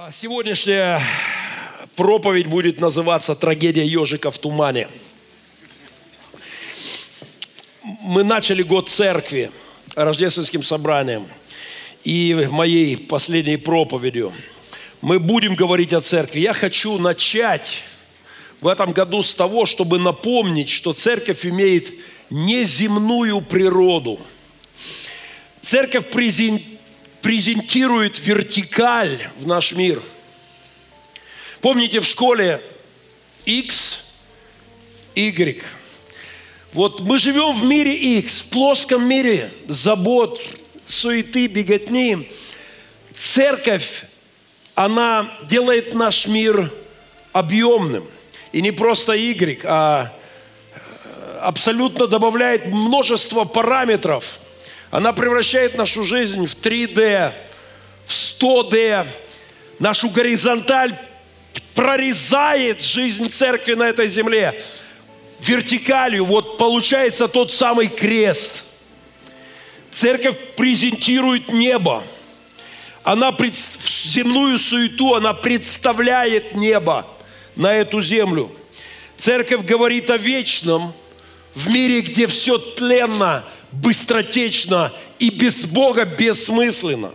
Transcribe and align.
А 0.00 0.12
Сегодняшняя 0.12 1.02
проповедь 1.96 2.46
будет 2.46 2.78
называться 2.78 3.34
«Трагедия 3.34 3.84
ежика 3.84 4.30
в 4.30 4.38
тумане». 4.38 4.86
Мы 7.82 8.22
начали 8.22 8.62
год 8.62 8.88
церкви 8.88 9.50
рождественским 9.96 10.62
собранием 10.62 11.26
и 12.04 12.46
моей 12.48 12.96
последней 12.96 13.56
проповедью. 13.56 14.32
Мы 15.00 15.18
будем 15.18 15.56
говорить 15.56 15.92
о 15.92 16.00
церкви. 16.00 16.42
Я 16.42 16.52
хочу 16.52 16.96
начать 16.98 17.78
в 18.60 18.68
этом 18.68 18.92
году 18.92 19.24
с 19.24 19.34
того, 19.34 19.66
чтобы 19.66 19.98
напомнить, 19.98 20.68
что 20.68 20.92
церковь 20.92 21.44
имеет 21.44 21.92
неземную 22.30 23.40
природу. 23.40 24.20
Церковь 25.60 26.08
презентирует 26.12 26.77
презентирует 27.22 28.18
вертикаль 28.24 29.30
в 29.38 29.46
наш 29.46 29.72
мир. 29.72 30.02
Помните 31.60 32.00
в 32.00 32.06
школе 32.06 32.62
X, 33.44 33.98
Y. 35.14 35.62
Вот 36.72 37.00
мы 37.00 37.18
живем 37.18 37.52
в 37.52 37.64
мире 37.64 38.18
X, 38.18 38.40
в 38.40 38.50
плоском 38.50 39.08
мире 39.08 39.52
забот, 39.66 40.40
суеты, 40.86 41.46
беготни. 41.46 42.30
Церковь, 43.14 44.04
она 44.74 45.36
делает 45.48 45.94
наш 45.94 46.26
мир 46.26 46.72
объемным. 47.32 48.08
И 48.52 48.62
не 48.62 48.70
просто 48.70 49.12
Y, 49.14 49.60
а 49.64 50.12
абсолютно 51.42 52.06
добавляет 52.06 52.66
множество 52.66 53.44
параметров– 53.44 54.40
она 54.90 55.12
превращает 55.12 55.76
нашу 55.76 56.02
жизнь 56.02 56.46
в 56.46 56.54
3D, 56.54 57.32
в 58.06 58.12
100D. 58.12 59.06
Нашу 59.78 60.08
горизонталь 60.08 60.96
прорезает 61.74 62.82
жизнь 62.82 63.28
церкви 63.28 63.74
на 63.74 63.84
этой 63.84 64.08
земле. 64.08 64.60
Вертикалью 65.40 66.24
вот 66.24 66.58
получается 66.58 67.28
тот 67.28 67.52
самый 67.52 67.88
крест. 67.88 68.64
Церковь 69.90 70.36
презентирует 70.56 71.52
небо. 71.52 72.02
Она 73.04 73.30
пред... 73.30 73.54
земную 73.54 74.58
суету, 74.58 75.14
она 75.14 75.32
представляет 75.34 76.54
небо 76.54 77.06
на 77.56 77.74
эту 77.74 78.02
землю. 78.02 78.50
Церковь 79.16 79.64
говорит 79.64 80.10
о 80.10 80.16
вечном 80.16 80.92
в 81.54 81.68
мире, 81.68 82.00
где 82.00 82.26
все 82.26 82.56
тленно– 82.56 83.44
быстротечно 83.72 84.92
и 85.18 85.30
без 85.30 85.64
Бога 85.64 86.04
бессмысленно. 86.04 87.12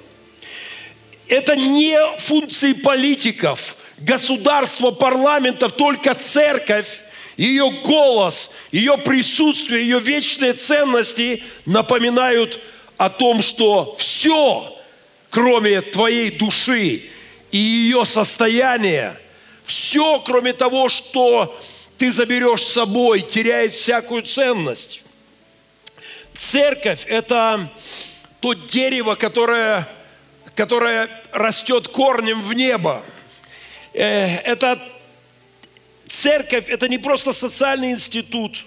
Это 1.28 1.56
не 1.56 1.98
функции 2.20 2.74
политиков, 2.74 3.76
государства, 3.98 4.92
парламентов, 4.92 5.72
только 5.72 6.14
церковь, 6.14 7.02
ее 7.38 7.72
голос, 7.84 8.52
ее 8.72 8.98
присутствие, 8.98 9.84
ее 9.84 10.00
вечные 10.00 10.54
ценности 10.54 11.44
напоминают 11.66 12.60
о 12.98 13.10
том, 13.10 13.42
что 13.42 13.96
все, 13.98 14.78
кроме 15.30 15.82
твоей 15.82 16.30
души 16.30 17.10
и 17.52 17.58
ее 17.58 18.06
состояния, 18.06 19.20
все, 19.64 20.20
кроме 20.20 20.54
того, 20.54 20.90
что 20.90 21.60
ты 21.98 22.12
заберешь 22.12 22.62
с 22.62 22.74
собой, 22.74 23.22
теряет 23.22 23.74
всякую 23.74 24.24
ценность. 24.24 25.03
Церковь– 26.34 27.06
это 27.08 27.72
то 28.40 28.54
дерево, 28.54 29.16
которое, 29.16 29.88
которое 30.56 31.10
растет 31.32 31.88
корнем 31.88 32.42
в 32.42 32.54
небо. 32.54 33.04
Э, 33.94 34.38
это 34.38 34.82
церковь– 36.08 36.66
это 36.68 36.88
не 36.88 36.98
просто 36.98 37.34
социальный 37.34 37.92
институт, 37.92 38.66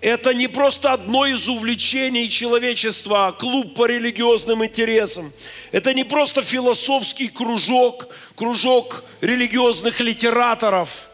это 0.00 0.34
не 0.34 0.48
просто 0.48 0.92
одно 0.92 1.26
из 1.26 1.48
увлечений 1.48 2.28
человечества, 2.28 3.36
клуб 3.38 3.76
по 3.76 3.86
религиозным 3.86 4.64
интересам. 4.64 5.32
Это 5.70 5.94
не 5.94 6.04
просто 6.04 6.42
философский 6.42 7.28
кружок, 7.28 8.08
кружок 8.34 9.04
религиозных 9.20 10.00
литераторов, 10.00 11.08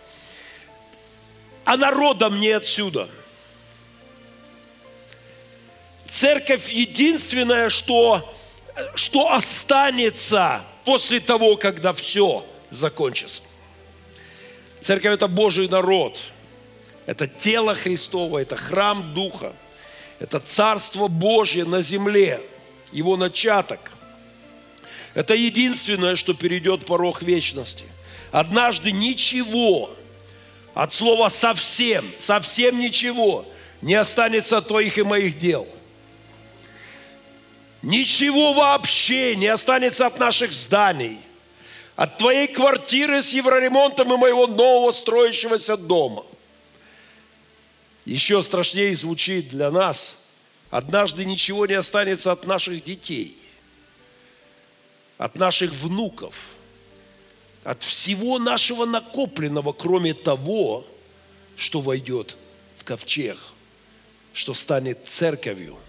а 1.64 1.76
народом 1.76 2.40
не 2.40 2.48
отсюда– 2.48 3.10
церковь 6.08 6.70
единственное, 6.70 7.68
что, 7.68 8.34
что 8.94 9.32
останется 9.32 10.62
после 10.84 11.20
того, 11.20 11.56
когда 11.56 11.92
все 11.92 12.44
закончится. 12.70 13.42
Церковь– 14.80 15.14
это 15.14 15.28
Божий 15.28 15.68
народ, 15.68 16.22
это 17.06 17.26
тело 17.26 17.74
Христово, 17.74 18.38
это 18.38 18.56
храм 18.56 19.14
Духа, 19.14 19.52
это 20.20 20.38
Царство 20.38 21.08
Божье 21.08 21.64
на 21.64 21.82
земле, 21.82 22.40
его 22.92 23.16
начаток. 23.16 23.92
Это 25.14 25.34
единственное, 25.34 26.14
что 26.14 26.34
перейдет 26.34 26.84
порог 26.84 27.22
вечности. 27.22 27.84
Однажды 28.32 28.92
ничего, 28.92 29.90
от 30.74 30.92
слова 30.92 31.28
совсем, 31.28 32.12
совсем 32.14 32.78
ничего 32.78 33.46
не 33.80 33.94
останется 33.94 34.58
от 34.58 34.68
твоих 34.68 34.98
и 34.98 35.02
моих 35.02 35.38
дел– 35.38 35.66
Ничего 37.86 38.52
вообще 38.52 39.36
не 39.36 39.46
останется 39.46 40.06
от 40.06 40.18
наших 40.18 40.52
зданий, 40.52 41.20
от 41.94 42.18
твоей 42.18 42.48
квартиры 42.48 43.22
с 43.22 43.32
евроремонтом 43.32 44.12
и 44.12 44.16
моего 44.16 44.48
нового 44.48 44.90
строящегося 44.90 45.76
дома. 45.76 46.26
Еще 48.04 48.42
страшнее 48.42 48.92
звучит 48.96 49.50
для 49.50 49.70
нас, 49.70 50.16
однажды 50.68 51.24
ничего 51.24 51.64
не 51.66 51.74
останется 51.74 52.32
от 52.32 52.44
наших 52.44 52.82
детей, 52.82 53.38
от 55.16 55.36
наших 55.36 55.70
внуков, 55.70 56.34
от 57.62 57.84
всего 57.84 58.40
нашего 58.40 58.84
накопленного, 58.84 59.72
кроме 59.72 60.12
того, 60.12 60.84
что 61.54 61.80
войдет 61.80 62.36
в 62.78 62.82
ковчег, 62.82 63.38
что 64.32 64.54
станет 64.54 65.06
церковью– 65.06 65.78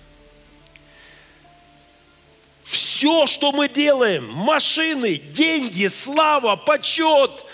все, 2.98 3.28
что 3.28 3.52
мы 3.52 3.70
делаем, 3.70 4.28
машины, 4.28 5.18
деньги, 5.18 5.86
слава, 5.86 6.56
почет, 6.56 7.46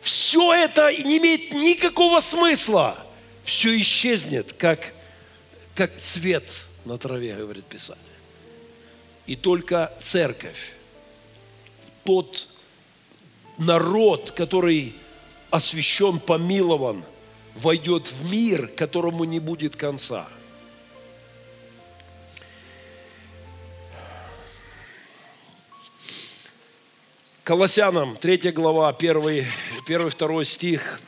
все 0.00 0.52
это 0.52 0.92
не 0.92 1.18
имеет 1.18 1.52
никакого 1.52 2.18
смысла. 2.18 2.98
Все 3.44 3.78
исчезнет, 3.78 4.54
как, 4.54 4.92
как 5.76 5.98
цвет 5.98 6.50
на 6.84 6.98
траве, 6.98 7.36
говорит 7.36 7.64
Писание. 7.66 8.02
И 9.26 9.36
только 9.36 9.94
церковь, 10.00 10.72
тот 12.02 12.48
народ, 13.56 14.32
который 14.32 14.96
освящен, 15.50 16.18
помилован, 16.18 17.04
войдет 17.54 18.10
в 18.10 18.28
мир, 18.28 18.66
которому 18.66 19.22
не 19.22 19.38
будет 19.38 19.76
конца– 19.76 20.26
Колоссянам, 27.48 28.14
3 28.14 28.52
глава, 28.52 28.90
1, 28.90 29.46
1 29.86 30.10
2 30.18 30.44
стих, 30.44 31.00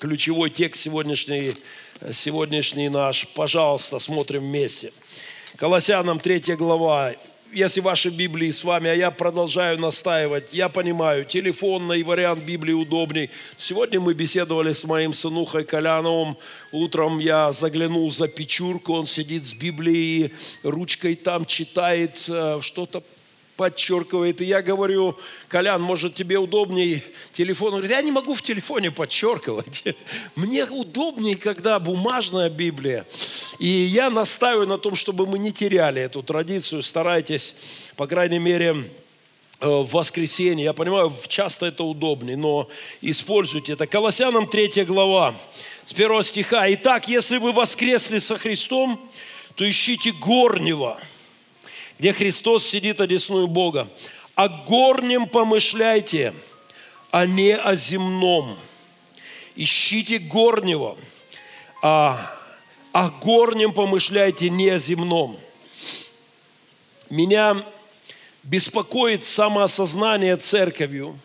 ключевой 0.00 0.48
текст 0.48 0.80
сегодняшний, 0.80 1.52
сегодняшний 2.12 2.88
наш. 2.88 3.28
Пожалуйста, 3.34 3.98
смотрим 3.98 4.40
вместе. 4.40 4.90
Колоссянам, 5.56 6.18
3 6.18 6.56
глава, 6.56 7.12
если 7.52 7.82
ваши 7.82 8.08
Библии 8.08 8.50
с 8.50 8.64
вами, 8.64 8.88
а 8.88 8.94
я 8.94 9.10
продолжаю 9.10 9.78
настаивать, 9.78 10.54
я 10.54 10.70
понимаю, 10.70 11.26
телефонный 11.26 12.02
вариант 12.04 12.42
Библии 12.42 12.72
удобней. 12.72 13.28
Сегодня 13.58 14.00
мы 14.00 14.14
беседовали 14.14 14.72
с 14.72 14.84
моим 14.84 15.12
сынухой 15.12 15.64
Коляновым. 15.64 16.38
Утром 16.72 17.18
я 17.18 17.52
заглянул 17.52 18.10
за 18.10 18.28
печурку, 18.28 18.94
он 18.94 19.06
сидит 19.06 19.44
с 19.44 19.52
Библией, 19.52 20.32
ручкой 20.62 21.16
там 21.16 21.44
читает, 21.44 22.24
э, 22.28 22.60
что-то 22.62 23.02
подчеркивает. 23.56 24.40
И 24.40 24.44
я 24.44 24.62
говорю, 24.62 25.16
Колян, 25.48 25.80
может 25.80 26.14
тебе 26.14 26.38
удобнее 26.38 27.02
телефон? 27.32 27.68
Он 27.68 27.80
говорит, 27.80 27.90
я 27.90 28.02
не 28.02 28.10
могу 28.10 28.34
в 28.34 28.42
телефоне 28.42 28.90
подчеркивать. 28.90 29.84
Мне 30.34 30.64
удобнее, 30.64 31.36
когда 31.36 31.78
бумажная 31.78 32.50
Библия. 32.50 33.06
И 33.58 33.66
я 33.66 34.10
настаиваю 34.10 34.66
на 34.66 34.78
том, 34.78 34.94
чтобы 34.94 35.26
мы 35.26 35.38
не 35.38 35.52
теряли 35.52 36.02
эту 36.02 36.22
традицию. 36.22 36.82
Старайтесь, 36.82 37.54
по 37.96 38.06
крайней 38.06 38.40
мере, 38.40 38.84
э, 39.60 39.66
в 39.68 39.90
воскресенье. 39.90 40.64
Я 40.64 40.72
понимаю, 40.72 41.12
часто 41.28 41.66
это 41.66 41.84
удобнее, 41.84 42.36
но 42.36 42.68
используйте 43.00 43.72
это. 43.72 43.86
Колоссянам 43.86 44.48
3 44.48 44.84
глава, 44.84 45.34
с 45.84 45.92
1 45.92 46.22
стиха. 46.22 46.64
«Итак, 46.72 47.08
если 47.08 47.38
вы 47.38 47.52
воскресли 47.52 48.18
со 48.18 48.36
Христом, 48.36 49.00
то 49.54 49.68
ищите 49.68 50.10
горнего, 50.10 50.98
где 51.98 52.12
Христос 52.12 52.66
сидит 52.66 53.00
одесную 53.00 53.46
Бога. 53.46 53.88
О 54.34 54.48
горнем 54.48 55.26
помышляйте, 55.26 56.34
а 57.10 57.26
не 57.26 57.56
о 57.56 57.76
земном. 57.76 58.58
Ищите 59.54 60.18
горнего, 60.18 60.96
а 61.82 62.36
о 62.92 63.10
горнем 63.10 63.72
помышляйте, 63.72 64.50
не 64.50 64.68
о 64.70 64.78
земном. 64.78 65.38
Меня 67.10 67.64
беспокоит 68.42 69.24
самоосознание 69.24 70.36
церковью, 70.36 71.18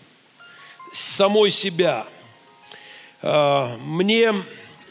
самой 0.94 1.50
себя. 1.50 2.08
А, 3.22 3.76
мне, 3.80 4.34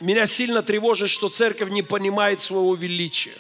меня 0.01 0.27
сильно 0.27 0.63
тревожит, 0.63 1.11
что 1.11 1.29
церковь 1.29 1.71
не 1.71 1.83
понимает 1.83 2.41
своего 2.41 2.75
величия. 2.75 3.35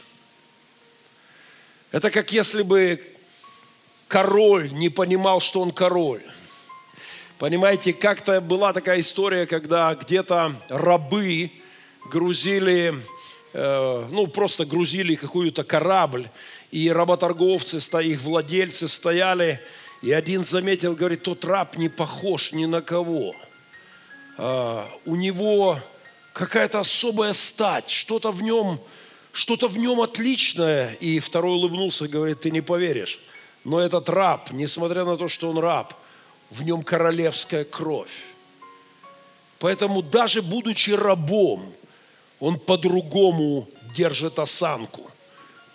Это 1.90 2.10
как 2.10 2.32
если 2.32 2.62
бы 2.62 3.00
король 4.08 4.70
не 4.72 4.90
понимал, 4.90 5.40
что 5.40 5.62
он 5.62 5.72
король. 5.72 6.22
Понимаете, 7.38 7.94
как-то 7.94 8.40
была 8.40 8.72
такая 8.72 9.00
история, 9.00 9.46
когда 9.46 9.94
где-то 9.94 10.54
рабы 10.68 11.50
грузили, 12.10 12.98
э, 13.54 14.06
ну 14.10 14.26
просто 14.26 14.66
грузили 14.66 15.14
какую-то 15.14 15.64
корабль, 15.64 16.28
и 16.70 16.90
работорговцы, 16.90 17.78
их 18.02 18.20
владельцы 18.20 18.86
стояли, 18.86 19.60
и 20.02 20.12
один 20.12 20.44
заметил, 20.44 20.94
говорит, 20.94 21.22
тот 21.22 21.44
раб 21.44 21.76
не 21.76 21.88
похож 21.88 22.52
ни 22.52 22.66
на 22.66 22.82
кого. 22.82 23.34
А, 24.36 24.88
у 25.06 25.16
него 25.16 25.78
какая-то 26.32 26.80
особая 26.80 27.32
стать, 27.32 27.88
что-то 27.88 28.30
в 28.30 28.42
нем, 28.42 28.80
что-то 29.38 29.68
в 29.68 29.78
нем 29.78 30.00
отличное. 30.00 30.94
И 30.94 31.20
второй 31.20 31.52
улыбнулся 31.52 32.06
и 32.06 32.08
говорит, 32.08 32.40
ты 32.40 32.50
не 32.50 32.60
поверишь, 32.60 33.20
но 33.62 33.78
этот 33.78 34.08
раб, 34.08 34.50
несмотря 34.50 35.04
на 35.04 35.16
то, 35.16 35.28
что 35.28 35.50
он 35.50 35.58
раб, 35.58 35.94
в 36.50 36.64
нем 36.64 36.82
королевская 36.82 37.64
кровь. 37.64 38.24
Поэтому 39.60 40.02
даже 40.02 40.42
будучи 40.42 40.90
рабом, 40.90 41.72
он 42.40 42.58
по-другому 42.58 43.68
держит 43.94 44.40
осанку, 44.40 45.08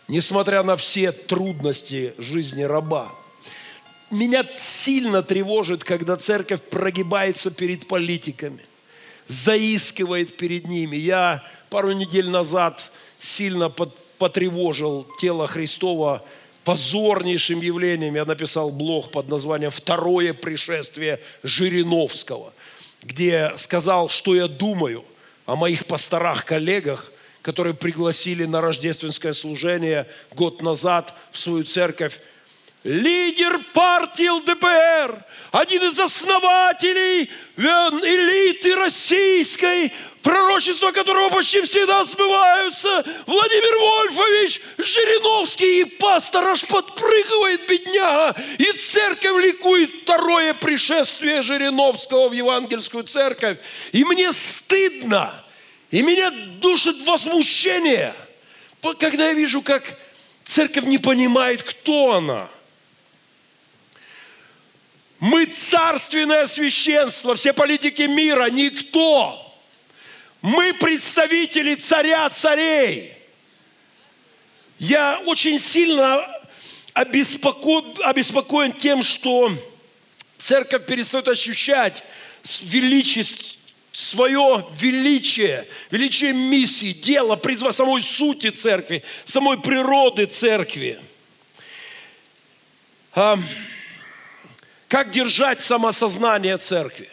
несмотря 0.10 0.62
на 0.64 0.76
все 0.76 1.14
трудности 1.14 2.14
жизни 2.18 2.64
раба. 2.64 3.14
Меня 4.12 4.46
сильно 4.58 5.22
тревожит, 5.22 5.86
когда 5.86 6.18
церковь 6.18 6.62
прогибается 6.64 7.50
перед 7.50 7.88
политиками, 7.88 8.60
заискивает 9.30 10.36
перед 10.36 10.68
ними. 10.68 10.98
Я 10.98 11.46
пару 11.70 11.94
недель 11.94 12.30
назад 12.30 12.92
сильно 13.24 13.70
потревожил 13.70 15.08
тело 15.20 15.48
Христова 15.48 16.24
позорнейшим 16.66 17.62
явлением. 17.62 18.16
Я 18.16 18.26
написал 18.26 18.70
блог 18.70 19.12
под 19.12 19.30
названием 19.30 19.72
«Второе 19.72 20.34
пришествие 20.34 21.20
Жириновского», 21.42 22.54
где 23.02 23.54
сказал, 23.58 24.10
что 24.10 24.36
я 24.36 24.48
думаю 24.48 25.04
о 25.46 25.56
моих 25.56 25.86
пасторах-коллегах, 25.86 27.12
которые 27.42 27.74
пригласили 27.74 28.46
на 28.46 28.62
рождественское 28.62 29.34
служение 29.34 30.08
год 30.34 30.62
назад 30.62 31.14
в 31.32 31.40
свою 31.40 31.64
церковь 31.64 32.20
лидер 32.84 33.60
партии 33.74 34.28
ЛДПР, 34.28 35.24
один 35.52 35.84
из 35.84 36.00
основателей 36.00 37.30
э, 37.56 37.62
элиты 37.62 38.76
российской, 38.76 39.94
пророчества 40.22 40.92
которого 40.92 41.30
почти 41.30 41.62
всегда 41.62 42.04
сбываются, 42.04 43.06
Владимир 43.26 43.78
Вольфович 43.78 44.62
Жириновский, 44.78 45.82
и 45.82 45.86
пастор 45.86 46.46
аж 46.50 46.66
подпрыгивает, 46.66 47.68
бедняга, 47.68 48.36
и 48.58 48.72
церковь 48.74 49.44
ликует. 49.44 49.92
Второе 50.04 50.54
пришествие 50.54 51.42
Жириновского 51.42 52.28
в 52.28 52.34
евангельскую 52.34 53.06
церковь. 53.06 53.58
И 53.94 54.04
мне 54.04 54.34
стыдно, 54.34 55.44
и 55.92 56.02
меня 56.02 56.32
душит 56.32 57.06
возмущение, 57.08 58.14
когда 59.00 59.28
я 59.28 59.34
вижу, 59.34 59.62
как 59.62 59.98
церковь 60.44 60.84
не 60.84 60.98
понимает, 60.98 61.64
кто 61.64 62.14
она– 62.16 62.50
мы 65.24 65.46
царственное 65.46 66.48
священство, 66.48 67.34
все 67.36 67.54
политики 67.54 68.02
мира, 68.02 68.50
никто. 68.50 69.56
Мы 70.42 70.74
представители 70.74 71.76
царя 71.76 72.30
царей. 72.30 73.14
Я 74.80 75.22
очень 75.26 75.60
сильно 75.60 76.28
обеспоко... 76.92 77.86
обеспокоен 78.04 78.74
тем, 78.74 79.02
что 79.02 79.50
церковь 80.40 80.86
перестает 80.86 81.30
ощущать 81.30 82.04
величие, 82.62 83.24
свое 83.94 84.68
величие, 84.78 85.70
величие 85.90 86.34
миссии, 86.34 86.92
дела, 86.92 87.38
призва 87.38 87.72
самой 87.72 88.02
сути 88.02 88.50
церкви, 88.50 89.06
самой 89.24 89.58
природы 89.62 90.26
церкви. 90.26 91.00
Как 94.94 95.10
держать 95.10 95.60
самосознание 95.60 96.56
церкви? 96.60 97.10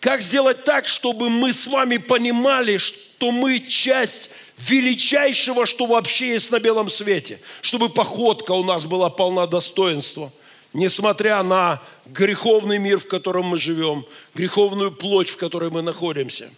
Как 0.00 0.20
сделать 0.20 0.64
так, 0.64 0.86
чтобы 0.86 1.30
мы 1.30 1.54
с 1.54 1.66
вами 1.66 1.96
понимали, 1.96 2.76
что 2.76 3.30
мы 3.30 3.58
часть 3.60 4.28
величайшего, 4.58 5.64
что 5.64 5.86
вообще 5.86 6.32
есть 6.32 6.50
на 6.50 6.60
белом 6.60 6.90
свете? 6.90 7.40
Чтобы 7.62 7.88
походка 7.88 8.52
у 8.52 8.64
нас 8.64 8.84
была 8.84 9.08
полна 9.08 9.46
достоинства, 9.46 10.30
несмотря 10.74 11.42
на 11.42 11.80
греховный 12.04 12.76
мир, 12.78 12.98
в 12.98 13.08
котором 13.08 13.46
мы 13.46 13.58
живем, 13.58 14.04
греховную 14.34 14.92
плоть, 14.92 15.30
в 15.30 15.38
которой 15.38 15.70
мы 15.70 15.80
находимся. 15.80 16.50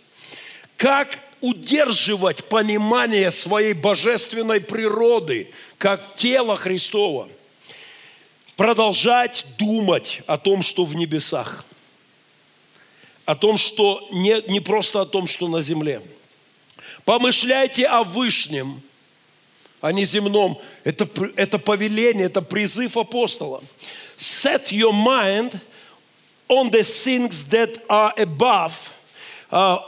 Как 0.77 1.21
удерживать 1.41 2.47
понимание 2.49 3.31
своей 3.31 3.75
божественной 3.75 4.61
природы, 4.61 5.53
как 5.79 6.17
тело 6.17 6.57
Христова– 6.57 7.29
продолжать 8.57 9.45
думать 9.59 10.23
о 10.27 10.39
том, 10.39 10.63
что 10.63 10.85
в 10.85 10.95
небесах. 10.95 11.65
О 13.25 13.35
том, 13.35 13.57
что 13.57 14.09
не, 14.11 14.43
не 14.51 14.61
просто 14.61 15.01
о 15.01 15.07
том, 15.07 15.27
что 15.27 15.49
на 15.49 15.61
земле. 15.61 16.03
Помышляйте 17.05 17.87
о 17.87 18.03
Вышнем, 18.05 18.83
а 19.81 19.93
не 19.93 20.05
земном. 20.05 20.61
Это, 20.85 21.09
это 21.37 21.59
повеление, 21.59 22.27
это 22.27 22.43
призыв 22.43 22.97
апостола. 22.97 23.63
Set 24.19 24.71
your 24.71 24.93
mind 24.93 25.59
on 26.49 26.71
the 26.71 26.83
things 26.83 27.45
that 27.51 27.81
are 27.89 28.13
above. 28.17 28.73
Uh, 29.51 29.79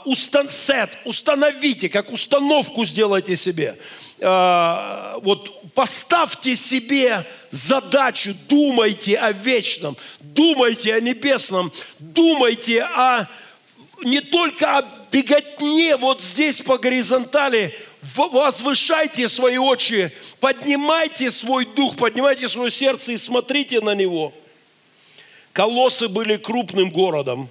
set, 0.48 0.98
установите, 1.06 1.88
как 1.88 2.12
установку 2.12 2.84
сделайте 2.84 3.36
себе. 3.36 3.78
Uh, 4.24 5.20
вот 5.20 5.74
поставьте 5.74 6.56
себе 6.56 7.26
задачу, 7.50 8.34
думайте 8.48 9.18
о 9.18 9.32
вечном, 9.32 9.98
думайте 10.20 10.94
о 10.94 11.00
небесном, 11.00 11.70
думайте 11.98 12.84
о 12.84 13.28
не 14.02 14.22
только 14.22 14.78
о 14.78 14.82
беготне 15.12 15.98
вот 15.98 16.22
здесь 16.22 16.62
по 16.62 16.78
горизонтали, 16.78 17.76
возвышайте 18.14 19.28
свои 19.28 19.58
очи, 19.58 20.10
поднимайте 20.40 21.30
свой 21.30 21.66
дух, 21.66 21.96
поднимайте 21.96 22.48
свое 22.48 22.70
сердце 22.70 23.12
и 23.12 23.18
смотрите 23.18 23.82
на 23.82 23.94
него. 23.94 24.32
Колоссы 25.52 26.08
были 26.08 26.38
крупным 26.38 26.90
городом. 26.90 27.46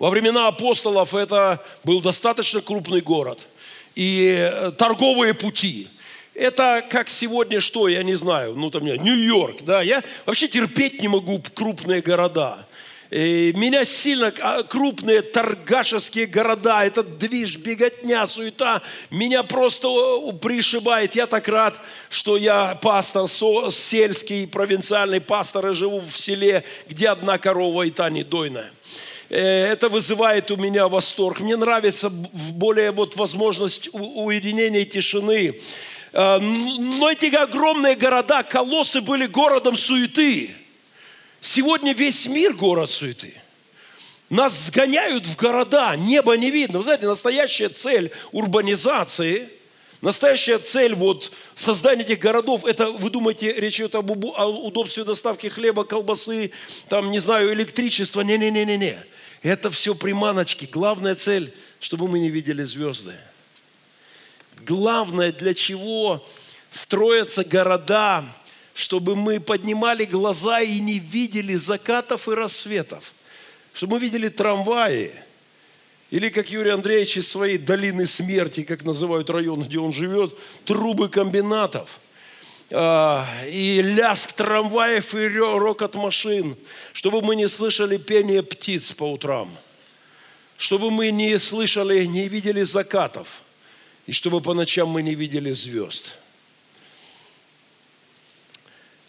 Во 0.00 0.10
времена 0.10 0.48
апостолов 0.48 1.14
это 1.14 1.64
был 1.84 2.00
достаточно 2.00 2.60
крупный 2.60 3.02
город. 3.02 3.46
И 3.94 4.34
э, 4.38 4.72
торговые 4.72 5.34
пути– 5.34 5.88
это 6.40 6.82
как 6.88 7.10
сегодня 7.10 7.60
что, 7.60 7.86
я 7.86 8.02
не 8.02 8.14
знаю, 8.14 8.54
ну 8.54 8.70
там 8.70 8.84
Нью-Йорк, 8.84 9.62
да, 9.62 9.82
я 9.82 10.02
вообще 10.24 10.48
терпеть 10.48 11.02
не 11.02 11.08
могу 11.08 11.42
крупные 11.54 12.00
города. 12.00 12.66
И 13.10 13.52
меня 13.56 13.84
сильно 13.84 14.32
а, 14.40 14.62
крупные 14.62 15.20
торгашеские 15.20 16.26
города, 16.26 16.82
этот 16.86 17.18
движ, 17.18 17.56
беготня, 17.58 18.26
суета, 18.26 18.80
меня 19.10 19.42
просто 19.42 19.88
пришибает. 20.40 21.14
Я 21.16 21.26
так 21.26 21.46
рад, 21.48 21.78
что 22.08 22.36
я 22.36 22.76
пастор, 22.76 23.28
сельский, 23.28 24.46
провинциальный 24.46 25.20
пастор, 25.20 25.70
и 25.70 25.74
живу 25.74 26.00
в 26.00 26.12
селе, 26.12 26.64
где 26.88 27.08
одна 27.08 27.36
корова 27.36 27.82
и 27.82 27.90
та 27.90 28.08
не 28.08 28.22
дойная 28.22 28.70
э, 28.70 28.90
это 29.36 29.88
вызывает 29.88 30.50
у 30.50 30.56
меня 30.56 30.88
восторг. 30.88 31.40
Мне 31.40 31.56
нравится 31.56 32.10
более 32.10 32.90
вот 32.90 33.16
возможность 33.16 33.88
уединения 33.92 34.84
тишины. 34.84 35.60
Э, 36.12 36.38
но 36.38 37.10
эти 37.10 37.34
огромные 37.34 37.94
города, 37.94 38.42
колоссы 38.42 39.00
были 39.00 39.26
городом 39.26 39.76
суеты. 39.76 40.50
Сегодня 41.40 41.94
весь 41.94 42.26
мир 42.26 42.54
город 42.54 42.90
суеты. 42.90 43.34
Нас 44.28 44.66
сгоняют 44.66 45.26
в 45.26 45.36
города, 45.36 45.96
небо 45.96 46.36
не 46.36 46.50
видно. 46.50 46.78
Вы 46.78 46.84
знаете, 46.84 47.06
настоящая 47.06 47.68
цель 47.68 48.12
урбанизации, 48.32 49.48
Настоящая 50.00 50.58
цель 50.58 50.94
вот 50.94 51.30
создания 51.54 52.00
этих 52.02 52.20
городов, 52.20 52.64
это, 52.64 52.90
вы 52.90 53.10
думаете, 53.10 53.52
речь 53.52 53.78
идет 53.78 53.94
об 53.94 54.10
удобстве 54.10 55.04
доставки 55.04 55.48
хлеба, 55.48 55.84
колбасы, 55.84 56.52
там, 56.88 57.10
не 57.10 57.18
знаю, 57.18 57.52
электричества. 57.52 58.22
Не-не-не-не-не. 58.22 58.96
Это 59.42 59.70
все 59.70 59.94
приманочки. 59.94 60.68
Главная 60.70 61.14
цель, 61.14 61.54
чтобы 61.80 62.08
мы 62.08 62.18
не 62.18 62.30
видели 62.30 62.62
звезды. 62.62 63.14
Главное, 64.66 65.32
для 65.32 65.54
чего 65.54 66.26
строятся 66.70 67.44
города, 67.44 68.24
чтобы 68.74 69.16
мы 69.16 69.40
поднимали 69.40 70.04
глаза 70.04 70.60
и 70.60 70.78
не 70.80 70.98
видели 70.98 71.54
закатов 71.54 72.28
и 72.28 72.32
рассветов. 72.32 73.12
Чтобы 73.72 73.94
мы 73.94 74.00
видели 74.00 74.28
трамваи– 74.28 75.14
или, 76.10 76.28
как 76.28 76.50
Юрий 76.50 76.70
Андреевич 76.70 77.18
из 77.18 77.28
своей 77.28 77.56
долины 77.56 78.06
смерти, 78.06 78.64
как 78.64 78.82
называют 78.82 79.30
район, 79.30 79.62
где 79.62 79.78
он 79.78 79.92
живет, 79.92 80.36
трубы 80.64 81.08
комбинатов 81.08 82.00
и 82.70 83.80
лязг 83.82 84.32
трамваев 84.32 85.14
и 85.14 85.26
рокот 85.28 85.94
машин, 85.94 86.56
чтобы 86.92 87.22
мы 87.22 87.36
не 87.36 87.48
слышали 87.48 87.96
пение 87.96 88.42
птиц 88.42 88.92
по 88.92 89.10
утрам, 89.10 89.50
чтобы 90.56 90.90
мы 90.90 91.10
не 91.10 91.38
слышали, 91.38 92.04
не 92.04 92.28
видели 92.28 92.62
закатов, 92.62 93.42
и 94.06 94.12
чтобы 94.12 94.40
по 94.40 94.54
ночам 94.54 94.88
мы 94.88 95.02
не 95.02 95.14
видели 95.14 95.52
звезд. 95.52 96.12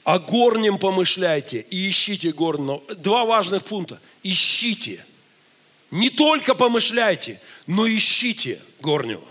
О 0.03 0.17
горнем 0.17 0.79
помышляйте 0.79 1.65
и 1.69 1.87
ищите 1.87 2.31
горного. 2.31 2.81
Два 2.95 3.23
важных 3.23 3.63
пункта. 3.63 3.99
Ищите– 4.23 5.05
не 5.91 6.09
только 6.09 6.55
помышляйте, 6.55 7.41
но 7.67 7.85
ищите 7.85 8.61
горнего. 8.79 9.27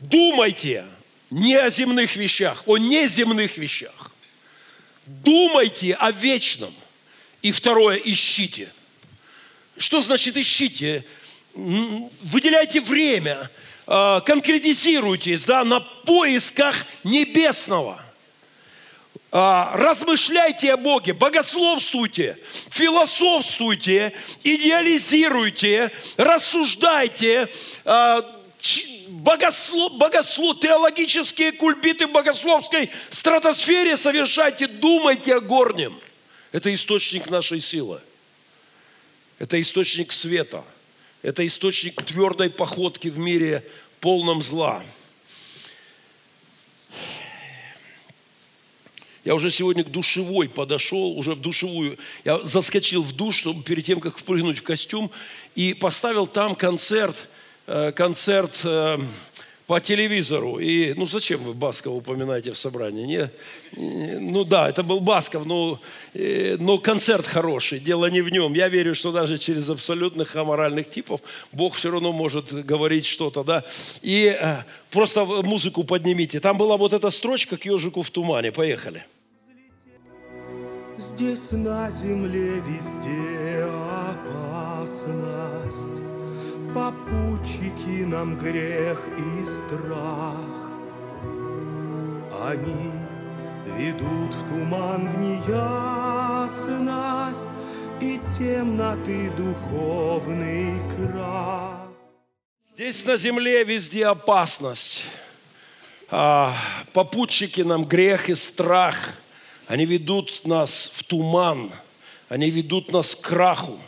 Думайте 0.00 0.86
не 1.30 1.54
о 1.54 1.70
земных 1.70 2.16
вещах, 2.16 2.62
о 2.66 2.78
неземных 2.78 3.56
вещах. 3.58 4.12
Думайте 5.06 5.94
о 5.94 6.10
вечном. 6.10 6.74
И 7.42 7.52
второе, 7.52 7.96
ищите. 7.96 8.72
Что 9.76 10.02
значит 10.02 10.36
ищите? 10.36 11.04
Выделяйте 11.54 12.80
время, 12.80 13.50
а, 13.86 14.20
конкретизируйтесь 14.20 15.44
да, 15.44 15.64
на 15.64 15.80
поисках 15.80 16.84
небесного– 17.04 18.04
а, 19.30 19.72
размышляйте 19.74 20.72
о 20.72 20.78
Боге, 20.78 21.12
богословствуйте, 21.12 22.38
философствуйте, 22.70 24.14
идеализируйте, 24.42 25.92
рассуждайте, 26.16 27.50
а, 27.84 28.24
богослов, 29.08 29.98
богослов, 29.98 30.60
теологические 30.60 31.52
кульбиты 31.52 32.06
в 32.06 32.12
богословской 32.12 32.90
стратосфере 33.10 33.96
совершайте, 33.96 34.66
думайте 34.66 35.34
о 35.34 35.40
горнем. 35.40 35.98
Это 36.52 36.72
источник 36.72 37.28
нашей 37.30 37.60
силы. 37.60 38.00
Это 39.38 39.60
источник 39.60 40.12
света. 40.12 40.64
Это 41.22 41.46
источник 41.46 42.02
твердой 42.02 42.50
походки 42.50 43.08
в 43.08 43.18
мире 43.18 43.64
полном 44.00 44.42
зла. 44.42 44.82
Я 49.24 49.34
уже 49.34 49.50
сегодня 49.50 49.84
к 49.84 49.90
душевой 49.90 50.48
подошел, 50.48 51.18
уже 51.18 51.34
в 51.34 51.40
душевую. 51.40 51.98
Я 52.24 52.42
заскочил 52.44 53.02
в 53.02 53.12
душ, 53.12 53.36
чтобы 53.36 53.62
перед 53.62 53.84
тем, 53.84 54.00
как 54.00 54.16
впрыгнуть 54.16 54.58
в 54.58 54.62
костюм, 54.62 55.10
и 55.54 55.74
поставил 55.74 56.26
там 56.26 56.54
концерт, 56.54 57.28
концерт 57.94 58.60
э, 58.64 58.98
по 59.66 59.80
телевизору. 59.80 60.58
И, 60.58 60.94
ну, 60.94 61.06
зачем 61.06 61.42
вы 61.42 61.52
Баскова 61.52 61.94
упоминаете 61.94 62.52
в 62.52 62.58
собрании? 62.58 63.06
Не, 63.06 63.30
ну 64.18 64.44
да, 64.44 64.70
это 64.70 64.82
был 64.82 65.00
Басков, 65.00 65.44
но, 65.44 65.78
э, 66.14 66.56
но 66.58 66.78
концерт 66.78 67.26
хороший, 67.26 67.78
дело 67.78 68.10
не 68.10 68.22
в 68.22 68.30
нем. 68.30 68.54
Я 68.54 68.68
верю, 68.68 68.94
что 68.94 69.12
даже 69.12 69.36
через 69.36 69.68
абсолютных 69.68 70.34
аморальных 70.36 70.88
типов 70.88 71.20
Бог 71.52 71.74
все 71.74 71.90
равно 71.90 72.12
может 72.12 72.52
говорить 72.66 73.04
что-то, 73.04 73.44
да. 73.44 73.64
И 74.00 74.34
просто 74.90 75.24
музыку 75.24 75.84
поднимите. 75.84 76.40
Там 76.40 76.56
была 76.56 76.76
вот 76.76 76.92
эта 76.94 77.10
строчка 77.10 77.56
к 77.56 77.66
ежику 77.66 78.02
в 78.02 78.10
тумане. 78.10 78.52
Поехали. 78.52 79.04
Здесь 80.98 81.50
на 81.52 81.90
земле 81.90 82.60
везде 82.66 83.64
опасность, 84.82 86.02
Попутчики 86.74 88.04
нам 88.04 88.38
грех 88.38 89.00
и 89.18 89.44
страх. 89.46 90.36
Они 92.46 92.92
ведут 93.76 94.34
в 94.34 94.48
туман 94.48 95.10
в 95.10 95.18
неясность 95.18 95.50
И 98.00 98.20
темноты 98.38 99.30
духовный 99.30 100.80
крах. 100.96 101.88
Здесь 102.72 103.04
на 103.04 103.16
земле 103.16 103.64
везде 103.64 104.06
опасность. 104.06 105.02
А, 106.10 106.54
попутчики 106.92 107.62
нам 107.62 107.84
грех 107.84 108.28
и 108.30 108.34
страх– 108.34 109.14
они 109.68 109.84
ведут 109.84 110.46
нас 110.46 110.90
в 110.94 111.04
туман, 111.04 111.70
они 112.30 112.50
ведут 112.50 112.90
нас 112.90 113.14
к 113.14 113.20
краху. 113.20 113.78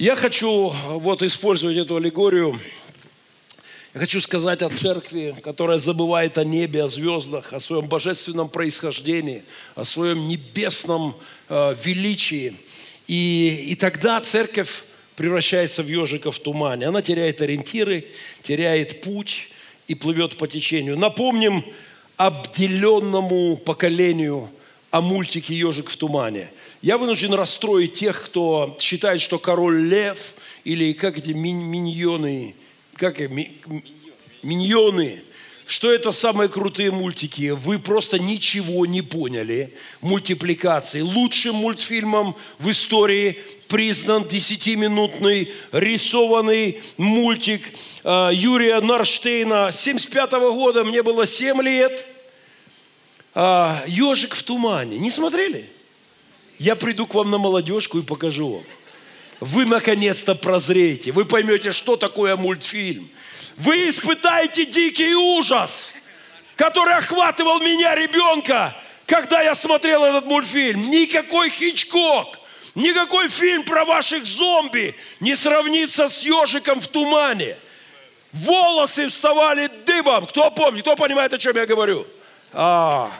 Я 0.00 0.14
хочу 0.14 0.72
вот 0.90 1.24
использовать 1.24 1.76
эту 1.76 1.96
аллегорию. 1.96 2.56
Я 3.94 3.98
хочу 3.98 4.20
сказать 4.20 4.62
о 4.62 4.68
церкви, 4.68 5.34
которая 5.42 5.78
забывает 5.78 6.38
о 6.38 6.44
небе, 6.44 6.84
о 6.84 6.88
звездах, 6.88 7.52
о 7.52 7.58
своем 7.58 7.88
божественном 7.88 8.48
происхождении, 8.48 9.42
о 9.74 9.84
своем 9.84 10.28
небесном 10.28 11.16
э, 11.48 11.74
величии. 11.82 12.54
И, 13.08 13.70
и 13.70 13.74
тогда 13.74 14.20
церковь 14.20 14.84
превращается 15.16 15.82
в 15.82 15.88
ежика 15.88 16.30
в 16.30 16.38
тумане. 16.38 16.86
Она 16.86 17.02
теряет 17.02 17.42
ориентиры, 17.42 18.06
теряет 18.44 19.00
путь 19.00 19.48
и 19.88 19.96
плывет 19.96 20.36
по 20.36 20.46
течению. 20.46 20.96
Напомним 20.96 21.64
обделенному 22.16 23.56
поколению 23.56 24.48
о 24.90 25.00
мультике 25.00 25.54
«Ежик 25.54 25.90
в 25.90 25.96
тумане». 25.96 26.50
Я 26.80 26.96
вынужден 26.96 27.34
расстроить 27.34 27.94
тех, 27.94 28.24
кто 28.24 28.76
считает, 28.80 29.20
что 29.20 29.38
король 29.38 29.86
лев 29.88 30.34
или 30.64 30.92
как 30.92 31.18
эти 31.18 31.30
миньоны, 31.30 32.54
как 32.94 33.18
ми, 33.20 33.58
миньоны, 34.42 35.22
что 35.66 35.92
это 35.92 36.12
самые 36.12 36.48
крутые 36.48 36.90
мультики. 36.90 37.50
Вы 37.50 37.78
просто 37.78 38.18
ничего 38.18 38.86
не 38.86 39.02
поняли. 39.02 39.74
Мультипликации. 40.00 41.02
Лучшим 41.02 41.56
мультфильмом 41.56 42.34
в 42.58 42.70
истории 42.70 43.38
признан 43.68 44.26
десятиминутный 44.26 45.52
рисованный 45.72 46.80
мультик 46.96 47.62
а, 48.02 48.30
Юрия 48.30 48.80
Нарштейна 48.80 49.70
75 49.70 50.32
года. 50.32 50.84
Мне 50.84 51.02
было 51.02 51.26
7 51.26 51.60
лет– 51.60 52.06
а, 53.40 53.84
«Ежик 53.86 54.34
в 54.34 54.42
тумане». 54.42 54.98
Не 54.98 55.12
смотрели? 55.12 55.70
Я 56.58 56.74
приду 56.74 57.06
к 57.06 57.14
вам 57.14 57.30
на 57.30 57.38
молодежку 57.38 58.00
и 58.00 58.02
покажу 58.02 58.48
вам. 58.54 58.64
Вы 59.38 59.64
наконец-то 59.64 60.34
прозреете. 60.34 61.12
Вы 61.12 61.24
поймете, 61.24 61.70
что 61.70 61.96
такое 61.96 62.34
мультфильм. 62.34 63.08
Вы 63.56 63.90
испытаете 63.90 64.64
дикий 64.64 65.14
ужас, 65.14 65.92
который 66.56 66.94
охватывал 66.94 67.60
меня, 67.60 67.94
ребенка, 67.94 68.76
когда 69.06 69.40
я 69.40 69.54
смотрел 69.54 70.04
этот 70.04 70.24
мультфильм. 70.24 70.90
Никакой 70.90 71.50
Хичкок, 71.50 72.40
никакой 72.74 73.28
фильм 73.28 73.62
про 73.62 73.84
ваших 73.84 74.26
зомби 74.26 74.96
не 75.20 75.36
сравнится 75.36 76.08
с 76.08 76.24
ежиком 76.24 76.80
в 76.80 76.88
тумане. 76.88 77.56
Волосы 78.32 79.06
вставали 79.06 79.70
дыбом. 79.86 80.26
Кто 80.26 80.50
помнит, 80.50 80.82
кто 80.82 80.96
понимает, 80.96 81.32
о 81.32 81.38
чем 81.38 81.54
я 81.56 81.66
говорю? 81.66 82.04
А, 82.52 83.12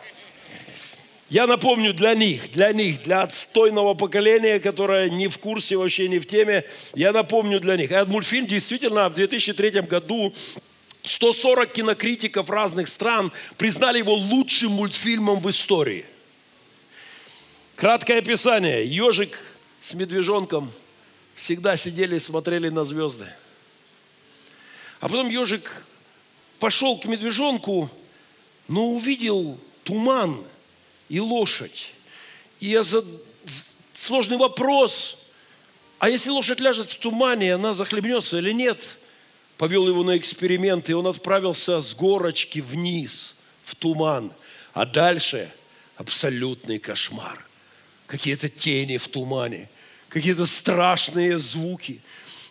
я 1.30 1.46
напомню 1.46 1.92
для 1.92 2.14
них, 2.14 2.50
для 2.52 2.72
них, 2.72 3.02
для 3.02 3.22
отстойного 3.22 3.92
поколения, 3.92 4.58
которое 4.58 5.10
не 5.10 5.28
в 5.28 5.38
курсе, 5.38 5.76
вообще 5.76 6.08
не 6.08 6.18
в 6.18 6.26
теме, 6.26 6.64
я 6.94 7.12
напомню 7.12 7.60
для 7.60 7.76
них. 7.76 7.90
Этот 7.90 8.08
мультфильм 8.08 8.46
действительно 8.46 9.08
в 9.10 9.14
2003 9.14 9.82
году 9.82 10.34
140 11.02 11.72
кинокритиков 11.72 12.48
разных 12.48 12.88
стран 12.88 13.30
признали 13.58 13.98
его 13.98 14.14
лучшим 14.14 14.72
мультфильмом 14.72 15.40
в 15.40 15.50
истории. 15.50 16.06
Краткое 17.76 18.18
описание. 18.18 18.86
Ежик 18.86 19.38
с 19.82 19.92
медвежонком 19.92 20.72
всегда 21.36 21.76
сидели 21.76 22.16
и 22.16 22.20
смотрели 22.20 22.70
на 22.70 22.86
звезды. 22.86 23.26
А 25.00 25.08
потом 25.08 25.28
ежик 25.28 25.84
пошел 26.58 26.98
к 26.98 27.04
медвежонку, 27.04 27.90
но 28.66 28.88
увидел 28.88 29.60
туман– 29.84 30.42
и 31.08 31.20
лошадь. 31.20 31.92
И 32.60 32.68
я 32.68 32.82
за... 32.82 33.04
сложный 33.92 34.36
вопрос, 34.36 35.18
а 35.98 36.08
если 36.08 36.30
лошадь 36.30 36.60
ляжет 36.60 36.90
в 36.90 36.98
тумане, 36.98 37.54
она 37.54 37.74
захлебнется 37.74 38.38
или 38.38 38.52
нет? 38.52 38.98
повел 39.58 39.88
его 39.88 40.04
на 40.04 40.16
эксперимент, 40.16 40.88
и 40.88 40.94
он 40.94 41.06
отправился 41.08 41.82
с 41.82 41.94
горочки 41.94 42.60
вниз, 42.60 43.34
в 43.64 43.74
туман. 43.74 44.32
А 44.72 44.86
дальше 44.86 45.52
абсолютный 45.96 46.78
кошмар. 46.78 47.44
Какие-то 48.06 48.48
тени 48.48 48.96
в 48.96 49.08
тумане, 49.08 49.68
какие-то 50.08 50.46
страшные 50.46 51.38
звуки. 51.38 52.00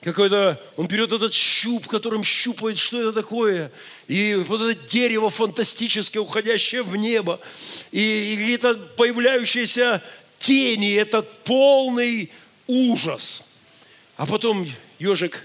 Какой-то, 0.01 0.62
он 0.75 0.88
берет 0.88 1.12
этот 1.12 1.34
щуп, 1.34 1.88
которым 1.88 2.24
щупает, 2.24 2.77
что 2.77 3.00
это 3.00 3.13
такое. 3.13 3.72
И 4.08 4.36
вот 4.36 4.62
это 4.62 4.80
дерево 4.88 5.30
фантастическое, 5.30 6.20
уходящее 6.20 6.84
в 6.84 6.96
небо. 6.96 7.39
И, 7.92 8.34
и 8.34 8.38
какие-то 8.38 8.75
появляющиеся 8.96 10.04
тени, 10.38 10.94
это 10.94 11.24
полный 11.24 12.32
ужас. 12.68 13.42
А 14.18 14.25
потом 14.25 14.68
ежик 15.00 15.44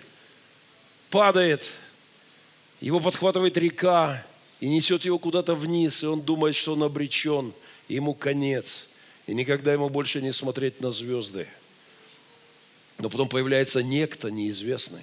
падает, 1.10 1.68
его 2.80 3.00
подхватывает 3.00 3.56
река 3.56 4.24
и 4.60 4.68
несет 4.68 5.04
его 5.04 5.18
куда-то 5.18 5.54
вниз, 5.54 6.02
и 6.02 6.06
он 6.06 6.20
думает, 6.20 6.56
что 6.56 6.74
он 6.74 6.82
обречен, 6.82 7.52
ему 7.88 8.14
конец, 8.14 8.88
и 9.26 9.34
никогда 9.34 9.72
ему 9.72 9.88
больше 9.88 10.20
не 10.20 10.32
смотреть 10.32 10.80
на 10.80 10.90
звезды. 10.90 11.48
Но 12.98 13.08
потом 13.08 13.28
появляется 13.28 13.82
некто 13.82 14.30
неизвестный, 14.30 15.02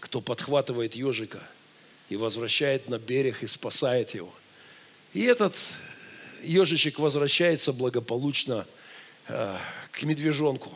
кто 0.00 0.20
подхватывает 0.20 0.94
ежика 0.94 1.42
и 2.08 2.16
возвращает 2.16 2.88
на 2.88 2.98
берег 2.98 3.42
и 3.42 3.46
спасает 3.46 4.14
его. 4.14 4.32
И 5.12 5.22
этот 5.22 5.56
ежичек 6.42 6.98
возвращается 6.98 7.72
благополучно 7.72 8.66
э, 9.28 9.56
к 9.92 10.02
медвежонку. 10.02 10.72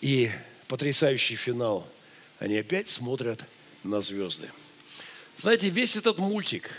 И 0.00 0.30
потрясающий 0.68 1.36
финал– 1.36 1.86
они 2.38 2.56
опять 2.58 2.88
смотрят 2.88 3.44
на 3.82 4.00
звезды. 4.00 4.50
Знаете, 5.38 5.68
весь 5.68 5.96
этот 5.96 6.18
мультик, 6.18 6.70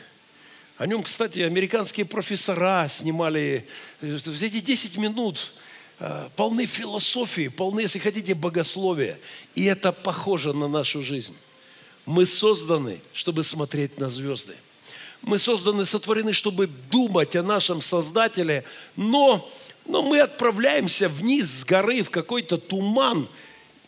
о 0.78 0.86
нем, 0.86 1.04
кстати, 1.04 1.40
американские 1.40 2.06
профессора 2.06 2.88
снимали, 2.88 3.68
эти 4.02 4.60
10 4.60 4.98
минут 4.98 5.54
э, 5.56 5.67
полны 6.36 6.66
философии, 6.66 7.48
полны, 7.48 7.82
если 7.82 8.00
хотите, 8.00 8.34
богословия. 8.36 9.20
И 9.56 9.66
это 9.66 9.92
похоже 9.92 10.54
на 10.54 10.68
нашу 10.68 11.02
жизнь. 11.02 11.36
Мы 12.06 12.26
созданы, 12.26 13.02
чтобы 13.14 13.44
смотреть 13.44 14.00
на 14.00 14.10
звезды. 14.10 14.56
Мы 15.22 15.40
созданы, 15.40 15.86
сотворены, 15.86 16.34
чтобы 16.34 16.68
думать 16.68 17.36
о 17.36 17.44
нашем 17.44 17.82
Создателе, 17.82 18.64
но, 18.96 19.50
но 19.86 20.04
мы 20.04 20.20
отправляемся 20.20 21.10
вниз 21.10 21.48
с 21.48 21.66
горы 21.66 22.04
в 22.04 22.10
какой-то 22.10 22.58
туман– 22.58 23.28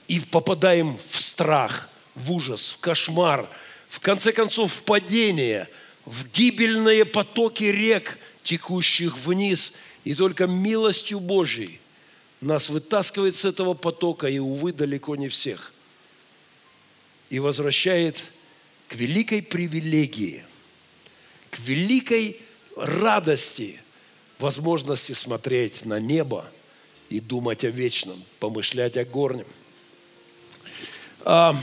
и 0.10 0.20
попадаем 0.20 0.98
в 1.10 1.22
страх, 1.22 1.88
в 2.16 2.34
ужас, 2.34 2.72
в 2.76 2.80
кошмар, 2.80 3.48
в 3.88 4.00
конце 4.02 4.34
концов 4.34 4.74
в 4.74 4.82
падение, 4.82 5.70
в 6.04 6.26
гибельные 6.32 7.06
потоки 7.06 7.66
рек, 7.66 8.18
текущих 8.44 9.18
вниз. 9.20 9.72
И 10.04 10.16
только 10.16 10.48
милостью 10.48 11.20
Божьей 11.20 11.80
нас 12.42 12.70
вытаскивает 12.70 13.36
с 13.36 13.46
этого 13.46 13.74
потока, 13.74 14.28
и, 14.28 14.40
увы, 14.40 14.72
далеко 14.72 15.16
не 15.16 15.28
всех. 15.28 15.74
И 17.30 17.40
возвращает 17.40 18.24
к 18.88 18.96
великой 18.96 19.42
привилегии, 19.42 20.46
к 21.52 21.60
великой 21.60 22.42
радости, 22.76 23.82
возможности 24.40 25.12
смотреть 25.12 25.86
на 25.86 26.00
небо 26.00 26.50
и 27.10 27.20
думать 27.20 27.64
о 27.66 27.70
вечном, 27.70 28.24
помышлять 28.40 28.96
о 28.98 29.04
горнем. 29.04 29.48
А, 31.26 31.56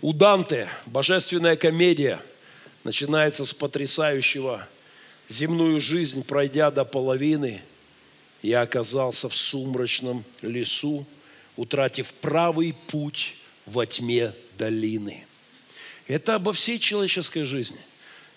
у 0.00 0.12
Данте 0.12 0.68
божественная 0.86 1.56
комедия 1.56 2.22
начинается 2.84 3.44
с 3.44 3.52
потрясающего 3.52 4.66
земную 5.28 5.80
жизнь, 5.80 6.24
пройдя 6.24 6.70
до 6.70 6.84
половины, 6.84 7.62
я 8.46 8.62
оказался 8.62 9.28
в 9.28 9.36
сумрачном 9.36 10.24
лесу, 10.42 11.06
утратив 11.56 12.12
правый 12.14 12.74
путь 12.86 13.34
во 13.64 13.86
тьме 13.86 14.34
долины. 14.58 15.26
Это 16.06 16.36
обо 16.36 16.52
всей 16.52 16.78
человеческой 16.78 17.44
жизни. 17.44 17.80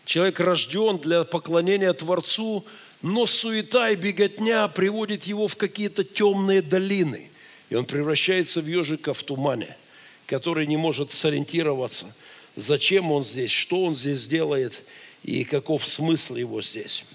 Человек 0.06 0.40
рожден 0.40 0.98
для 0.98 1.24
поклонения 1.24 1.94
Творцу, 1.94 2.66
но 3.02 3.26
суета 3.26 3.92
и 3.92 3.96
беготня 3.96 4.68
приводит 4.68 5.26
его 5.26 5.48
в 5.48 5.56
какие-то 5.56 6.04
темные 6.04 6.62
долины– 6.62 7.30
и 7.70 7.76
он 7.76 7.86
превращается 7.86 8.62
в 8.62 8.68
ежика 8.68 9.14
в 9.14 9.24
тумане, 9.24 9.78
который 10.26 10.66
не 10.66 10.78
может 10.78 11.12
сориентироваться, 11.12 12.14
зачем 12.56 13.12
он 13.12 13.24
здесь, 13.24 13.52
что 13.52 13.84
он 13.84 13.96
здесь 13.96 14.28
делает 14.28 14.84
и 15.24 15.44
каков 15.44 15.86
смысл 15.86 16.36
его 16.36 16.62
здесь. 16.62 17.06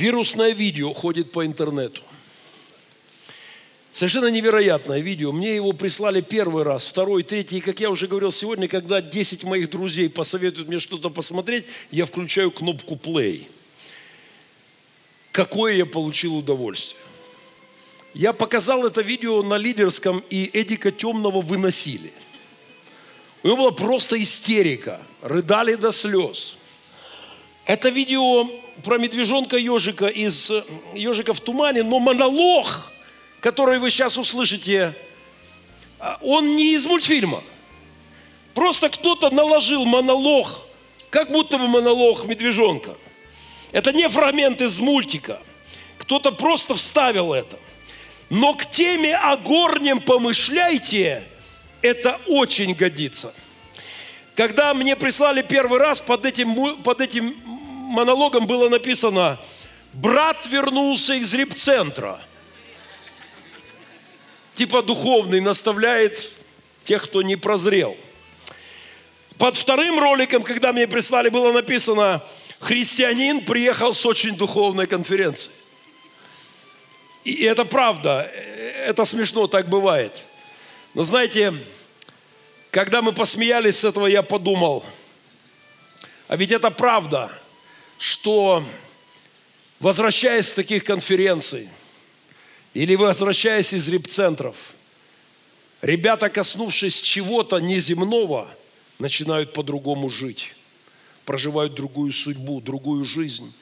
Вирусное 0.00 0.52
видео 0.52 0.94
ходит 0.94 1.30
по 1.30 1.44
интернету. 1.44 2.00
Совершенно 3.92 4.28
невероятное 4.28 5.00
видео. 5.00 5.30
Мне 5.30 5.56
его 5.56 5.74
прислали 5.74 6.22
первый 6.22 6.62
раз, 6.62 6.86
второй, 6.86 7.22
третий. 7.22 7.58
И, 7.58 7.60
как 7.60 7.80
я 7.80 7.90
уже 7.90 8.06
говорил 8.06 8.32
сегодня, 8.32 8.66
когда 8.66 9.02
10 9.02 9.44
моих 9.44 9.68
друзей 9.68 10.08
посоветуют 10.08 10.68
мне 10.68 10.80
что-то 10.80 11.10
посмотреть, 11.10 11.66
я 11.90 12.06
включаю 12.06 12.50
кнопку 12.50 12.94
play. 12.94 13.44
Какое 15.32 15.74
я 15.74 15.84
получил 15.84 16.34
удовольствие. 16.34 16.98
Я 18.14 18.32
показал 18.32 18.86
это 18.86 19.02
видео 19.02 19.42
на 19.42 19.58
лидерском, 19.58 20.24
и 20.30 20.48
Эдика 20.54 20.92
Темного 20.92 21.42
выносили. 21.42 22.10
У 23.42 23.48
него 23.48 23.56
была 23.58 23.70
просто 23.72 24.20
истерика. 24.22 25.02
Рыдали 25.20 25.74
до 25.74 25.92
слез. 25.92 26.56
Это 27.66 27.90
видео 27.90 28.48
про 28.84 28.98
медвежонка 28.98 29.56
ежика 29.56 30.06
из 30.06 30.50
ежика 30.94 31.34
в 31.34 31.40
тумане, 31.40 31.82
но 31.82 31.98
монолог, 31.98 32.92
который 33.40 33.78
вы 33.78 33.90
сейчас 33.90 34.16
услышите, 34.16 34.94
он 36.20 36.56
не 36.56 36.74
из 36.74 36.86
мультфильма. 36.86 37.42
Просто 38.54 38.88
кто-то 38.88 39.30
наложил 39.30 39.84
монолог, 39.84 40.66
как 41.10 41.30
будто 41.30 41.58
бы 41.58 41.68
монолог 41.68 42.24
медвежонка. 42.24 42.96
Это 43.72 43.92
не 43.92 44.08
фрагмент 44.08 44.60
из 44.60 44.78
мультика. 44.78 45.40
Кто-то 45.98 46.32
просто 46.32 46.74
вставил 46.74 47.32
это– 47.32 47.58
но 48.30 48.54
к 48.54 48.64
теме 48.64 49.16
о 49.16 49.36
горнем 49.36 50.00
помышляйте, 50.00 51.24
это 51.82 52.20
очень 52.28 52.74
годится. 52.74 53.34
Когда 54.36 54.72
мне 54.72 54.94
прислали 54.94 55.42
первый 55.42 55.80
раз, 55.80 56.00
под 56.00 56.24
этим, 56.24 56.76
под 56.82 57.00
этим 57.00 57.34
монологом 57.90 58.46
было 58.46 58.68
написано 58.68 59.38
«Брат 59.92 60.46
вернулся 60.46 61.14
из 61.14 61.34
репцентра». 61.34 62.20
Типа 64.54 64.82
духовный 64.82 65.40
наставляет 65.40 66.30
тех, 66.84 67.04
кто 67.04 67.22
не 67.22 67.36
прозрел. 67.36 67.96
Под 69.38 69.56
вторым 69.56 69.98
роликом, 69.98 70.42
когда 70.42 70.72
мне 70.72 70.86
прислали, 70.86 71.28
было 71.28 71.52
написано 71.52 72.22
«Христианин 72.60 73.44
приехал 73.44 73.94
с 73.94 74.04
очень 74.06 74.36
духовной 74.36 74.86
конференции». 74.86 75.50
И 77.24 77.42
это 77.44 77.64
правда, 77.64 78.22
это 78.22 79.04
смешно, 79.04 79.46
так 79.46 79.68
бывает. 79.68 80.24
Но 80.94 81.04
знаете, 81.04 81.54
когда 82.70 83.02
мы 83.02 83.12
посмеялись 83.12 83.78
с 83.78 83.84
этого, 83.84 84.06
я 84.06 84.22
подумал, 84.22 84.84
а 86.28 86.36
ведь 86.36 86.52
это 86.52 86.70
правда, 86.70 87.30
что 88.00 88.64
возвращаясь 89.78 90.48
с 90.48 90.54
таких 90.54 90.84
конференций 90.84 91.68
или 92.72 92.94
возвращаясь 92.94 93.74
из 93.74 93.88
репцентров, 93.88 94.56
ребята, 95.82 96.30
коснувшись 96.30 97.02
чего-то 97.02 97.58
неземного, 97.58 98.48
начинают 98.98 99.52
по-другому 99.52 100.08
жить, 100.08 100.54
проживают 101.26 101.74
другую 101.74 102.12
судьбу, 102.12 102.62
другую 102.62 103.04
жизнь, 103.04 103.52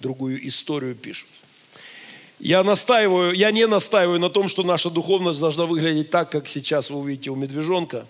другую 0.00 0.46
историю 0.46 0.94
пишут. 0.94 1.28
Я 2.38 2.62
настаиваю, 2.62 3.32
я 3.32 3.50
не 3.50 3.66
настаиваю 3.66 4.20
на 4.20 4.28
том, 4.28 4.48
что 4.48 4.62
наша 4.64 4.90
духовность 4.90 5.40
должна 5.40 5.64
выглядеть 5.64 6.10
так, 6.10 6.30
как 6.30 6.46
сейчас 6.46 6.90
вы 6.90 6.98
увидите 6.98 7.30
у 7.30 7.36
медвежонка. 7.36 8.06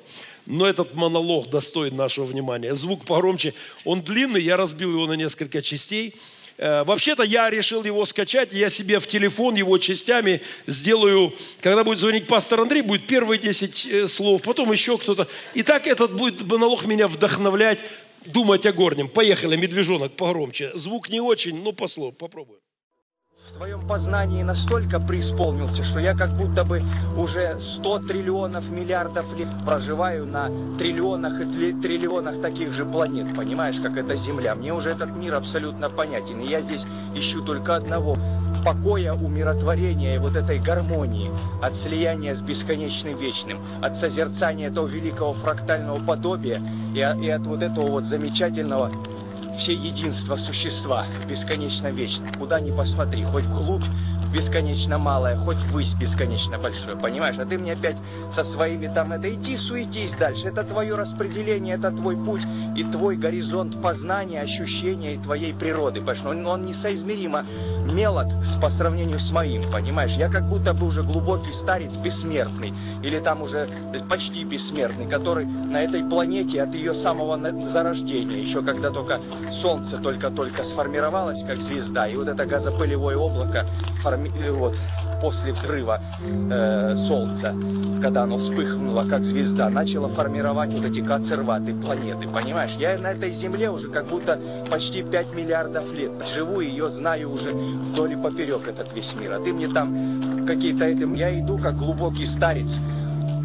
Но 0.49 0.67
этот 0.67 0.95
монолог 0.95 1.51
достоин 1.51 1.95
нашего 1.95 2.25
внимания. 2.25 2.75
Звук 2.75 3.05
погромче. 3.05 3.53
Он 3.85 4.01
длинный, 4.01 4.41
я 4.41 4.57
разбил 4.57 4.93
его 4.93 5.07
на 5.07 5.13
несколько 5.13 5.61
частей. 5.61 6.17
Э, 6.57 6.85
вообще-то 6.85 7.23
я 7.23 7.51
решил 7.51 7.85
его 7.85 8.07
скачать, 8.07 8.55
я 8.55 8.71
себе 8.71 8.99
в 8.99 9.07
телефон 9.07 9.57
его 9.57 9.77
частями 9.77 10.41
сделаю, 10.67 11.35
когда 11.61 11.85
будет 11.85 11.99
звонить 11.99 12.27
пастор 12.27 12.61
Андрей, 12.63 12.81
будет 12.81 13.07
первые 13.07 13.39
10 13.39 13.87
э, 13.87 14.09
слов, 14.09 14.41
потом 14.41 14.73
еще 14.73 14.97
кто-то. 14.97 15.29
И 15.53 15.63
так 15.63 15.87
этот 15.87 16.17
будет 16.17 16.41
монолог 16.41 16.87
меня 16.87 17.09
вдохновлять, 17.09 17.81
думать 18.25 18.65
о 18.65 18.73
горнем. 18.73 19.11
Поехали, 19.11 19.55
медвежонок, 19.55 20.13
погромче. 20.13 20.71
Звук 20.73 21.11
не 21.11 21.21
очень, 21.21 21.63
но 21.63 21.73
послов, 21.73 22.17
попробуем. 22.17 22.61
Своем 23.59 23.81
познании 23.89 24.43
настолько 24.45 25.01
преисполнился, 25.01 25.85
что 25.91 25.99
я 25.99 26.15
как 26.15 26.31
будто 26.37 26.63
бы 26.65 26.81
уже 27.17 27.59
100 27.79 27.99
триллионов 28.07 28.65
миллиардов 28.71 29.27
лет 29.37 29.49
проживаю 29.65 30.27
на 30.27 30.47
триллионах 30.79 31.41
и 31.41 31.73
триллионах 31.83 32.41
таких 32.41 32.73
же 32.75 32.85
планет, 32.85 33.35
понимаешь, 33.37 33.77
как 33.83 33.97
это 33.97 34.17
Земля. 34.19 34.55
Мне 34.55 34.73
уже 34.73 34.91
этот 34.91 35.15
мир 35.17 35.35
абсолютно 35.35 35.91
понятен, 35.91 36.41
и 36.41 36.49
я 36.49 36.63
здесь 36.63 36.83
ищу 37.15 37.43
только 37.43 37.75
одного 37.75 38.15
покоя, 38.65 39.15
умиротворения 39.15 40.17
и 40.17 40.19
вот 40.19 40.37
этой 40.37 40.61
гармонии, 40.61 41.31
от 41.61 41.73
слияния 41.83 42.37
с 42.37 42.41
бесконечным 42.41 43.19
вечным, 43.19 43.59
от 43.83 43.99
созерцания 44.01 44.69
этого 44.69 44.87
великого 44.87 45.35
фрактального 45.35 45.99
подобия 46.05 46.63
и, 46.95 46.99
и 46.99 47.31
от 47.31 47.43
вот 47.43 47.63
этого 47.63 47.89
вот 47.89 48.05
замечательного 48.05 48.93
все 49.69 49.75
единства 49.75 50.37
существа, 50.37 51.05
бесконечно 51.29 51.89
вечно. 51.89 52.33
Куда 52.39 52.59
ни 52.59 52.71
посмотри, 52.71 53.23
хоть 53.25 53.45
вглубь 53.45 53.85
бесконечно 54.33 54.97
малое, 54.97 55.37
хоть 55.37 55.59
ввысь 55.71 55.93
бесконечно 56.01 56.59
большое, 56.59 56.97
понимаешь? 56.97 57.37
А 57.39 57.45
ты 57.45 57.59
мне 57.59 57.73
опять 57.75 57.97
со 58.35 58.45
своими 58.55 58.87
там 58.89 59.13
это 59.13 59.33
иди 59.33 59.57
суетись 59.69 60.17
дальше. 60.19 60.49
Это 60.49 60.65
твое 60.65 60.95
распределение, 60.95 61.77
это 61.77 61.91
твой 61.91 62.17
путь 62.17 62.43
и 62.77 62.85
твой 62.85 63.17
горизонт 63.17 63.81
познания, 63.83 64.41
ощущения 64.41 65.15
и 65.15 65.19
твоей 65.19 65.53
природы, 65.55 66.01
понимаешь? 66.01 66.25
Он, 66.25 66.47
он 66.47 66.67
несоизмеримо 66.67 67.45
мелок 67.87 68.27
по 68.61 68.71
сравнению 68.71 69.21
с 69.21 69.31
моим, 69.31 69.71
понимаешь? 69.71 70.13
Я 70.13 70.29
как 70.29 70.49
будто 70.49 70.73
бы 70.73 70.87
уже 70.87 71.03
глубокий 71.03 71.53
старец 71.63 71.91
бессмертный, 72.03 72.73
или 73.03 73.21
там 73.21 73.43
уже 73.43 73.69
почти 74.09 74.45
бессмертный, 74.45 75.07
который 75.07 75.47
на 75.47 75.79
этой 75.79 76.05
планете 76.05 76.63
от 76.63 76.73
ее 76.73 76.95
самого 77.03 77.39
зарождения, 77.39 78.49
еще 78.49 78.63
когда 78.63 78.91
только 78.91 79.21
Солнце 79.63 79.99
только-только 79.99 80.65
сформировалось 80.73 81.45
как 81.47 81.59
звезда, 81.59 82.09
и 82.09 82.17
вот 82.17 82.29
это 82.29 82.45
газопылевое 82.47 83.17
облако 83.17 83.67
форми... 84.03 84.31
вот, 84.51 84.75
после 85.21 85.53
взрыва 85.53 86.01
э, 86.21 86.95
Солнца, 87.09 87.55
когда 88.03 88.23
оно 88.23 88.39
вспыхнуло 88.39 89.05
как 89.09 89.23
звезда, 89.23 89.69
начало 89.71 90.09
формировать 90.11 90.71
вот 90.71 90.85
эти 90.85 91.01
консерваты 91.01 91.75
планеты, 91.75 92.29
понимаешь? 92.29 92.73
Я 92.79 92.99
на 92.99 93.13
этой 93.13 93.35
Земле 93.41 93.71
уже 93.71 93.89
как 93.89 94.07
будто 94.09 94.39
почти 94.71 95.03
5 95.03 95.35
миллиардов 95.35 95.93
лет 95.93 96.13
живу, 96.35 96.61
ее 96.61 96.91
знаю 96.91 97.33
уже 97.33 97.53
вдоль 97.53 98.13
и 98.13 98.17
поперек 98.17 98.67
этот 98.67 98.95
весь 98.95 99.13
мир. 99.19 99.33
А 99.33 99.41
ты 99.41 99.53
мне 99.53 99.69
там 99.69 100.47
какие-то 100.47 100.85
этим... 100.85 101.15
Я 101.15 101.39
иду 101.41 101.59
как 101.59 101.77
глубокий 101.77 102.29
старец, 102.37 102.69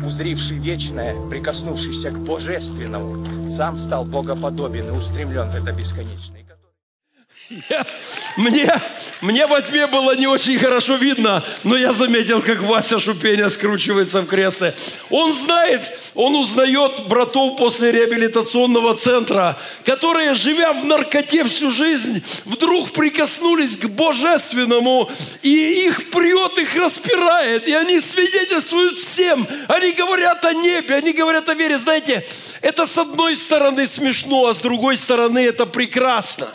узривший 0.03 0.59
вечное, 0.59 1.15
прикоснувшийся 1.29 2.12
к 2.12 2.19
божественному, 2.19 3.57
сам 3.57 3.88
стал 3.88 4.05
богоподобен 4.05 4.88
и 4.88 4.91
устремлен 4.91 5.49
в 5.49 5.55
это 5.55 5.71
бесконечное. 5.71 6.42
Мне, 8.38 8.82
мне 9.22 9.46
во 9.46 9.62
тьме 9.62 9.88
было 9.88 10.16
не 10.16 10.28
очень 10.28 10.58
хорошо 10.58 10.96
видно, 10.96 11.44
но 11.63 11.78
я 11.78 11.94
заметил, 11.94 12.42
как 12.42 12.62
Вася 12.62 13.00
Шупеня 13.00 13.50
скручивается 13.50 14.22
в 14.22 14.28
кресле. 14.28 14.74
Он 15.10 15.34
знает, 15.34 15.82
он 16.16 16.36
узнает 16.36 17.08
братов 17.08 17.58
после 17.58 17.92
реабилитационного 17.92 18.96
центра, 18.96 19.58
которые, 19.86 20.34
живя 20.34 20.74
в 20.74 20.84
наркоте 20.86 21.44
всю 21.44 21.72
жизнь, 21.72 22.24
вдруг 22.46 22.92
прикоснулись 22.92 23.78
к 23.78 23.86
божественному, 23.86 25.12
и 25.42 25.86
их 25.86 26.10
прет, 26.10 26.58
их 26.58 26.76
распирает, 26.76 27.68
и 27.68 27.74
они 27.74 28.00
свидетельствуют 28.00 28.98
всем. 28.98 29.48
Они 29.68 29.92
говорят 29.92 30.44
о 30.46 30.54
небе, 30.54 30.96
они 30.96 31.13
говорят 31.13 31.50
о 31.50 31.54
вере. 31.54 31.78
Знаете, 31.78 32.26
это 32.62 32.86
с 32.86 32.98
одной 32.98 33.36
стороны 33.36 33.88
смешно, 33.88 34.48
а 34.48 34.54
с 34.54 34.60
другой 34.60 34.98
стороны 34.98 35.39
это 35.39 35.66
прекрасно. 35.66 36.50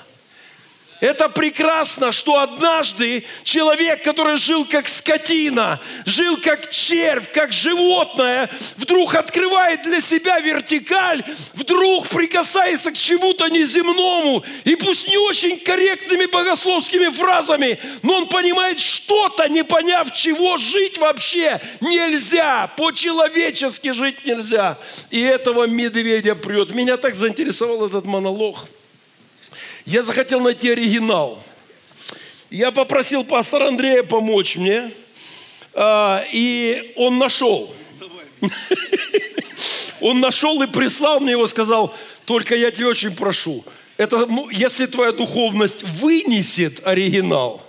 Это 1.01 1.29
прекрасно, 1.29 2.11
что 2.11 2.41
однажды 2.41 3.25
человек, 3.45 4.03
который 4.03 4.37
жил 4.37 4.65
как 4.65 4.89
скотина, 4.89 5.81
жил 6.05 6.37
как 6.39 6.71
червь, 6.71 7.31
как 7.33 7.53
животное, 7.53 8.51
вдруг 8.77 9.15
открывает 9.15 9.85
для 9.85 10.01
себя 10.01 10.41
вертикаль, 10.41 11.23
вдруг 11.55 12.09
прикасаясь 12.09 12.83
к 12.83 12.95
чему-то 12.95 13.47
неземному, 13.47 14.45
и 14.65 14.75
пусть 14.75 15.09
не 15.09 15.19
очень 15.19 15.61
корректными 15.61 16.27
богословскими 16.27 17.09
фразами, 17.09 17.79
но 18.03 18.17
он 18.17 18.29
понимает 18.29 18.81
что-то, 18.81 19.49
не 19.49 19.63
поняв 19.63 20.13
чего, 20.13 20.59
жить 20.59 20.99
вообще 20.99 21.61
нельзя, 21.81 22.71
по-человечески 22.77 23.93
жить 23.93 24.27
нельзя. 24.27 24.79
И 25.11 25.21
этого 25.21 25.67
медведя 25.69 26.35
прет. 26.35 26.75
Меня 26.75 26.97
так 26.97 27.15
заинтересовал 27.15 27.87
этот 27.87 28.05
монолог– 28.05 28.67
я 29.88 30.03
захотел 30.03 30.40
найти 30.40 30.70
оригинал. 30.70 31.42
Я 32.51 32.72
попросил 32.72 33.24
пастора 33.24 33.68
Андрея 33.68 34.03
помочь 34.03 34.57
мне, 34.57 34.90
а, 35.72 36.24
и 36.31 36.92
он 36.96 37.18
нашел. 37.18 37.74
Он 40.01 40.20
нашел 40.20 40.62
и 40.62 40.68
прислал 40.68 41.18
мне 41.18 41.33
его, 41.33 41.48
сказал, 41.48 41.92
только 42.24 42.55
я 42.55 42.70
тебя 42.70 42.87
очень 42.87 43.16
прошу, 43.16 43.64
это, 43.96 44.27
ну, 44.27 44.48
если 44.48 44.87
твоя 44.87 45.11
духовность 45.11 45.83
вынесет 45.83 46.87
оригинал. 46.87 47.61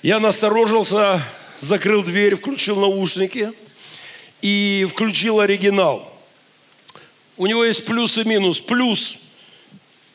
Я 0.00 0.20
насторожился, 0.20 1.22
закрыл 1.60 2.02
дверь, 2.02 2.34
включил 2.34 2.80
наушники 2.80 3.52
и 4.40 4.86
включил 4.90 5.40
оригинал. 5.40 6.10
У 7.36 7.46
него 7.46 7.62
есть 7.62 7.84
плюс 7.84 8.16
и 8.16 8.24
минус. 8.24 8.62
Плюс– 8.62 9.18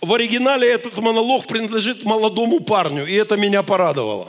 в 0.02 0.14
оригинале 0.14 0.70
этот 0.70 0.98
монолог 0.98 1.48
принадлежит 1.48 2.04
молодому 2.04 2.60
парню, 2.60 3.06
и 3.06 3.14
это 3.14 3.38
меня 3.38 3.64
порадовало. 3.64 4.28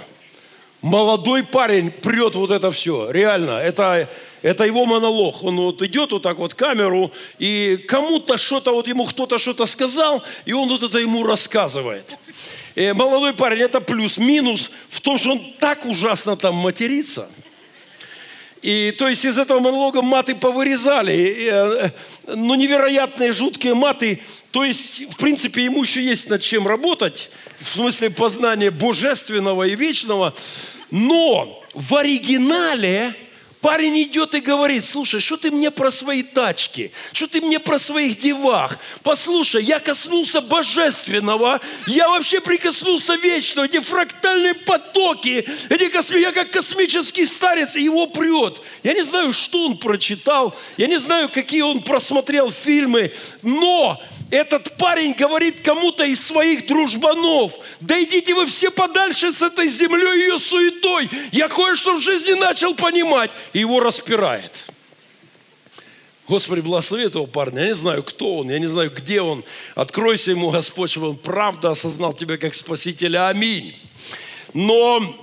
Молодой 0.83 1.43
парень 1.43 1.91
прет 1.91 2.35
вот 2.37 2.51
это 2.51 2.71
все, 2.71 3.11
реально, 3.11 3.59
это, 3.59 4.09
это 4.43 4.65
его 4.65 4.87
монолог. 4.87 5.43
Он 5.43 5.57
вот 5.57 5.83
идет 5.83 6.13
вот 6.13 6.23
так 6.23 6.39
вот 6.39 6.55
камеру, 6.55 7.11
и 7.39 7.77
кому-то 7.89 8.37
что-то, 8.37 8.73
вот 8.73 8.87
ему 8.87 9.05
кто-то 9.07 9.39
что-то 9.39 9.67
сказал, 9.67 10.23
и 10.45 10.53
он 10.53 10.69
вот 10.69 10.83
это 10.83 10.99
ему 10.99 11.25
рассказывает. 11.25 12.17
И 12.75 12.83
э, 12.83 12.95
молодой 12.95 13.33
парень, 13.33 13.63
это 13.63 13.81
плюс. 13.81 14.19
Минус 14.19 14.71
в 14.89 15.01
том, 15.01 15.19
что 15.19 15.33
он 15.33 15.41
так 15.59 15.87
ужасно 15.87 16.37
там 16.37 16.55
матерится– 16.55 17.29
и 18.67 18.91
то 18.91 19.07
есть 19.07 19.25
из 19.25 19.39
этого 19.39 19.61
монолога 19.61 20.03
маты 20.03 20.35
повырезали. 20.35 21.13
И, 21.13 21.49
э, 21.49 21.91
ну, 22.27 22.57
невероятные, 22.57 23.33
жуткие 23.33 23.75
маты. 23.75 24.21
То 24.51 24.65
есть, 24.65 25.03
в 25.09 25.17
принципе, 25.19 25.67
ему 25.67 25.85
еще 25.85 26.03
есть 26.03 26.29
над 26.29 26.43
чем 26.43 26.67
работать. 26.67 27.31
В 27.61 27.69
смысле 27.69 28.11
познания 28.11 28.73
божественного 28.73 29.69
и 29.69 29.77
вечного. 29.77 30.35
Но 30.91 31.63
в 31.75 31.95
оригинале 31.95 33.15
Парень 33.67 34.05
идет 34.05 34.33
и 34.37 34.41
говорит, 34.41 34.85
слушай, 34.85 35.19
что 35.19 35.37
ты 35.37 35.51
мне 35.51 35.73
про 35.73 35.91
свои 35.91 36.23
тачки, 36.23 36.93
что 37.13 37.27
ты 37.27 37.41
мне 37.41 37.59
про 37.59 37.81
своих 37.81 38.17
девах. 38.17 38.79
Послушай, 39.03 39.65
я 39.65 39.81
коснулся 39.81 40.41
божественного, 40.41 41.61
я 41.89 42.09
вообще 42.09 42.41
прикоснулся 42.41 43.17
вечного, 43.17 43.67
эти 43.67 43.81
фрактальные 43.81 44.55
потоки, 44.55 45.49
эти 45.69 45.89
косми... 45.89 46.21
я 46.21 46.31
как 46.31 46.53
космический 46.53 47.27
старец, 47.27 47.75
и 47.75 47.83
его 47.83 48.07
прет. 48.07 48.63
Я 48.85 48.95
не 48.95 49.03
знаю, 49.03 49.33
что 49.33 49.67
он 49.67 49.79
прочитал, 49.79 50.57
я 50.77 50.87
не 50.87 51.01
знаю, 51.01 51.29
какие 51.29 51.63
он 51.63 51.83
просмотрел 51.83 52.53
фильмы, 52.53 53.11
но 53.43 54.01
этот 54.31 54.77
парень 54.77 55.15
говорит 55.15 55.61
кому-то 55.61 56.05
из 56.05 56.25
своих 56.25 56.67
дружбанов, 56.67 57.53
да 57.81 58.03
идите 58.03 58.35
вы 58.35 58.47
все 58.47 58.71
подальше 58.71 59.31
с 59.31 59.41
этой 59.41 59.69
землей 59.69 60.19
и 60.19 60.23
ее 60.25 60.39
суетой. 60.39 61.09
Я 61.31 61.49
кое-что 61.49 61.97
в 61.97 62.01
жизни 62.01 62.33
начал 62.33 62.75
понимать. 62.75 63.31
И 63.53 63.61
его 63.61 63.81
распирает. 63.81 64.53
Господи, 66.27 66.61
благослови 66.61 67.05
этого 67.05 67.27
парня. 67.27 67.63
Я 67.63 67.69
не 67.69 67.75
знаю, 67.75 68.03
кто 68.03 68.39
он, 68.39 68.51
я 68.51 68.59
не 68.59 68.67
знаю, 68.67 68.91
где 68.91 69.21
он. 69.21 69.45
Откройся 69.77 70.33
ему, 70.33 70.51
Господь, 70.51 70.91
чтобы 70.91 71.11
он 71.11 71.17
правда 71.17 71.71
осознал 71.71 72.13
тебя 72.13 72.37
как 72.37 72.55
Спасителя. 72.55 73.29
Аминь. 73.29 73.77
Но, 74.53 75.15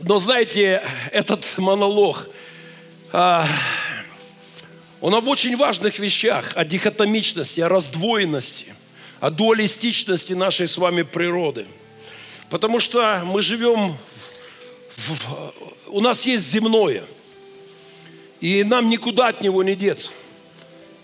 но 0.00 0.18
знаете, 0.18 0.82
этот 1.12 1.56
монолог, 1.56 2.28
а, 3.10 3.48
он 5.00 5.14
об 5.14 5.28
очень 5.28 5.56
важных 5.56 5.98
вещах, 5.98 6.52
о 6.56 6.64
дихотомичности, 6.64 7.60
о 7.60 7.68
раздвоенности, 7.68 8.74
о 9.20 9.30
дуалистичности 9.30 10.32
нашей 10.32 10.66
с 10.66 10.76
вами 10.76 11.02
природы. 11.02 11.66
Потому 12.50 12.80
что 12.80 13.22
мы 13.24 13.42
живем, 13.42 13.96
в, 14.96 15.52
у 15.88 16.00
нас 16.00 16.26
есть 16.26 16.50
земное, 16.50 17.04
и 18.40 18.64
нам 18.64 18.88
никуда 18.88 19.28
от 19.28 19.40
него 19.40 19.62
не 19.62 19.74
деться. 19.74 20.10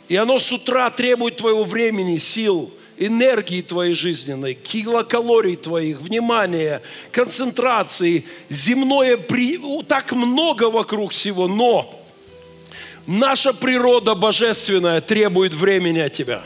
И 0.09 0.17
оно 0.17 0.39
с 0.39 0.51
утра 0.53 0.91
требует 0.91 1.37
твоего 1.37 1.65
времени, 1.65 2.19
сил, 2.19 2.73
энергии 2.97 3.63
твоей 3.63 3.95
жизненной, 3.95 4.55
килокалорий 4.55 5.57
твоих, 5.57 6.01
внимания, 6.01 6.83
концентрации. 7.11 8.25
Земное, 8.49 9.17
при... 9.17 9.59
так 9.83 10.13
много 10.13 10.71
вокруг 10.71 11.13
всего, 11.13 11.49
но 11.49 12.04
Наша 13.07 13.53
природа 13.53 14.15
божественная 14.15 15.01
требует 15.01 15.53
времени 15.53 15.99
от 16.01 16.13
тебя. 16.13 16.43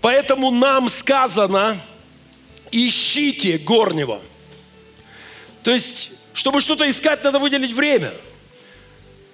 Поэтому 0.00 0.50
нам 0.50 0.88
сказано, 0.88 1.80
ищите 2.70 3.58
горнего. 3.58 4.20
То 5.64 5.72
есть, 5.72 6.10
чтобы 6.32 6.60
что-то 6.60 6.88
искать, 6.88 7.24
надо 7.24 7.40
выделить 7.40 7.72
время. 7.72 8.12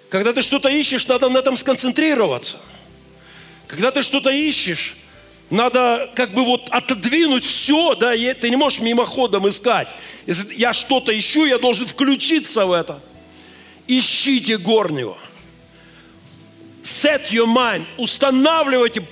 Когда 0.08 0.32
ты 0.32 0.40
что-то 0.42 0.70
ищешь, 0.70 1.06
надо 1.06 1.28
на 1.28 1.38
этом 1.38 1.56
сконцентрироваться. 1.56 2.56
Когда 3.66 3.90
ты 3.90 4.02
что-то 4.02 4.30
ищешь, 4.30 4.96
надо 5.50 6.10
как 6.14 6.32
бы 6.32 6.44
вот 6.44 6.68
отодвинуть 6.70 7.44
все, 7.44 7.94
да, 7.94 8.14
и 8.14 8.32
ты 8.32 8.48
не 8.48 8.56
можешь 8.56 8.80
мимоходом 8.80 9.46
искать. 9.48 9.88
Если 10.26 10.54
я 10.54 10.72
что-то 10.72 11.16
ищу, 11.16 11.44
я 11.44 11.58
должен 11.58 11.86
включиться 11.86 12.64
в 12.64 12.72
это. 12.72 13.02
Ищите 13.86 14.56
горнего. 14.56 15.18
Set 16.82 17.30
your 17.30 17.46
mind, 17.46 17.86
устанавливайте, 17.96 19.06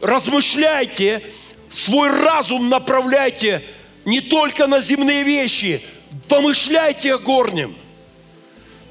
размышляйте, 0.00 1.22
свой 1.70 2.08
разум 2.10 2.68
направляйте 2.68 3.64
не 4.04 4.20
только 4.20 4.66
на 4.66 4.80
земные 4.80 5.24
вещи, 5.24 5.82
помышляйте 6.28 7.14
о 7.14 7.18
горнем– 7.18 7.74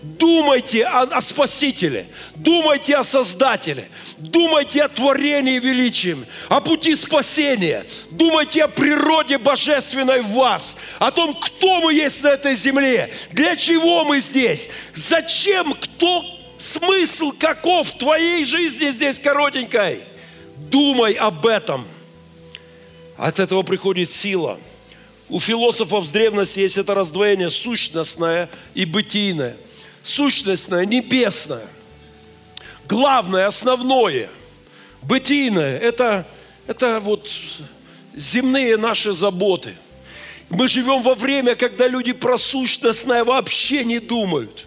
Думайте 0.05 0.85
о, 0.85 1.01
о 1.01 1.19
Спасителе, 1.19 2.07
думайте 2.35 2.95
о 2.95 3.03
Создателе, 3.03 3.89
думайте 4.17 4.83
о 4.83 4.87
творении 4.87 5.57
величием, 5.57 6.27
о 6.47 6.61
пути 6.61 6.95
спасения, 6.95 7.87
думайте 8.11 8.65
о 8.65 8.67
природе 8.67 9.39
божественной 9.39 10.21
в 10.21 10.27
вас, 10.33 10.77
о 10.99 11.09
том, 11.09 11.33
кто 11.33 11.81
мы 11.81 11.95
есть 11.95 12.21
на 12.21 12.27
этой 12.27 12.53
земле, 12.53 13.11
для 13.31 13.55
чего 13.55 14.05
мы 14.05 14.19
здесь, 14.19 14.69
зачем, 14.93 15.73
кто, 15.73 16.23
смысл 16.57 17.31
каков 17.37 17.89
в 17.89 17.97
твоей 17.97 18.45
жизни 18.45 18.91
здесь 18.91 19.19
коротенькой. 19.19 20.03
Думай 20.57 21.13
об 21.13 21.45
этом. 21.45 21.85
От 23.17 23.39
этого 23.39 23.63
приходит 23.63 24.09
сила. 24.09 24.59
У 25.29 25.39
философов 25.39 26.05
с 26.05 26.11
древности 26.11 26.59
есть 26.59 26.77
это 26.77 26.93
раздвоение 26.93 27.49
сущностное 27.49 28.49
и 28.73 28.85
бытийное 28.85 29.57
сущностное, 30.05 30.85
небесное. 30.85 31.67
Главное, 32.87 33.47
основное, 33.47 34.29
бытийное, 35.01 35.77
это, 35.79 36.25
это 36.67 36.99
вот 36.99 37.29
земные 38.13 38.77
наши 38.77 39.11
заботы. 39.11 39.75
Мы 40.49 40.67
живем 40.67 41.01
во 41.01 41.15
время, 41.15 41.55
когда 41.55 41.87
люди 41.87 42.13
про 42.13 42.37
сущностное 42.37 43.23
вообще 43.23 43.83
не 43.83 43.99
думают. 43.99 44.65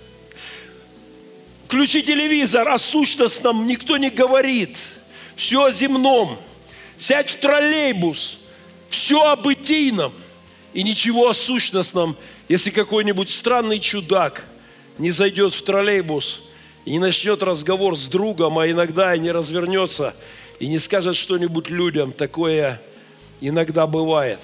Включи 1.68 2.02
телевизор, 2.02 2.68
о 2.68 2.78
сущностном 2.78 3.66
никто 3.66 3.96
не 3.96 4.10
говорит. 4.10 4.76
Все 5.36 5.64
о 5.64 5.70
земном. 5.70 6.38
Сядь 6.96 7.30
в 7.30 7.36
троллейбус, 7.36 8.38
все 8.90 9.22
о 9.22 9.36
бытийном 9.36 10.12
и 10.72 10.82
ничего 10.82 11.28
о 11.28 11.34
сущностном, 11.34 12.16
если 12.48 12.70
какой-нибудь 12.70 13.30
странный 13.30 13.78
чудак– 13.78 14.44
не 14.98 15.10
зайдет 15.12 15.54
в 15.54 15.62
троллейбус 15.62 16.42
и 16.84 16.92
не 16.92 16.98
начнет 16.98 17.42
разговор 17.42 17.96
с 17.96 18.06
другом, 18.08 18.58
а 18.58 18.68
иногда 18.68 19.14
и 19.14 19.18
не 19.18 19.30
развернется 19.30 20.14
и 20.58 20.66
не 20.66 20.78
скажет 20.78 21.16
что-нибудь 21.16 21.70
людям. 21.70 22.12
Такое 22.12 22.82
иногда 23.40 23.86
бывает. 23.86 24.40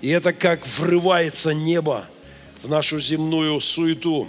И 0.00 0.08
это 0.08 0.32
как 0.32 0.66
врывается 0.66 1.52
небо 1.52 2.06
в 2.62 2.68
нашу 2.68 3.00
земную 3.00 3.60
суету. 3.60 4.28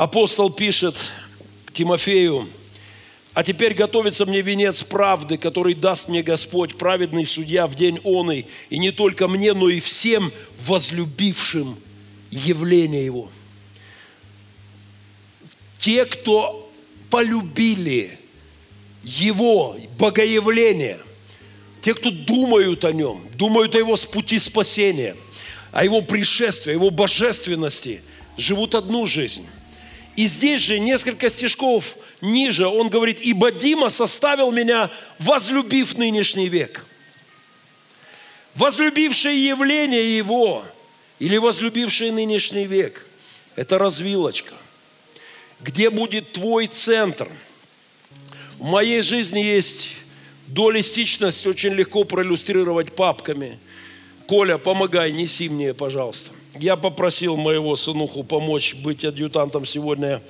Апостол 0.00 0.48
пишет 0.48 0.96
Тимофею, 1.74 2.48
а 3.34 3.44
теперь 3.44 3.74
готовится 3.74 4.24
мне 4.24 4.40
венец 4.40 4.82
правды, 4.82 5.36
который 5.36 5.74
даст 5.74 6.08
мне 6.08 6.22
Господь, 6.22 6.78
праведный 6.78 7.26
судья 7.26 7.66
в 7.66 7.74
день 7.74 8.00
он 8.02 8.30
и 8.30 8.46
не 8.70 8.92
только 8.92 9.28
мне, 9.28 9.52
но 9.52 9.68
и 9.68 9.78
всем 9.78 10.32
возлюбившим 10.64 11.78
явление 12.30 13.04
Его 13.04 13.30
те, 15.76 16.06
кто 16.06 16.72
полюбили 17.10 18.18
Его 19.04 19.76
богоявление, 19.98 20.98
те, 21.82 21.92
кто 21.92 22.10
думают 22.10 22.86
о 22.86 22.92
Нем, 22.92 23.22
думают 23.34 23.74
о 23.74 23.78
Его 23.78 23.96
пути 24.10 24.38
спасения, 24.38 25.14
о 25.72 25.84
Его 25.84 26.00
пришествии, 26.00 26.70
о 26.70 26.74
Его 26.76 26.88
божественности, 26.88 28.00
живут 28.38 28.74
одну 28.74 29.04
жизнь. 29.04 29.46
И 30.16 30.26
здесь 30.26 30.60
же 30.62 30.78
несколько 30.78 31.30
стишков 31.30 31.96
ниже 32.20 32.66
он 32.66 32.88
говорит, 32.88 33.20
«Ибо 33.20 33.52
Дима 33.52 33.88
составил 33.88 34.52
меня, 34.52 34.90
возлюбив 35.18 35.96
нынешний 35.96 36.48
век». 36.48 36.84
Возлюбившее 38.56 39.46
явление 39.46 40.16
Его 40.16 40.64
или 41.18 41.36
возлюбивший 41.36 42.10
нынешний 42.10 42.66
век– 42.66 43.06
это 43.56 43.78
развилочка– 43.78 44.54
где 45.60 45.90
будет 45.90 46.32
твой 46.32 46.66
центр. 46.66 47.30
В 48.58 48.64
моей 48.64 49.02
жизни 49.02 49.40
есть 49.40 49.90
дуалистичность, 50.46 51.46
очень 51.46 51.72
легко 51.72 52.04
проиллюстрировать 52.04 52.94
папками. 52.94 53.58
Коля, 54.26 54.58
помогай, 54.58 55.12
неси 55.12 55.48
мне, 55.48 55.74
пожалуйста. 55.74 56.32
Я 56.58 56.76
попросил 56.76 57.36
моего 57.36 57.76
сынуху 57.76 58.24
помочь 58.24 58.74
быть 58.74 59.04
адъютантом 59.04 59.64
сегодня. 59.64 60.22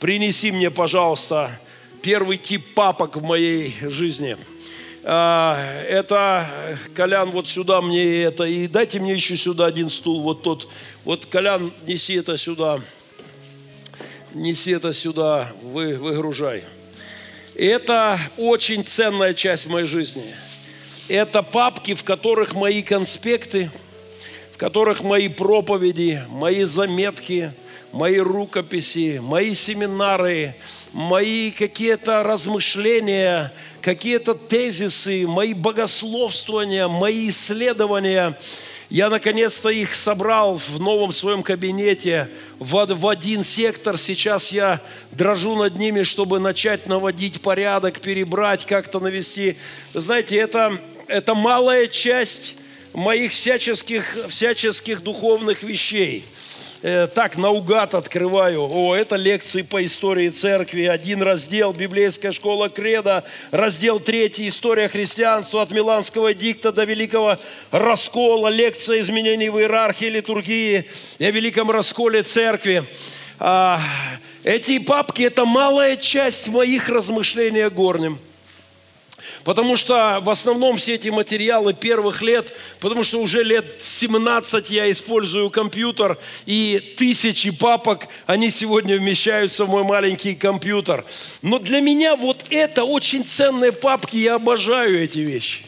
Принеси 0.00 0.50
мне, 0.50 0.70
пожалуйста, 0.70 1.50
первый 2.02 2.38
тип 2.38 2.74
папок 2.74 3.16
в 3.16 3.22
моей 3.22 3.74
жизни. 3.82 4.36
А, 5.04 5.56
это, 5.84 6.46
Колян, 6.94 7.30
вот 7.30 7.46
сюда 7.46 7.80
мне 7.80 8.22
это, 8.22 8.44
и 8.44 8.66
дайте 8.66 9.00
мне 9.00 9.14
еще 9.14 9.36
сюда 9.36 9.66
один 9.66 9.88
стул, 9.88 10.22
вот 10.22 10.42
тот. 10.42 10.68
Вот, 11.04 11.26
Колян, 11.26 11.72
неси 11.86 12.14
это 12.14 12.36
сюда 12.36 12.80
неси 14.34 14.72
это 14.72 14.92
сюда, 14.92 15.52
вы, 15.62 15.94
выгружай. 15.94 16.64
Это 17.54 18.18
очень 18.36 18.84
ценная 18.84 19.34
часть 19.34 19.66
моей 19.66 19.86
жизни. 19.86 20.24
Это 21.08 21.42
папки, 21.42 21.94
в 21.94 22.04
которых 22.04 22.54
мои 22.54 22.82
конспекты, 22.82 23.70
которых 24.58 25.02
мои 25.02 25.28
проповеди, 25.28 26.22
мои 26.28 26.64
заметки, 26.64 27.52
мои 27.92 28.18
рукописи, 28.18 29.20
мои 29.22 29.54
семинары, 29.54 30.54
мои 30.92 31.52
какие-то 31.52 32.22
размышления, 32.22 33.52
какие-то 33.80 34.34
тезисы, 34.34 35.26
мои 35.26 35.54
богословствования, 35.54 36.88
мои 36.88 37.30
исследования– 37.30 38.36
я 38.90 39.10
наконец-то 39.10 39.68
их 39.68 39.94
собрал 39.94 40.56
в 40.56 40.80
новом 40.80 41.12
своем 41.12 41.42
кабинете 41.42 42.30
в, 42.58 42.86
в 42.86 43.06
один 43.06 43.42
сектор. 43.42 43.98
Сейчас 43.98 44.50
я 44.50 44.80
дрожу 45.12 45.56
над 45.56 45.76
ними, 45.76 46.02
чтобы 46.02 46.40
начать 46.40 46.86
наводить 46.86 47.42
порядок, 47.42 48.00
перебрать, 48.00 48.64
как-то 48.64 48.98
навести. 48.98 49.58
знаете, 49.92 50.36
это, 50.36 50.78
это 51.06 51.34
малая 51.34 51.86
часть 51.86 52.56
моих 52.98 53.32
всяческих, 53.32 54.26
всяческих 54.28 55.02
духовных 55.02 55.62
вещей– 55.62 56.24
э, 56.82 57.08
так 57.12 57.36
наугад 57.36 57.94
открываю. 57.94 58.62
О, 58.70 58.94
это 58.94 59.16
лекции 59.16 59.62
по 59.62 59.84
истории 59.84 60.28
церкви. 60.28 60.82
Один 60.82 61.22
раздел 61.22 61.72
«Библейская 61.72 62.32
школа 62.32 62.68
Креда», 62.68 63.24
раздел 63.50 64.00
третий 64.00 64.48
«История 64.48 64.88
христианства 64.88 65.62
от 65.62 65.70
Миланского 65.70 66.34
дикта 66.34 66.72
до 66.72 66.84
Великого 66.84 67.36
раскола», 67.70 68.48
лекция 68.48 69.00
изменений 69.00 69.48
в 69.48 69.58
иерархии 69.58 70.06
литургии 70.06 70.84
и 71.18 71.24
о 71.24 71.30
Великом 71.30 71.70
расколе 71.70 72.22
церкви. 72.22 72.84
А, 73.38 73.80
эти 74.44 74.78
папки– 74.78 75.22
это 75.24 75.44
малая 75.44 75.96
часть 75.96 76.48
моих 76.48 76.88
размышлений 76.88 77.60
о 77.60 77.70
горнем– 77.70 78.18
Потому 79.48 79.78
что 79.78 80.20
в 80.22 80.28
основном 80.28 80.76
все 80.76 80.96
эти 80.96 81.08
материалы 81.08 81.72
первых 81.72 82.20
лет, 82.20 82.52
потому 82.80 83.02
что 83.02 83.18
уже 83.18 83.42
лет 83.42 83.64
17 83.80 84.68
я 84.68 84.90
использую 84.90 85.48
компьютер, 85.48 86.18
и 86.44 86.94
тысячи 86.98 87.50
папок, 87.50 88.08
они 88.26 88.50
сегодня 88.50 88.98
вмещаются 88.98 89.64
в 89.64 89.70
мой 89.70 89.84
маленький 89.84 90.34
компьютер. 90.34 91.06
Но 91.40 91.58
для 91.58 91.80
меня 91.80 92.14
вот 92.14 92.44
это 92.50 92.84
очень 92.84 93.24
ценные 93.24 93.72
папки, 93.72 94.16
я 94.16 94.34
обожаю 94.34 95.02
эти 95.02 95.20
вещи. 95.20 95.64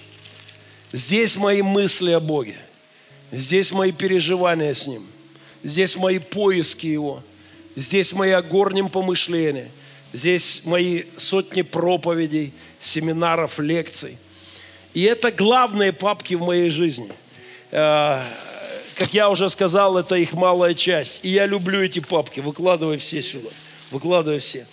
Здесь 0.92 1.36
мои 1.36 1.62
мысли 1.62 2.10
о 2.10 2.20
Боге, 2.20 2.58
здесь 3.32 3.72
мои 3.72 3.92
переживания 3.92 4.74
с 4.74 4.86
Ним, 4.86 5.06
здесь 5.62 5.96
мои 5.96 6.18
поиски 6.18 6.86
Его, 6.86 7.22
здесь 7.76 8.12
мои 8.12 8.32
о 8.32 8.42
горнем 8.42 8.90
помышления, 8.90 9.70
здесь 10.12 10.66
мои 10.66 11.04
сотни 11.16 11.62
проповедей– 11.62 12.52
семинаров, 12.80 13.58
лекций. 13.58 14.18
И 14.94 15.02
это 15.02 15.30
главные 15.30 15.92
папки 15.92 16.34
в 16.34 16.42
моей 16.42 16.70
жизни. 16.70 17.10
Э, 17.70 18.22
как 18.96 19.14
я 19.14 19.30
уже 19.30 19.48
сказал, 19.48 19.96
это 19.98 20.16
их 20.16 20.32
малая 20.32 20.74
часть. 20.74 21.20
И 21.22 21.28
я 21.28 21.46
люблю 21.46 21.80
эти 21.80 22.00
папки. 22.00 22.40
Выкладывай 22.40 22.96
все 22.96 23.22
сюда. 23.22 23.50
Выкладывай 23.90 24.40
все. 24.40 24.66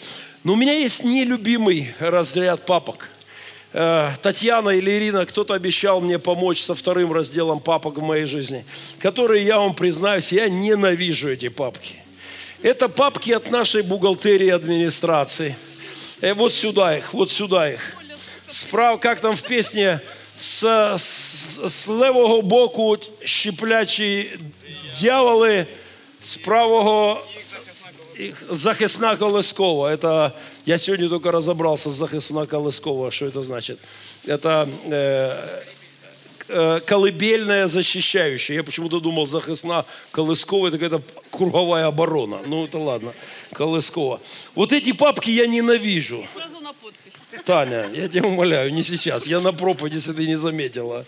Но 0.44 0.54
у 0.54 0.56
меня 0.56 0.74
есть 0.74 1.04
нелюбимый 1.04 1.94
разряд 2.00 2.66
папок. 2.66 3.10
э, 3.74 4.12
Татьяна 4.22 4.70
или 4.70 4.92
Ирина, 4.92 5.26
кто-то 5.26 5.54
обещал 5.54 6.02
мне 6.02 6.20
помочь 6.20 6.62
со 6.62 6.74
вторым 6.74 7.12
разделом 7.12 7.60
папок 7.60 7.98
в 7.98 8.02
моей 8.02 8.26
жизни, 8.26 8.66
которые, 9.00 9.46
я 9.46 9.58
вам 9.58 9.76
признаюсь, 9.76 10.32
я 10.32 10.50
ненавижу 10.50 11.30
эти 11.30 11.50
папки. 11.50 11.96
Это 12.64 12.90
папки 12.90 13.32
от 13.32 13.52
нашей 13.52 13.82
бухгалтерии 13.84 14.50
администрации. 14.50 15.56
Э, 16.22 16.34
вот 16.34 16.54
сюда 16.54 16.98
их, 16.98 17.14
вот 17.14 17.30
сюда 17.30 17.72
их. 17.72 17.97
Справа, 18.50 18.98
как 18.98 19.20
там 19.20 19.36
в 19.36 19.42
песне, 19.42 20.00
с, 20.40 20.64
с, 20.98 21.60
с 21.70 21.88
левого 21.88 22.42
боку 22.42 22.98
щеплячі 23.24 24.40
дьяволи, 25.00 25.68
з 26.22 26.36
правого 26.36 27.22
захисна 28.50 29.16
колыскова. 29.16 29.94
Это, 29.94 30.34
я 30.66 30.78
сегодня 30.78 31.10
только 31.10 31.32
разобрался 31.32 31.90
с 31.90 31.94
захисна 31.94 32.46
колыскова, 32.46 33.12
что 33.12 33.26
это 33.26 33.44
значит. 33.44 33.80
Это 34.26 34.68
э, 34.86 35.62
э, 36.48 36.80
колыбельная 36.86 37.68
защищающая. 37.68 38.56
Я 38.56 38.64
почему-то 38.64 39.00
думал, 39.00 39.28
захисна 39.28 39.86
колыскова, 40.12 40.68
это 40.68 40.78
какая-то 40.80 41.02
круговая 41.30 41.86
оборона. 41.86 42.40
Ну, 42.46 42.66
это 42.66 42.80
ладно, 42.80 43.14
колыскова. 43.54 44.20
Вот 44.56 44.74
эти 44.74 44.94
папки 44.94 45.30
я 45.30 45.48
ненавижу. 45.48 46.26
Сразу 46.34 46.54
на 46.54 46.57
подпись. 46.57 46.57
Таня, 47.46 47.86
я 47.94 48.08
тебя 48.08 48.28
умоляю, 48.28 48.74
не 48.74 48.84
сейчас. 48.84 49.28
Я 49.28 49.40
на 49.40 49.52
проповеди, 49.52 49.96
если 49.96 50.14
ты 50.14 50.28
не 50.28 50.38
заметила. 50.38 51.06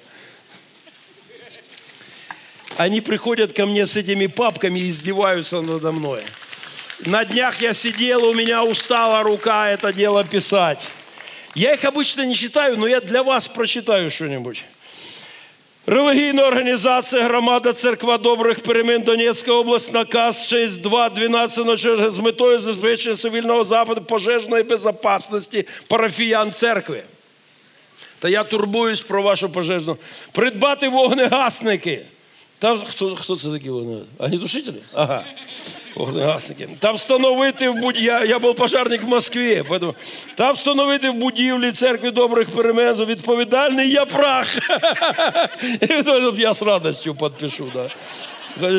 Они 2.78 3.02
приходят 3.02 3.54
ко 3.54 3.66
мне 3.66 3.86
с 3.86 3.96
этими 3.96 4.28
папками 4.28 4.80
и 4.80 4.90
издеваются 4.90 5.62
надо 5.62 5.92
мной. 5.92 6.24
На 7.06 7.26
днях 7.26 7.62
я 7.62 7.74
сидел, 7.74 8.26
у 8.26 8.34
меня 8.34 8.64
устала 8.64 9.24
рука 9.24 9.70
это 9.70 9.94
дело 9.94 10.24
писать. 10.24 10.92
Я 11.56 11.74
их 11.74 11.84
обычно 11.86 12.26
не 12.26 12.36
читаю, 12.36 12.78
но 12.78 12.88
я 12.88 13.02
для 13.02 13.24
вас 13.24 13.48
прочитаю 13.48 14.12
что-нибудь. 14.12 14.64
Релігійна 15.90 16.48
організація 16.48 17.24
Громада 17.24 17.74
Церква 17.74 18.18
Добрих 18.18 18.60
Перемен 18.60 19.02
Донецька 19.02 19.52
область, 19.52 19.94
наказ 19.94 20.54
6.2.12 20.54 22.12
з 22.12 22.20
метою 22.20 22.60
забезпечення 22.60 23.16
цивільного 23.16 23.64
запиту 23.64 24.02
пожежної 24.02 24.64
безпечності 24.64 25.68
парафіян 25.88 26.52
церкви. 26.52 27.04
Та 28.20 28.30
я 28.30 28.44
турбуюсь 28.44 29.02
про 29.02 29.22
вашу 29.22 29.50
пожежну. 29.50 29.98
Придбати 30.32 30.90
вогнегасники. 30.90 32.06
Та 32.60 32.78
хто, 32.78 33.16
хто 33.16 33.36
це 33.36 33.52
такі 33.52 33.70
вогнегасники? 33.70 34.10
Огнетушителі? 34.18 34.82
Ага. 34.94 35.24
Вогнегасники. 36.00 36.68
Та 36.80 36.92
встановити 36.92 37.70
в 37.70 37.74
будь... 37.74 38.02
я, 38.02 38.24
я 38.24 38.40
був 38.40 38.56
пожарник 38.56 39.04
в 39.04 39.08
Москві. 39.08 39.64
Поэтому... 39.70 39.94
Та 40.36 40.52
встановити 40.52 41.10
в 41.10 41.14
будівлі 41.14 41.72
церкви 41.72 42.12
добрих 42.12 42.50
перемен 42.50 42.96
відповідальний 43.06 43.92
я 43.92 44.06
прах. 44.06 44.48
Я 46.38 46.54
з 46.54 46.62
радістю 46.62 47.16
підпишу. 47.16 47.72
Да. 47.74 47.90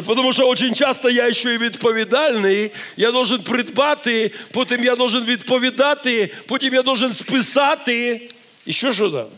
Потому 0.06 0.32
что 0.32 0.48
очень 0.48 0.74
часто 0.74 1.08
я 1.08 1.28
еще 1.28 1.54
и 1.54 1.58
відповідальний, 1.58 2.70
я 2.96 3.12
должен 3.12 3.42
придбати, 3.42 4.32
потім 4.52 4.84
я 4.84 4.96
должен 4.96 5.24
відповідати, 5.24 6.30
потім 6.46 6.74
я 6.74 6.82
должен 6.82 7.12
списати. 7.12 8.28
Еще 8.68 8.92
что-то? 8.92 9.28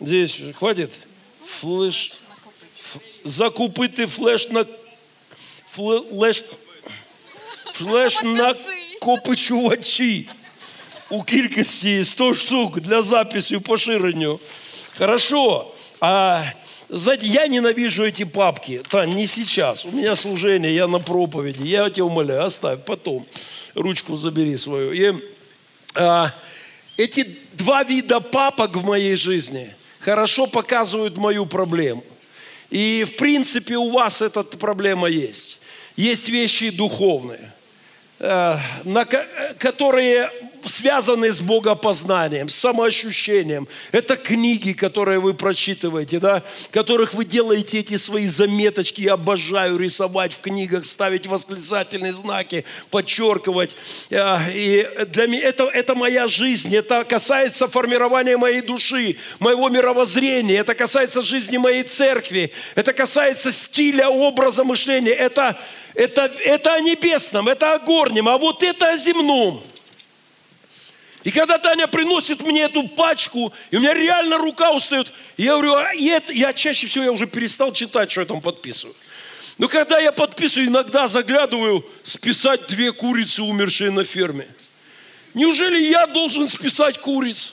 Здесь 0.00 0.38
хватит? 0.58 0.90
Флеш. 1.44 2.12
Закупити 3.24 4.06
флеш 4.06 4.48
на 4.50 4.64
флеш, 5.69 6.43
флеш 7.73 8.23
на 8.23 8.53
копичувачі 9.01 10.29
у 11.09 11.23
кількості 11.23 12.05
100 12.05 12.33
штук 12.33 12.79
для 12.79 13.01
записи 13.01 13.57
в 13.57 13.61
поширенню. 13.61 14.39
Хорошо. 14.97 15.71
А 16.01 16.43
знаете, 16.89 17.25
я 17.25 17.47
ненавижу 17.47 18.03
эти 18.03 18.25
папки. 18.25 18.81
Тань, 18.89 19.15
не 19.15 19.27
сейчас. 19.27 19.85
У 19.85 19.91
меня 19.91 20.15
служение, 20.15 20.73
я 20.73 20.87
на 20.87 20.99
проповеди. 20.99 21.67
Я 21.67 21.89
тебя 21.89 22.05
умоляю, 22.05 22.45
оставь 22.45 22.79
потом. 22.85 23.25
Ручку 23.73 24.17
забери 24.17 24.57
свою. 24.57 24.91
И, 24.91 25.23
а, 25.95 26.31
эти 26.97 27.37
два 27.53 27.83
вида 27.83 28.19
папок 28.19 28.77
в 28.77 28.85
моей 28.85 29.15
жизни 29.15 29.75
хорошо 29.99 30.47
показывают 30.47 31.17
мою 31.17 31.45
проблему. 31.45 32.03
И 32.69 33.05
в 33.07 33.15
принципе 33.15 33.77
у 33.77 33.91
вас 33.91 34.21
эта 34.21 34.43
проблема 34.43 35.07
есть. 35.07 35.58
Есть 35.96 36.28
вещи 36.28 36.70
духовные, 36.70 37.50
э, 38.18 38.56
э, 38.84 39.54
которые 39.58 40.30
связаны 40.64 41.32
с 41.32 41.40
богопознанием, 41.40 42.48
с 42.48 42.54
самоощущением. 42.54 43.68
Это 43.92 44.16
книги, 44.16 44.72
которые 44.72 45.20
вы 45.20 45.34
прочитываете, 45.34 46.18
да, 46.18 46.42
которых 46.70 47.14
вы 47.14 47.24
делаете 47.24 47.78
эти 47.78 47.96
свои 47.96 48.26
заметочки. 48.26 49.02
Я 49.02 49.14
обожаю 49.14 49.78
рисовать 49.78 50.32
в 50.32 50.40
книгах, 50.40 50.84
ставить 50.84 51.26
восклицательные 51.26 52.12
знаки, 52.12 52.64
подчеркивать. 52.90 53.76
Э, 54.10 54.38
И 54.54 54.88
для 55.08 55.26
меня 55.26 55.42
это, 55.48 55.64
это 55.64 55.94
моя 55.94 56.26
жизнь, 56.28 56.74
это 56.74 57.04
касается 57.04 57.68
формирования 57.68 58.36
моей 58.36 58.60
души, 58.60 59.16
моего 59.38 59.68
мировоззрения, 59.68 60.58
это 60.58 60.74
касается 60.74 61.22
жизни 61.22 61.56
моей 61.56 61.82
церкви, 61.82 62.52
это 62.74 62.92
касается 62.92 63.52
стиля, 63.52 64.08
образа 64.08 64.64
мышления, 64.64 65.12
это, 65.12 65.58
это, 65.94 66.30
это 66.44 66.74
о 66.74 66.80
небесном, 66.80 67.48
это 67.48 67.74
о 67.74 67.78
горнем, 67.78 68.28
а 68.28 68.38
вот 68.38 68.62
это 68.62 68.90
о 68.90 68.96
земном. 68.96 69.62
И 71.22 71.30
когда 71.30 71.58
Таня 71.58 71.86
приносит 71.86 72.42
мне 72.42 72.62
эту 72.62 72.88
пачку, 72.88 73.52
и 73.70 73.76
у 73.76 73.80
меня 73.80 73.92
реально 73.92 74.38
рука 74.38 74.72
устает, 74.72 75.12
я 75.36 75.52
говорю, 75.52 75.74
а 75.74 75.92
это, 75.94 76.32
я 76.32 76.52
чаще 76.52 76.86
всего 76.86 77.04
я 77.04 77.12
уже 77.12 77.26
перестал 77.26 77.72
читать, 77.72 78.10
что 78.10 78.20
я 78.20 78.26
там 78.26 78.40
подписываю. 78.40 78.94
Но 79.58 79.68
когда 79.68 79.98
я 79.98 80.12
подписываю, 80.12 80.68
иногда 80.68 81.06
заглядываю, 81.08 81.84
списать 82.02 82.66
две 82.68 82.92
курицы, 82.92 83.42
умершие 83.42 83.90
на 83.90 84.04
ферме. 84.04 84.48
Неужели 85.34 85.82
я 85.82 86.06
должен 86.06 86.48
списать 86.48 86.98
куриц? 86.98 87.52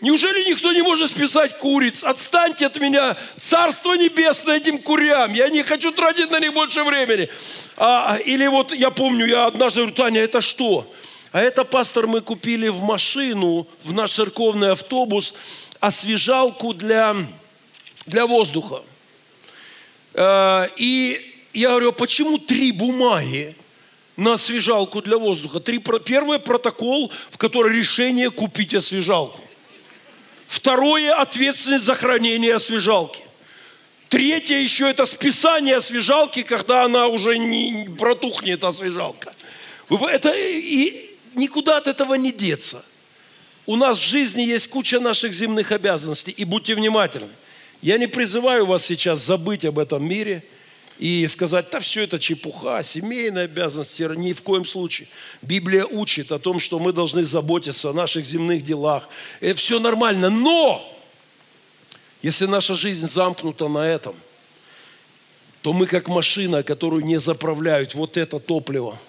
Неужели 0.00 0.48
никто 0.48 0.72
не 0.72 0.80
может 0.80 1.10
списать 1.10 1.58
куриц? 1.58 2.02
Отстаньте 2.02 2.66
от 2.66 2.78
меня, 2.78 3.16
Царство 3.36 3.94
Небесное 3.94 4.56
этим 4.56 4.78
курям. 4.78 5.34
Я 5.34 5.48
не 5.48 5.62
хочу 5.62 5.90
тратить 5.90 6.30
на 6.30 6.40
них 6.40 6.54
больше 6.54 6.82
времени. 6.84 7.28
А, 7.76 8.16
или 8.24 8.46
вот 8.46 8.72
я 8.72 8.90
помню, 8.90 9.26
я 9.26 9.46
однажды 9.46 9.80
говорю, 9.80 9.94
Таня, 9.94 10.22
это 10.22 10.40
что? 10.40 10.90
А 11.30 11.40
это, 11.40 11.64
пастор, 11.64 12.06
мы 12.06 12.20
купили 12.20 12.68
в 12.68 12.82
машину, 12.82 13.66
в 13.84 13.92
наш 13.92 14.12
церковный 14.12 14.72
автобус, 14.72 15.34
освежалку 15.78 16.72
для, 16.72 17.16
для 18.06 18.26
воздуха. 18.26 18.82
Э, 20.14 20.68
И 20.76 21.34
я 21.52 21.70
говорю, 21.70 21.90
а 21.90 21.92
почему 21.92 22.38
три 22.38 22.72
бумаги 22.72 23.54
на 24.16 24.34
освежалку 24.34 25.02
для 25.02 25.18
воздуха? 25.18 25.60
Три, 25.60 25.78
первый 25.78 26.38
протокол, 26.38 27.12
в 27.30 27.36
который 27.36 27.76
решение 27.76 28.30
купить 28.30 28.74
освежалку. 28.74 29.40
Второе– 30.46 31.14
ответственность 31.20 31.84
за 31.84 31.94
хранение 31.94 32.54
освежалки. 32.54 33.20
Третье 34.08 34.56
еще 34.56 34.88
это 34.88 35.04
списание 35.04 35.76
освежалки, 35.76 36.42
когда 36.42 36.84
она 36.84 37.06
уже 37.08 37.36
не 37.36 37.86
протухнет 37.98 38.64
освежалка. 38.64 39.34
Это 39.90 40.32
и 40.34 41.07
никуда 41.34 41.78
от 41.78 41.86
этого 41.86 42.14
не 42.14 42.32
деться. 42.32 42.84
У 43.66 43.76
нас 43.76 43.98
в 43.98 44.02
жизни 44.02 44.42
есть 44.42 44.68
куча 44.68 44.98
наших 44.98 45.34
земных 45.34 45.72
обязанностей, 45.72 46.30
и 46.30 46.44
будьте 46.44 46.74
внимательны. 46.74 47.30
Я 47.82 47.98
не 47.98 48.06
призываю 48.06 48.66
вас 48.66 48.84
сейчас 48.84 49.24
забыть 49.24 49.64
об 49.64 49.78
этом 49.78 50.06
мире 50.06 50.42
и 50.98 51.26
сказать, 51.28 51.70
да 51.70 51.78
все 51.78 52.04
это 52.04 52.18
чепуха, 52.18 52.82
семейные 52.82 53.44
обязанности, 53.44 54.02
ни 54.16 54.32
в 54.32 54.42
коем 54.42 54.64
случае. 54.64 55.06
Библия 55.42 55.84
учит 55.84 56.32
о 56.32 56.38
том, 56.38 56.60
что 56.60 56.78
мы 56.78 56.92
должны 56.92 57.24
заботиться 57.24 57.90
о 57.90 57.92
наших 57.92 58.24
земных 58.24 58.64
делах. 58.64 59.08
Это 59.40 59.60
все 59.60 59.78
нормально, 59.78 60.30
но 60.30 60.90
если 62.22 62.46
наша 62.46 62.74
жизнь 62.74 63.06
замкнута 63.06 63.68
на 63.68 63.86
этом, 63.86 64.16
то 65.62 65.72
мы 65.72 65.86
как 65.86 66.08
машина, 66.08 66.62
которую 66.62 67.04
не 67.04 67.20
заправляют, 67.20 67.94
вот 67.94 68.16
это 68.16 68.38
топливо– 68.38 68.98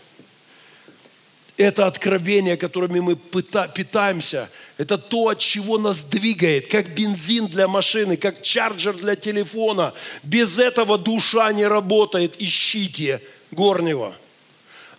это 1.59 1.87
откровение, 1.87 2.55
которыми 2.55 3.01
мы 3.01 3.17
питаемся, 3.17 4.49
это 4.77 4.97
то, 4.97 5.27
от 5.27 5.39
чего 5.39 5.77
нас 5.77 6.05
двигает, 6.05 6.69
как 6.69 6.95
бензин 6.95 7.47
для 7.47 7.67
машины, 7.67 8.15
как 8.15 8.41
чарджер 8.41 8.93
для 8.93 9.17
телефона. 9.17 9.93
Без 10.23 10.57
этого 10.57 10.97
душа 10.97 11.51
не 11.51 11.67
работает. 11.67 12.41
Ищите 12.41 13.21
горнего. 13.51 14.15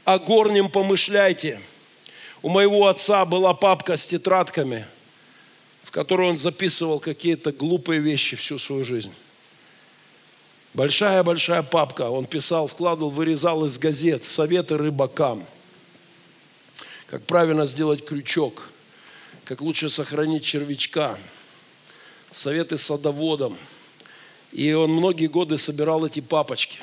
О 0.05 0.19
горнем 0.19 0.69
помышляйте. 0.69 1.61
У 2.43 2.51
моего 2.51 2.89
отца 2.89 3.25
была 3.25 3.55
папка 3.55 3.97
с 3.97 4.07
тетрадками, 4.07 4.87
в 5.83 5.91
которой 5.91 6.29
он 6.29 6.37
записывал 6.37 7.01
какие-то 7.01 7.53
глупые 7.53 8.01
вещи 8.01 8.37
всю 8.37 8.59
свою 8.59 8.85
жизнь. 8.85 9.15
Большая-большая 10.75 11.63
папка. 11.63 12.11
Он 12.11 12.27
писал, 12.27 12.67
вкладывал, 12.67 13.09
вырезал 13.09 13.65
из 13.65 13.79
газет 13.79 14.25
советы 14.25 14.77
рыбакам– 14.77 15.47
как 17.11 17.25
правильно 17.25 17.67
сделать 17.67 18.05
крючок, 18.05 18.69
как 19.45 19.61
лучше 19.61 19.91
сохранить 19.91 20.45
червячка, 20.45 21.19
советы 22.33 22.79
садоводам. 22.79 23.59
И 24.53 24.73
он 24.73 24.93
многие 24.93 25.27
годы 25.27 25.59
собирал 25.59 26.07
эти 26.07 26.21
папочки. 26.21 26.79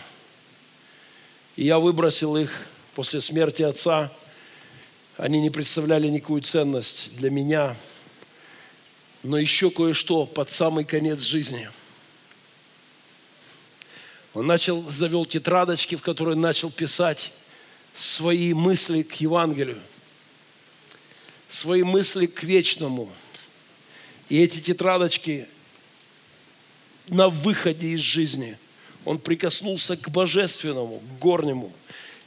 И 1.56 1.64
я 1.64 1.80
выбросил 1.80 2.36
их 2.36 2.52
после 2.94 3.22
смерти 3.22 3.62
отца. 3.62 4.12
Они 5.16 5.40
не 5.40 5.50
представляли 5.50 6.10
никакую 6.10 6.42
ценность 6.42 7.16
для 7.16 7.30
меня. 7.30 7.78
Но 9.24 9.38
еще 9.38 9.72
кое-что 9.72 10.26
под 10.26 10.50
самый 10.50 10.84
конец 10.84 11.22
жизни. 11.22 11.70
Он 14.34 14.46
начал, 14.46 14.84
завел 14.92 15.26
тетрадочки, 15.26 15.96
в 15.96 16.02
которые 16.02 16.36
начал 16.36 16.70
писать 16.70 17.32
свои 17.96 18.54
мысли 18.54 19.04
к 19.04 19.14
Евангелию, 19.16 19.82
свои 21.50 21.84
мысли 21.84 22.26
к 22.26 22.44
вечному. 22.44 23.12
И 24.30 24.42
эти 24.42 24.60
тетрадочки 24.60 25.48
на 27.08 27.30
выходе 27.30 27.88
из 27.90 28.02
жизни 28.02 28.58
он 29.06 29.20
прикоснулся 29.20 29.96
к 29.96 30.10
божественному, 30.10 31.00
к 31.00 31.20
горнему. 31.20 31.74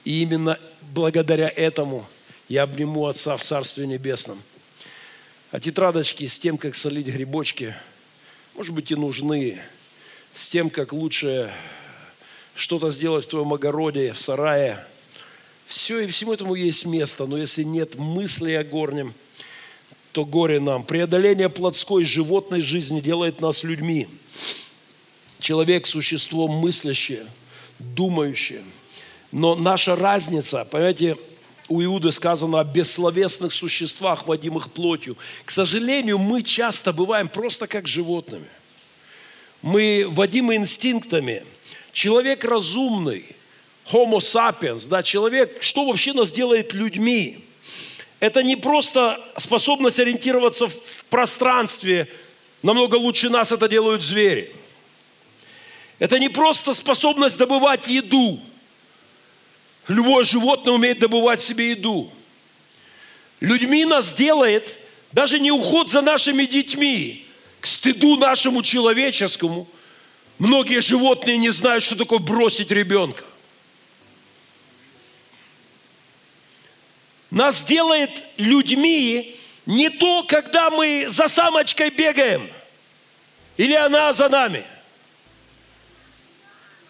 И 0.04 0.22
именно 0.22 0.58
благодаря 0.80 1.48
этому 1.48 2.06
я 2.48 2.62
обниму 2.62 3.06
Отца 3.06 3.36
в 3.36 3.42
Царстве 3.42 3.86
Небесном. 3.86 4.42
А 5.50 5.60
тетрадочки 5.60 6.26
с 6.26 6.38
тем, 6.38 6.56
как 6.56 6.74
солить 6.74 7.08
грибочки, 7.08 7.74
может 8.54 8.74
быть, 8.74 8.90
и 8.90 8.94
нужны, 8.94 9.60
с 10.32 10.48
тем, 10.48 10.70
как 10.70 10.92
лучше 10.92 11.52
что-то 12.54 12.90
сделать 12.90 13.24
в 13.24 13.28
твоем 13.28 13.52
огороде, 13.52 14.12
в 14.12 14.20
сарае. 14.20 14.84
Все 15.70 16.00
и 16.00 16.08
всему 16.08 16.32
этому 16.32 16.56
есть 16.56 16.84
место, 16.84 17.26
но 17.26 17.38
если 17.38 17.62
нет 17.62 17.94
мысли 17.94 18.50
о 18.54 18.64
горнем, 18.64 19.14
то 20.10 20.24
горе 20.24 20.58
нам. 20.58 20.82
Преодоление 20.82 21.48
плотской 21.48 22.04
животной 22.04 22.60
жизни 22.60 23.00
делает 23.00 23.40
нас 23.40 23.62
людьми. 23.62 24.08
Человек– 25.38 25.86
существо 25.86 26.48
мыслящее, 26.48 27.24
думающее. 27.78 28.64
Но 29.30 29.54
наша 29.54 29.94
разница, 29.94 30.64
понимаете, 30.64 31.16
у 31.68 31.80
Иуды 31.80 32.10
сказано 32.10 32.58
о 32.58 32.64
бессловесных 32.64 33.52
существах, 33.52 34.26
водимых 34.26 34.72
плотью. 34.72 35.16
К 35.44 35.52
сожалению, 35.52 36.18
мы 36.18 36.42
часто 36.42 36.92
бываем 36.92 37.28
просто 37.28 37.68
как 37.68 37.86
животными. 37.86 38.48
Мы 39.62 40.04
водимы 40.10 40.56
инстинктами– 40.56 41.44
Человек 41.92 42.44
разумный, 42.44 43.26
homo 43.92 44.18
sapiens, 44.18 44.86
да, 44.86 45.02
человек, 45.02 45.62
что 45.62 45.86
вообще 45.86 46.12
нас 46.12 46.30
делает 46.30 46.72
людьми? 46.72 47.44
Это 48.18 48.42
не 48.42 48.56
просто 48.56 49.20
способность 49.36 49.98
ориентироваться 49.98 50.68
в 50.68 51.04
пространстве, 51.08 52.08
намного 52.62 52.96
лучше 52.96 53.30
нас 53.30 53.52
это 53.52 53.68
делают 53.68 54.02
звери. 54.02 54.54
Это 55.98 56.18
не 56.18 56.28
просто 56.28 56.74
способность 56.74 57.38
добывать 57.38 57.86
еду. 57.86 58.40
Любое 59.88 60.24
животное 60.24 60.74
умеет 60.74 60.98
добывать 60.98 61.40
себе 61.40 61.70
еду. 61.70 62.12
Людьми 63.40 63.84
нас 63.84 64.12
делает 64.12 64.76
даже 65.12 65.40
не 65.40 65.50
уход 65.50 65.88
за 65.88 66.02
нашими 66.02 66.44
детьми, 66.44 67.26
к 67.60 67.66
стыду 67.66 68.16
нашему 68.16 68.62
человеческому– 68.62 69.68
Многие 70.40 70.80
животные 70.80 71.36
не 71.36 71.50
знают, 71.50 71.84
что 71.84 71.96
такое 71.96 72.18
бросить 72.18 72.70
ребенка. 72.70 73.24
Нас 77.30 77.62
делает 77.62 78.24
людьми 78.36 79.36
не 79.66 79.88
то, 79.88 80.24
когда 80.24 80.70
мы 80.70 81.06
за 81.08 81.28
самочкой 81.28 81.90
бегаем, 81.90 82.50
или 83.56 83.74
она 83.74 84.12
за 84.12 84.28
нами. 84.28 84.64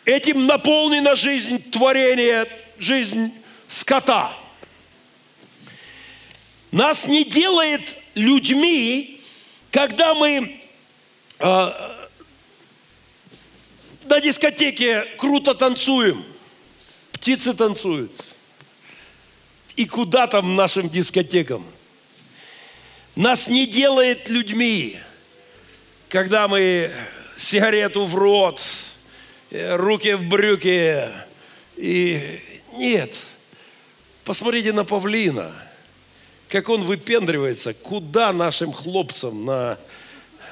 Этим 0.04 0.46
наполнена 0.46 1.14
жизнь 1.14 1.62
творения, 1.70 2.48
жизнь 2.78 3.32
скота. 3.68 4.34
Нас 6.72 7.06
не 7.06 7.24
делает 7.24 7.98
людьми, 8.14 9.20
когда 9.70 10.14
мы 10.14 10.60
а, 11.38 12.08
на 14.04 14.20
дискотеке 14.20 15.04
круто 15.18 15.54
танцуем, 15.54 16.24
птицы 17.12 17.52
танцуют. 17.52 18.29
И 19.80 19.86
куда 19.86 20.26
там 20.26 20.56
нашим 20.56 20.90
дискотекам? 20.90 21.64
Нас 23.16 23.48
не 23.48 23.66
делает 23.66 24.28
людьми, 24.28 24.98
когда 26.10 26.48
мы 26.48 26.92
сигарету 27.38 28.04
в 28.04 28.14
рот, 28.14 28.60
э, 29.50 29.76
руки 29.76 30.12
в 30.12 30.24
брюки. 30.24 31.08
И 31.78 32.40
нет. 32.74 33.14
Посмотрите 34.22 34.74
на 34.74 34.84
павлина, 34.84 35.50
как 36.50 36.68
он 36.68 36.82
выпендривается, 36.82 37.72
куда 37.72 38.34
нашим 38.34 38.74
хлопцам 38.74 39.46
на 39.46 39.78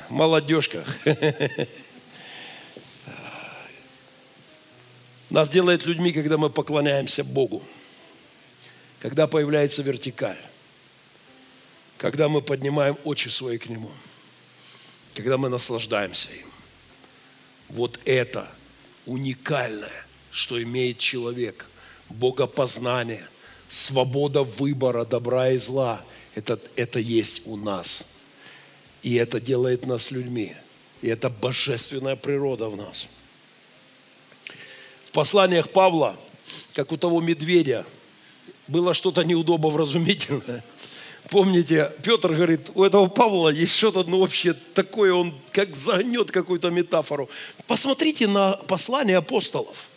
молодежках. 0.09 0.87
Нас 5.29 5.51
делает 5.51 5.85
людьми, 5.85 6.13
когда 6.13 6.39
мы 6.39 6.49
поклоняемся 6.49 7.23
Богу, 7.25 7.63
когда 9.01 9.27
появляется 9.27 9.83
вертикаль, 9.83 10.39
когда 11.97 12.29
мы 12.29 12.43
поднимаем 12.43 12.97
очи 13.05 13.29
свои 13.29 13.59
к 13.59 13.69
Нему, 13.69 13.91
когда 15.15 15.37
мы 15.37 15.49
наслаждаемся 15.49 16.29
им. 16.31 16.47
Вот 17.69 17.99
это 18.05 18.49
уникальное, 19.07 20.07
что 20.31 20.63
имеет 20.63 20.99
человек. 20.99 21.67
Богопознание, 22.09 23.29
свобода 23.69 24.43
выбора 24.43 25.05
добра 25.05 25.51
и 25.51 25.59
зла. 25.59 26.03
Это, 26.35 26.59
это 26.77 26.99
есть 26.99 27.43
у 27.47 27.57
нас. 27.57 28.05
И 29.03 29.17
это 29.17 29.41
делает 29.41 29.87
нас 29.87 30.11
людьми. 30.11 30.55
И 31.03 31.09
это 31.09 31.29
божественная 31.29 32.17
природа 32.17 32.69
в 32.69 32.77
нас– 32.77 33.09
в 35.09 35.11
посланиях 35.11 35.71
Павла, 35.71 36.17
как 36.75 36.93
у 36.93 36.99
того 36.99 37.23
медведя, 37.23 37.87
было 38.69 38.95
что-то 38.95 39.23
неудобно 39.25 39.69
вразумительное. 39.69 40.63
Помните, 41.31 41.93
Петр 42.03 42.33
говорит, 42.33 42.71
у 42.75 42.85
этого 42.85 43.07
Павла 43.07 43.51
есть 43.51 43.77
что-то, 43.77 44.05
ну 44.05 44.21
вообще 44.21 44.55
такое, 44.55 45.13
он 45.13 45.35
как 45.53 45.77
загнет 45.77 46.31
какую-то 46.31 46.71
метафору. 46.71 47.29
Посмотрите 47.67 48.27
на 48.27 48.53
послание 48.53 49.19
апостолов. 49.19 49.89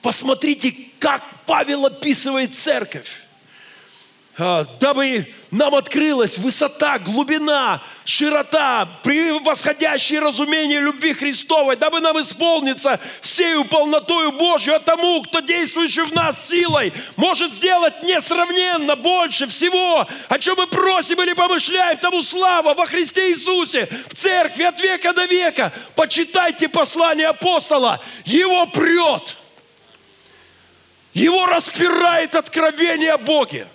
Посмотрите, 0.00 0.74
как 0.98 1.22
Павел 1.44 1.86
описывает 1.86 2.54
церковь. 2.54 3.24
А, 4.40 4.64
дабы 4.78 5.34
нам 5.50 5.74
открылась 5.74 6.38
высота, 6.38 7.00
глубина, 7.00 7.82
широта, 8.04 8.88
превосходящее 9.02 10.20
разумение 10.20 10.78
любви 10.78 11.12
Христовой, 11.12 11.74
дабы 11.74 11.98
нам 11.98 12.20
исполниться 12.20 13.00
всею 13.20 13.64
полнотою 13.64 14.30
Божью, 14.30 14.76
а 14.76 14.78
тому, 14.78 15.22
кто 15.22 15.40
действующий 15.40 16.02
в 16.02 16.14
нас 16.14 16.48
силой, 16.48 16.92
может 17.16 17.52
сделать 17.52 18.04
несравненно 18.04 18.94
больше 18.94 19.48
всего, 19.48 20.06
о 20.28 20.38
чем 20.38 20.54
мы 20.56 20.68
просим 20.68 21.20
или 21.20 21.32
помышляем, 21.32 21.98
тому 21.98 22.22
слава 22.22 22.74
во 22.74 22.86
Христе 22.86 23.32
Иисусе, 23.32 23.88
в 24.06 24.14
церкви 24.14 24.62
от 24.62 24.80
века 24.80 25.12
до 25.14 25.24
века. 25.24 25.72
Почитайте 25.96 26.68
послание 26.68 27.26
апостола, 27.26 28.00
его 28.24 28.66
прет, 28.66 29.36
его 31.12 31.46
распирает 31.46 32.36
откровение 32.36 33.14
о 33.14 33.18
Боге 33.18 33.66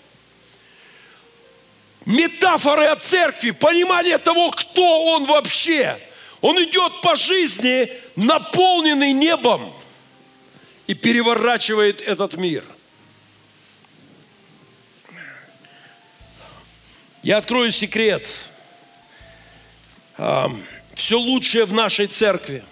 метафоры 2.06 2.86
о 2.86 2.96
церкви, 2.96 3.52
понимание 3.52 4.18
того, 4.18 4.52
кто 4.52 5.04
он 5.06 5.26
вообще. 5.26 6.00
Он 6.42 6.62
идет 6.64 7.02
по 7.02 7.16
жизни, 7.16 7.92
наполненный 8.16 9.14
небом, 9.14 9.74
и 10.88 10.94
переворачивает 10.94 12.02
этот 12.02 12.36
мир. 12.36 12.66
Я 17.22 17.38
открою 17.38 17.72
секрет. 17.72 18.28
Все 20.94 21.18
лучшее 21.18 21.64
в 21.66 21.72
нашей 21.72 22.08
церкви. 22.08 22.66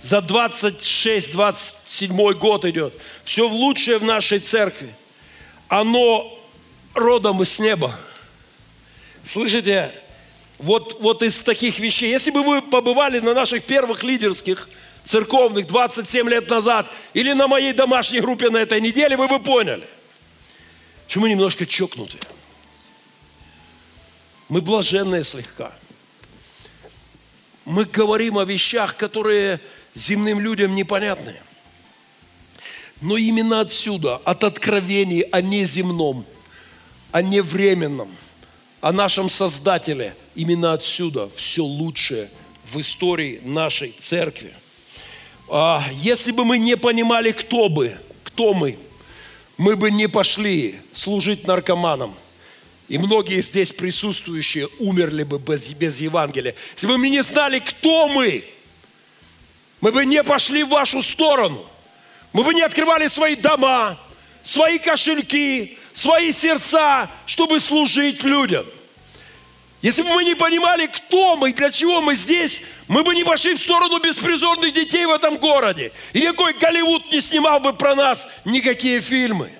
За 0.00 0.18
26-27 0.18 2.32
год 2.34 2.64
идет. 2.64 2.98
Все 3.22 3.46
лучшее 3.46 3.98
в 3.98 4.04
нашей 4.04 4.38
церкви. 4.38 4.94
Оно 5.68 6.38
родом 6.94 7.42
из 7.42 7.58
неба. 7.58 7.98
Слышите? 9.24 9.92
Вот, 10.58 11.00
вот 11.00 11.22
из 11.22 11.40
таких 11.40 11.78
вещей. 11.78 12.10
Если 12.10 12.30
бы 12.30 12.42
вы 12.42 12.62
побывали 12.62 13.18
на 13.18 13.34
наших 13.34 13.64
первых 13.64 14.02
лидерских 14.02 14.68
церковных 15.04 15.66
27 15.66 16.28
лет 16.28 16.48
назад 16.48 16.90
или 17.14 17.32
на 17.32 17.48
моей 17.48 17.72
домашней 17.72 18.20
группе 18.20 18.50
на 18.50 18.58
этой 18.58 18.80
неделе, 18.80 19.16
вы 19.16 19.28
бы 19.28 19.40
поняли, 19.40 19.86
что 21.08 21.20
мы 21.20 21.30
немножко 21.30 21.66
чокнуты. 21.66 22.18
Мы 24.48 24.60
блаженные 24.60 25.24
слегка. 25.24 25.72
Мы 27.64 27.84
говорим 27.84 28.38
о 28.38 28.44
вещах, 28.44 28.96
которые 28.96 29.60
земным 29.94 30.40
людям 30.40 30.74
непонятны. 30.74 31.40
Но 33.00 33.16
именно 33.16 33.60
отсюда, 33.60 34.16
от 34.16 34.44
откровений 34.44 35.22
о 35.22 35.40
неземном, 35.40 36.24
о 37.12 37.22
невременном, 37.22 38.10
о 38.80 38.92
нашем 38.92 39.28
Создателе, 39.28 40.16
именно 40.34 40.72
отсюда 40.72 41.30
все 41.36 41.62
лучшее 41.62 42.30
в 42.64 42.80
истории 42.80 43.40
нашей 43.44 43.92
церкви. 43.92 44.52
А 45.48 45.84
если 45.92 46.32
бы 46.32 46.44
мы 46.44 46.58
не 46.58 46.76
понимали, 46.76 47.32
кто 47.32 47.68
бы, 47.68 47.96
кто 48.24 48.54
мы, 48.54 48.78
мы 49.58 49.76
бы 49.76 49.90
не 49.90 50.08
пошли 50.08 50.80
служить 50.94 51.46
наркоманам. 51.46 52.14
И 52.88 52.98
многие 52.98 53.42
здесь 53.42 53.70
присутствующие 53.70 54.68
умерли 54.78 55.22
бы 55.22 55.38
без, 55.38 55.68
без 55.68 56.00
Евангелия. 56.00 56.54
Если 56.74 56.86
бы 56.86 56.98
мы 56.98 57.10
не 57.10 57.22
знали, 57.22 57.58
кто 57.58 58.08
мы, 58.08 58.44
мы 59.80 59.92
бы 59.92 60.04
не 60.04 60.22
пошли 60.22 60.62
в 60.64 60.68
вашу 60.68 61.02
сторону. 61.02 61.64
Мы 62.32 62.44
бы 62.44 62.54
не 62.54 62.62
открывали 62.62 63.06
свои 63.08 63.36
дома, 63.36 64.00
свои 64.42 64.78
кошельки, 64.78 65.78
свои 65.92 66.32
сердца, 66.32 67.10
чтобы 67.26 67.60
служить 67.60 68.22
людям. 68.24 68.66
Если 69.82 70.02
бы 70.02 70.10
мы 70.10 70.24
не 70.24 70.36
понимали, 70.36 70.86
кто 70.86 71.36
мы 71.36 71.50
и 71.50 71.52
для 71.52 71.70
чего 71.70 72.00
мы 72.00 72.14
здесь, 72.14 72.62
мы 72.86 73.02
бы 73.02 73.14
не 73.16 73.24
пошли 73.24 73.54
в 73.54 73.60
сторону 73.60 73.98
беспризорных 73.98 74.72
детей 74.72 75.06
в 75.06 75.10
этом 75.10 75.38
городе. 75.38 75.92
И 76.12 76.20
никакой 76.20 76.52
Голливуд 76.52 77.10
не 77.10 77.20
снимал 77.20 77.58
бы 77.58 77.72
про 77.72 77.96
нас 77.96 78.28
никакие 78.44 79.00
фильмы. 79.00 79.50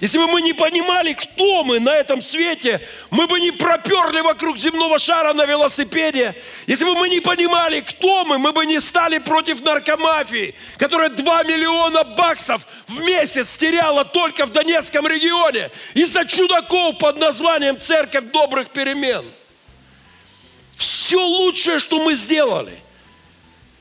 Если 0.00 0.18
бы 0.18 0.28
мы 0.28 0.42
не 0.42 0.52
понимали, 0.52 1.12
кто 1.12 1.64
мы 1.64 1.80
на 1.80 1.92
этом 1.92 2.22
свете, 2.22 2.80
мы 3.10 3.26
бы 3.26 3.40
не 3.40 3.50
проперли 3.50 4.20
вокруг 4.20 4.56
земного 4.56 4.96
шара 5.00 5.32
на 5.32 5.44
велосипеде. 5.44 6.36
Если 6.68 6.84
бы 6.84 6.94
мы 6.94 7.08
не 7.08 7.18
понимали, 7.18 7.80
кто 7.80 8.24
мы, 8.24 8.38
мы 8.38 8.52
бы 8.52 8.64
не 8.64 8.80
стали 8.80 9.18
против 9.18 9.60
наркомафии, 9.60 10.54
которая 10.76 11.08
2 11.08 11.42
миллиона 11.42 12.04
баксов 12.04 12.64
в 12.86 13.00
месяц 13.00 13.56
теряла 13.56 14.04
только 14.04 14.46
в 14.46 14.52
Донецком 14.52 15.04
регионе 15.08 15.70
из-за 15.94 16.24
чудаков 16.26 16.98
под 16.98 17.18
названием 17.18 17.80
«Церковь 17.80 18.30
добрых 18.30 18.70
перемен». 18.70 19.24
Все 20.76 21.20
лучшее, 21.20 21.80
что 21.80 22.04
мы 22.04 22.14
сделали 22.14 22.78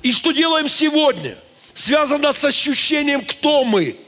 и 0.01 0.11
что 0.11 0.32
делаем 0.32 0.68
сегодня, 0.68 1.38
связано 1.76 2.34
с 2.34 2.43
ощущением, 2.43 3.24
кто 3.24 3.63
мы– 3.63 3.99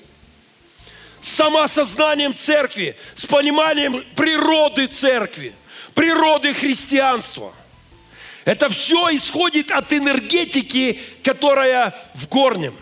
с 1.22 1.30
самоосознанием 1.30 2.34
церкви, 2.34 2.96
с 3.16 3.26
пониманием 3.26 4.04
природы 4.16 4.88
церкви, 4.88 5.54
природы 5.94 6.54
христианства. 6.54 7.54
Это 8.46 8.70
все 8.70 9.16
исходит 9.16 9.72
от 9.72 9.92
энергетики, 9.94 11.00
которая 11.24 11.96
в 12.16 12.28
горнем. 12.28 12.74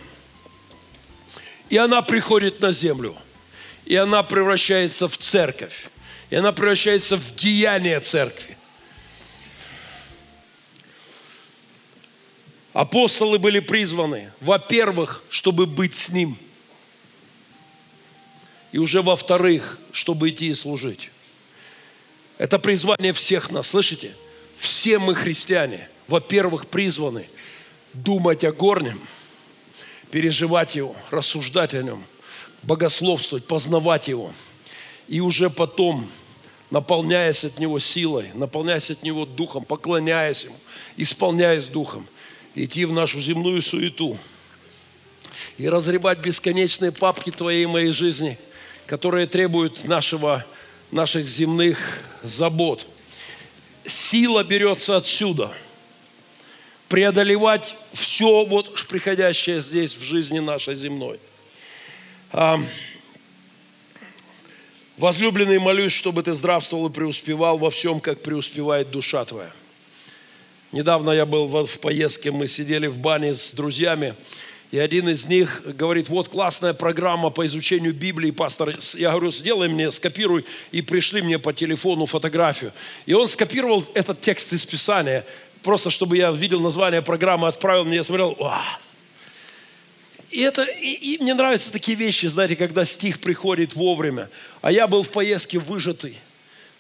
И 1.70 1.78
она 1.78 2.02
приходит 2.02 2.62
на 2.62 2.72
землю. 2.72 3.18
И 3.86 3.96
она 3.96 4.24
превращается 4.24 5.08
в 5.08 5.18
церковь. 5.18 5.90
И 6.30 6.36
она 6.36 6.52
превращается 6.54 7.18
в 7.18 7.36
деяние 7.36 8.00
церкви. 8.00 8.58
Апостолы 12.72 13.40
были 13.40 13.60
призваны, 13.60 14.32
во-первых, 14.40 15.24
чтобы 15.30 15.66
быть 15.66 15.96
с 15.96 16.10
Ним– 16.10 16.38
и 18.72 18.78
уже 18.78 19.02
во-вторых, 19.02 19.80
чтобы 19.92 20.30
идти 20.30 20.48
и 20.48 20.54
служить. 20.54 21.10
Это 22.38 22.60
призвание 22.60 23.14
всех 23.14 23.50
нас, 23.50 23.68
слышите? 23.68 24.14
Все 24.58 25.00
мы 25.00 25.16
христиане, 25.16 25.90
во-первых, 26.08 26.68
призваны 26.68 27.28
думать 27.94 28.44
о 28.44 28.52
горнем, 28.52 29.00
переживать 30.12 30.76
его, 30.76 30.96
рассуждать 31.10 31.74
о 31.74 31.84
нем, 31.84 32.04
богословствовать, 32.64 33.46
познавать 33.46 34.08
его. 34.08 34.34
И 35.08 35.20
уже 35.20 35.50
потом, 35.50 36.08
наполняясь 36.70 37.44
от 37.44 37.60
него 37.60 37.80
силой, 37.80 38.32
наполняясь 38.34 38.92
от 38.92 39.04
него 39.04 39.26
духом, 39.26 39.64
поклоняясь 39.64 40.44
ему, 40.44 40.58
исполняясь 40.98 41.70
духом, 41.70 42.06
идти 42.56 42.86
в 42.86 42.92
нашу 42.92 43.22
земную 43.22 43.62
суету 43.62 44.18
и 45.58 45.70
разребать 45.70 46.20
бесконечные 46.20 46.92
папки 46.92 47.32
твоей 47.32 47.64
и 47.64 47.68
моей 47.68 47.92
жизни– 47.94 48.38
которые 48.88 49.28
требуют 49.28 49.84
нашего, 49.84 50.46
наших 50.92 51.28
земных 51.28 52.00
забот. 52.24 52.88
Сила 53.86 54.44
берется 54.44 54.96
отсюда. 54.96 55.52
Преодолевать 56.88 57.76
все, 57.92 58.46
вот 58.46 58.88
приходящее 58.88 59.62
здесь 59.62 59.94
в 59.94 60.02
жизни 60.02 60.40
нашей 60.40 60.74
земной. 60.74 61.20
А, 62.32 62.60
возлюбленный, 64.98 65.60
молюсь, 65.60 65.92
чтобы 65.92 66.24
ты 66.24 66.34
здравствовал 66.34 66.88
и 66.88 66.94
преуспевал 66.94 67.58
во 67.58 67.70
всем, 67.70 68.00
как 68.00 68.24
преуспевает 68.24 68.90
душа 68.90 69.26
твоя. 69.26 69.52
Недавно 70.72 71.12
я 71.12 71.26
был 71.26 71.48
в 71.48 71.80
поездке, 71.80 72.32
мы 72.32 72.48
сидели 72.48 72.88
в 72.88 72.98
бане 72.98 73.36
с 73.36 73.52
друзьями, 73.52 74.16
и 74.72 74.80
один 74.80 75.08
из 75.08 75.28
них 75.28 75.62
говорит, 75.66 76.10
вот 76.10 76.28
классная 76.28 76.74
программа 76.74 77.30
по 77.30 77.46
изучению 77.46 77.94
Библии, 77.94 78.32
пастор. 78.32 78.76
Я 78.96 79.12
говорю, 79.12 79.32
сделай 79.32 79.70
мне, 79.70 79.92
скопируй 79.92 80.46
и 80.72 80.82
пришли 80.82 81.22
мне 81.22 81.40
по 81.40 81.54
телефону 81.54 82.06
фотографию. 82.06 82.74
И 83.06 83.14
он 83.14 83.30
скопировал 83.30 83.86
этот 83.94 84.20
текст 84.20 84.52
из 84.52 84.66
Писания, 84.66 85.26
просто 85.64 85.90
чтобы 85.90 86.18
я 86.18 86.32
видел 86.32 86.60
название 86.60 87.02
программы, 87.02 87.48
отправил 87.48 87.86
мне, 87.86 87.98
я 87.98 88.04
смотрел, 88.04 88.36
Уа! 88.40 88.62
И, 90.30 90.42
это, 90.42 90.64
и, 90.64 91.16
и 91.16 91.24
мне 91.24 91.34
нравятся 91.34 91.72
такие 91.72 91.98
вещи, 91.98 92.26
знаете, 92.26 92.58
когда 92.58 92.84
стих 92.84 93.22
приходит 93.22 93.74
вовремя. 93.74 94.30
А 94.62 94.70
я 94.70 94.86
был 94.86 95.04
в 95.04 95.10
поездке 95.10 95.60
выжатый, 95.60 96.18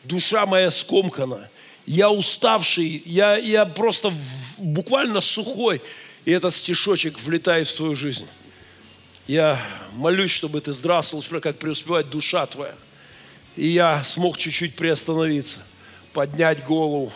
душа 0.03 0.45
моя 0.45 0.69
скомкана, 0.69 1.49
я 1.85 2.09
уставший, 2.09 3.01
я, 3.05 3.37
я 3.37 3.65
просто 3.65 4.11
буквально 4.57 5.21
сухой. 5.21 5.81
И 6.27 6.31
этот 6.31 6.53
стишочек 6.53 7.21
влетает 7.21 7.69
в 7.69 7.77
твою 7.77 7.95
жизнь. 7.95 8.27
Я 9.27 9.65
молюсь, 9.93 10.31
чтобы 10.31 10.59
ты 10.59 10.73
здравствовал, 10.73 11.23
как 11.39 11.57
преуспевает 11.57 12.09
душа 12.09 12.45
твоя. 12.45 12.75
И 13.55 13.67
я 13.67 14.03
смог 14.03 14.37
чуть-чуть 14.37 14.75
приостановиться, 14.75 15.59
поднять 16.11 16.65
голову, 16.65 17.13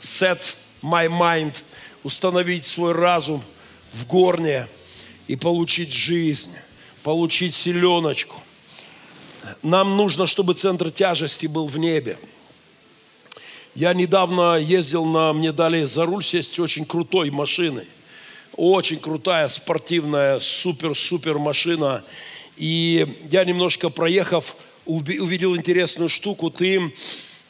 set 0.00 0.56
my 0.80 1.08
mind, 1.08 1.56
установить 2.04 2.64
свой 2.64 2.92
разум 2.92 3.44
в 3.92 4.06
горне 4.06 4.66
и 5.26 5.36
получить 5.36 5.92
жизнь, 5.92 6.52
получить 7.02 7.54
селеночку. 7.54 8.42
Нам 9.62 9.98
нужно, 9.98 10.26
чтобы 10.26 10.54
центр 10.54 10.90
тяжести 10.90 11.44
был 11.44 11.66
в 11.66 11.76
небе. 11.76 12.16
Я 13.74 13.92
недавно 13.92 14.56
ездил 14.56 15.04
на, 15.04 15.32
мне 15.32 15.50
дали 15.50 15.82
за 15.82 16.04
руль 16.04 16.22
сесть 16.22 16.60
очень 16.60 16.84
крутой 16.84 17.30
машины. 17.30 17.84
Очень 18.56 19.00
крутая, 19.00 19.48
спортивная, 19.48 20.38
супер-супер 20.38 21.38
машина. 21.38 22.04
И 22.56 23.04
я 23.32 23.44
немножко 23.44 23.90
проехав, 23.90 24.54
увидел 24.86 25.56
интересную 25.56 26.08
штуку. 26.08 26.50
Ты 26.50 26.92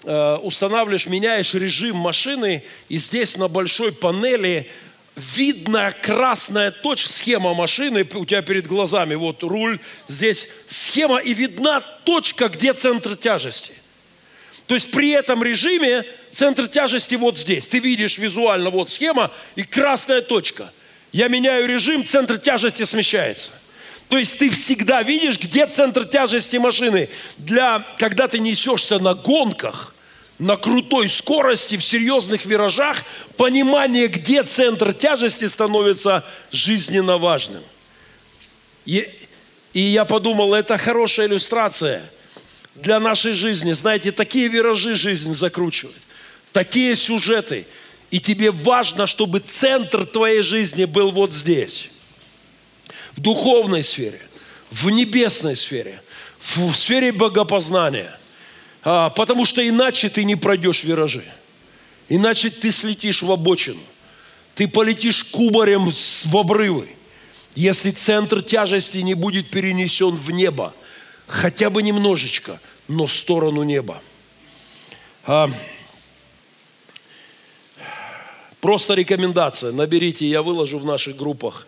э, 0.05 0.37
устанавливаешь, 0.37 1.07
меняешь 1.09 1.53
режим 1.53 1.99
машины, 1.99 2.65
и 2.89 2.97
здесь 2.97 3.37
на 3.37 3.49
большой 3.49 3.93
панели 3.93 4.71
видно 5.17 5.93
красная 6.01 6.71
точка, 6.71 7.11
схема 7.11 7.53
машины 7.53 8.09
у 8.15 8.25
тебя 8.25 8.41
перед 8.41 8.67
глазами. 8.67 9.15
Вот 9.15 9.43
руль, 9.43 9.79
здесь 10.09 10.49
схема, 10.69 11.19
и 11.19 11.35
видна 11.35 11.83
точка, 12.05 12.49
где 12.49 12.73
центр 12.73 13.15
тяжести. 13.15 13.73
То 14.67 14.75
есть 14.75 14.91
при 14.91 15.11
этом 15.11 15.43
режиме 15.43 16.05
центр 16.31 16.69
тяжести 16.69 17.17
вот 17.17 17.37
здесь. 17.37 17.69
Ты 17.69 17.81
видишь 17.81 18.19
визуально 18.19 18.71
вот 18.71 18.91
схема 18.91 19.31
и 19.57 19.63
красная 19.63 20.23
точка. 20.23 20.73
Я 21.13 21.29
меняю 21.29 21.69
режим, 21.69 22.05
центр 22.05 22.39
тяжести 22.39 22.85
смещается. 22.85 23.51
То 24.09 24.19
есть 24.19 24.39
ты 24.39 24.51
всегда 24.51 25.03
видишь, 25.03 25.39
где 25.39 25.67
центр 25.67 26.05
тяжести 26.05 26.57
машины. 26.57 27.09
Для, 27.37 27.87
когда 27.99 28.27
ты 28.27 28.39
несешься 28.39 28.99
на 28.99 29.15
гонках, 29.15 29.95
на 30.39 30.57
крутой 30.57 31.09
скорости, 31.09 31.77
в 31.77 31.85
серьезных 31.85 32.45
виражах, 32.47 33.05
понимание, 33.37 34.09
где 34.09 34.43
центр 34.43 34.93
тяжести 34.93 35.47
становится 35.47 36.25
жизненно 36.51 37.19
важным. 37.19 37.63
И, 38.87 39.09
и 39.73 39.81
я 39.81 40.05
подумал, 40.05 40.55
это 40.55 40.79
хорошая 40.79 41.27
иллюстрация– 41.27 42.03
для 42.75 43.01
нашей 43.01 43.33
жизни. 43.33 43.73
Знаете, 43.73 44.13
такие 44.13 44.49
виражи 44.49 44.95
жизнь 44.97 45.35
закручивает, 45.35 45.97
такие 46.53 46.97
сюжеты. 46.97 47.67
И 48.11 48.21
тебе 48.21 48.51
важно, 48.53 49.07
чтобы 49.07 49.41
центр 49.41 50.05
твоей 50.07 50.43
жизни 50.43 50.85
был 50.85 51.11
вот 51.11 51.33
здесь. 51.33 51.91
В 53.17 53.21
духовной 53.21 53.83
сфере, 53.83 54.21
в 54.71 54.89
небесной 54.91 55.57
сфере, 55.57 56.01
в 56.39 56.75
сфере 56.75 57.11
богопознания, 57.11 58.19
А, 58.87 59.09
потому 59.11 59.47
что 59.47 59.67
иначе 59.67 60.11
ты 60.11 60.25
не 60.25 60.37
пройдешь 60.37 60.85
виражи. 60.85 61.25
Иначе 62.11 62.51
ты 62.51 62.71
слетишь 62.71 63.23
в 63.23 63.33
обочину. 63.33 63.81
Ты 64.55 64.69
полетишь 64.69 65.25
кубарем 65.25 65.91
в 65.91 66.37
обрывы. 66.37 66.89
Если 67.55 67.91
центр 67.93 68.43
тяжести 68.43 68.99
не 68.99 69.15
будет 69.15 69.49
перенесен 69.49 70.15
в 70.15 70.31
небо, 70.31 70.75
хотя 71.27 71.71
бы 71.71 71.83
немножечко, 71.83 72.61
но 72.89 73.07
в 73.07 73.13
сторону 73.13 73.63
неба. 73.63 74.03
А, 75.27 75.49
просто 78.61 78.95
рекомендация. 78.95 79.73
Наберите, 79.73 80.27
я 80.27 80.43
выложу 80.43 80.79
в 80.79 80.85
наших 80.85 81.17
группах. 81.17 81.67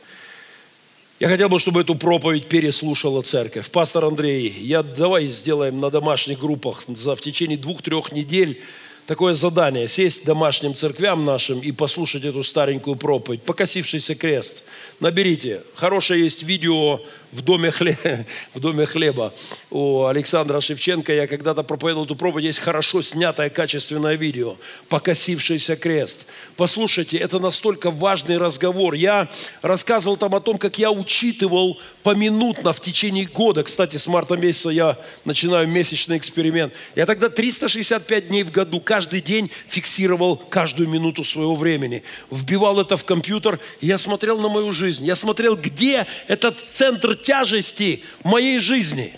Я 1.18 1.28
хотел 1.28 1.48
бы, 1.48 1.58
чтобы 1.58 1.80
эту 1.80 1.94
проповедь 1.94 2.46
переслушала 2.46 3.22
церковь. 3.22 3.70
Пастор 3.70 4.04
Андрей, 4.04 4.50
я 4.60 4.82
давай 4.82 5.26
сделаем 5.28 5.80
на 5.80 5.90
домашних 5.90 6.38
группах 6.38 6.84
за 6.88 7.16
в 7.16 7.22
течение 7.22 7.56
двух-трех 7.56 8.12
недель 8.12 8.62
такое 9.06 9.34
задание, 9.34 9.88
сесть 9.88 10.24
домашним 10.24 10.74
церквям 10.74 11.24
нашим 11.24 11.60
и 11.60 11.72
послушать 11.72 12.24
эту 12.24 12.42
старенькую 12.42 12.96
проповедь. 12.96 13.42
Покосившийся 13.42 14.14
крест. 14.14 14.62
Наберите. 15.00 15.62
Хорошее 15.74 16.24
есть 16.24 16.42
видео 16.42 17.00
в 17.32 17.42
доме, 17.42 17.70
хле... 17.70 18.26
в 18.54 18.60
доме 18.60 18.86
хлеба 18.86 19.34
у 19.70 20.04
Александра 20.04 20.60
Шевченко. 20.60 21.12
Я 21.12 21.26
когда-то 21.26 21.62
проповедовал 21.62 22.04
эту 22.04 22.16
проповедь. 22.16 22.46
Есть 22.46 22.58
хорошо 22.60 23.02
снятое 23.02 23.50
качественное 23.50 24.14
видео. 24.14 24.56
Покосившийся 24.88 25.76
крест. 25.76 26.26
Послушайте, 26.56 27.18
это 27.18 27.38
настолько 27.38 27.90
важный 27.90 28.38
разговор. 28.38 28.94
Я 28.94 29.28
рассказывал 29.62 30.16
там 30.16 30.34
о 30.34 30.40
том, 30.40 30.58
как 30.58 30.78
я 30.78 30.90
учитывал 30.90 31.78
поминутно 32.02 32.72
в 32.72 32.80
течение 32.80 33.26
года. 33.26 33.64
Кстати, 33.64 33.96
с 33.96 34.06
марта 34.06 34.36
месяца 34.36 34.70
я 34.70 34.98
начинаю 35.24 35.66
месячный 35.66 36.16
эксперимент. 36.18 36.72
Я 36.94 37.06
тогда 37.06 37.28
365 37.28 38.28
дней 38.28 38.44
в 38.44 38.52
году, 38.52 38.80
каждый 38.80 39.20
день 39.20 39.50
фиксировал 39.68 40.36
каждую 40.36 40.88
минуту 40.88 41.24
своего 41.24 41.56
времени. 41.56 42.04
Вбивал 42.30 42.80
это 42.80 42.96
в 42.96 43.04
компьютер, 43.04 43.58
я 43.80 43.98
смотрел 43.98 44.40
на 44.40 44.48
мою 44.48 44.70
жизнь. 44.70 45.04
Я 45.04 45.16
смотрел, 45.16 45.56
где 45.56 46.06
этот 46.28 46.60
центр 46.60 47.15
тяжести 47.22 48.02
моей 48.22 48.58
жизни. 48.58 49.12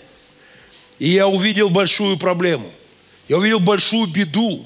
И 0.99 1.09
я 1.09 1.27
увидел 1.27 1.69
большую 1.69 2.17
проблему. 2.17 2.71
Я 3.27 3.37
увидел 3.37 3.59
большую 3.59 4.07
беду, 4.07 4.65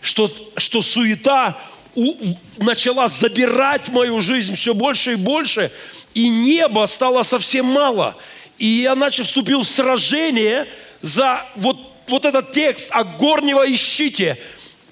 что, 0.00 0.30
что 0.56 0.82
суета 0.82 1.58
у, 1.94 2.14
начала 2.58 3.08
забирать 3.08 3.88
мою 3.88 4.20
жизнь 4.20 4.54
все 4.54 4.72
больше 4.72 5.12
и 5.12 5.16
больше, 5.16 5.72
и 6.14 6.28
неба 6.28 6.86
стало 6.86 7.22
совсем 7.24 7.66
мало. 7.66 8.16
И 8.56 8.66
я 8.66 8.94
начал 8.94 9.24
вступил 9.24 9.62
в 9.62 9.68
сражение 9.68 10.66
за 11.02 11.44
вот, 11.56 11.76
вот 12.06 12.24
этот 12.24 12.52
текст 12.52 12.90
«О 12.92 13.04
горнего 13.04 13.70
ищите, 13.70 14.38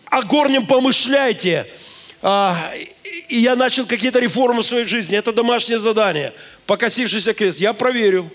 о 0.07 0.23
горнем 0.23 0.67
помышляйте». 0.67 1.67
А, 2.23 2.73
и 3.29 3.39
я 3.39 3.57
начал 3.57 3.87
какие-то 3.87 4.19
реформы 4.19 4.63
в 4.63 4.67
своей 4.67 4.87
жизни. 4.87 5.17
Это 5.17 5.33
домашнее 5.33 5.79
задание. 5.79 6.33
Покосившийся 6.67 7.35
крест. 7.35 7.61
Я 7.61 7.73
проверю. 7.73 8.31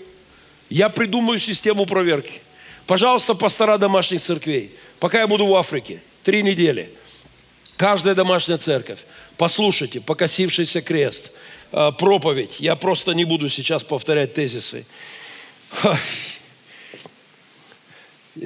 Я 0.68 0.88
придумаю 0.88 1.38
систему 1.38 1.86
проверки. 1.86 2.40
Пожалуйста, 2.86 3.34
пастора 3.34 3.78
домашних 3.78 4.20
церквей. 4.20 4.74
Пока 4.98 5.20
я 5.20 5.26
буду 5.26 5.46
в 5.46 5.54
Африке. 5.54 6.02
Три 6.24 6.42
недели. 6.42 6.92
Каждая 7.76 8.14
домашняя 8.14 8.58
церковь. 8.58 9.00
Послушайте, 9.36 10.00
покосившийся 10.00 10.82
крест. 10.82 11.30
А, 11.72 11.92
проповедь. 11.92 12.60
Я 12.60 12.76
просто 12.76 13.12
не 13.12 13.24
буду 13.24 13.48
сейчас 13.48 13.82
повторять 13.82 14.34
тезисы. 14.34 14.84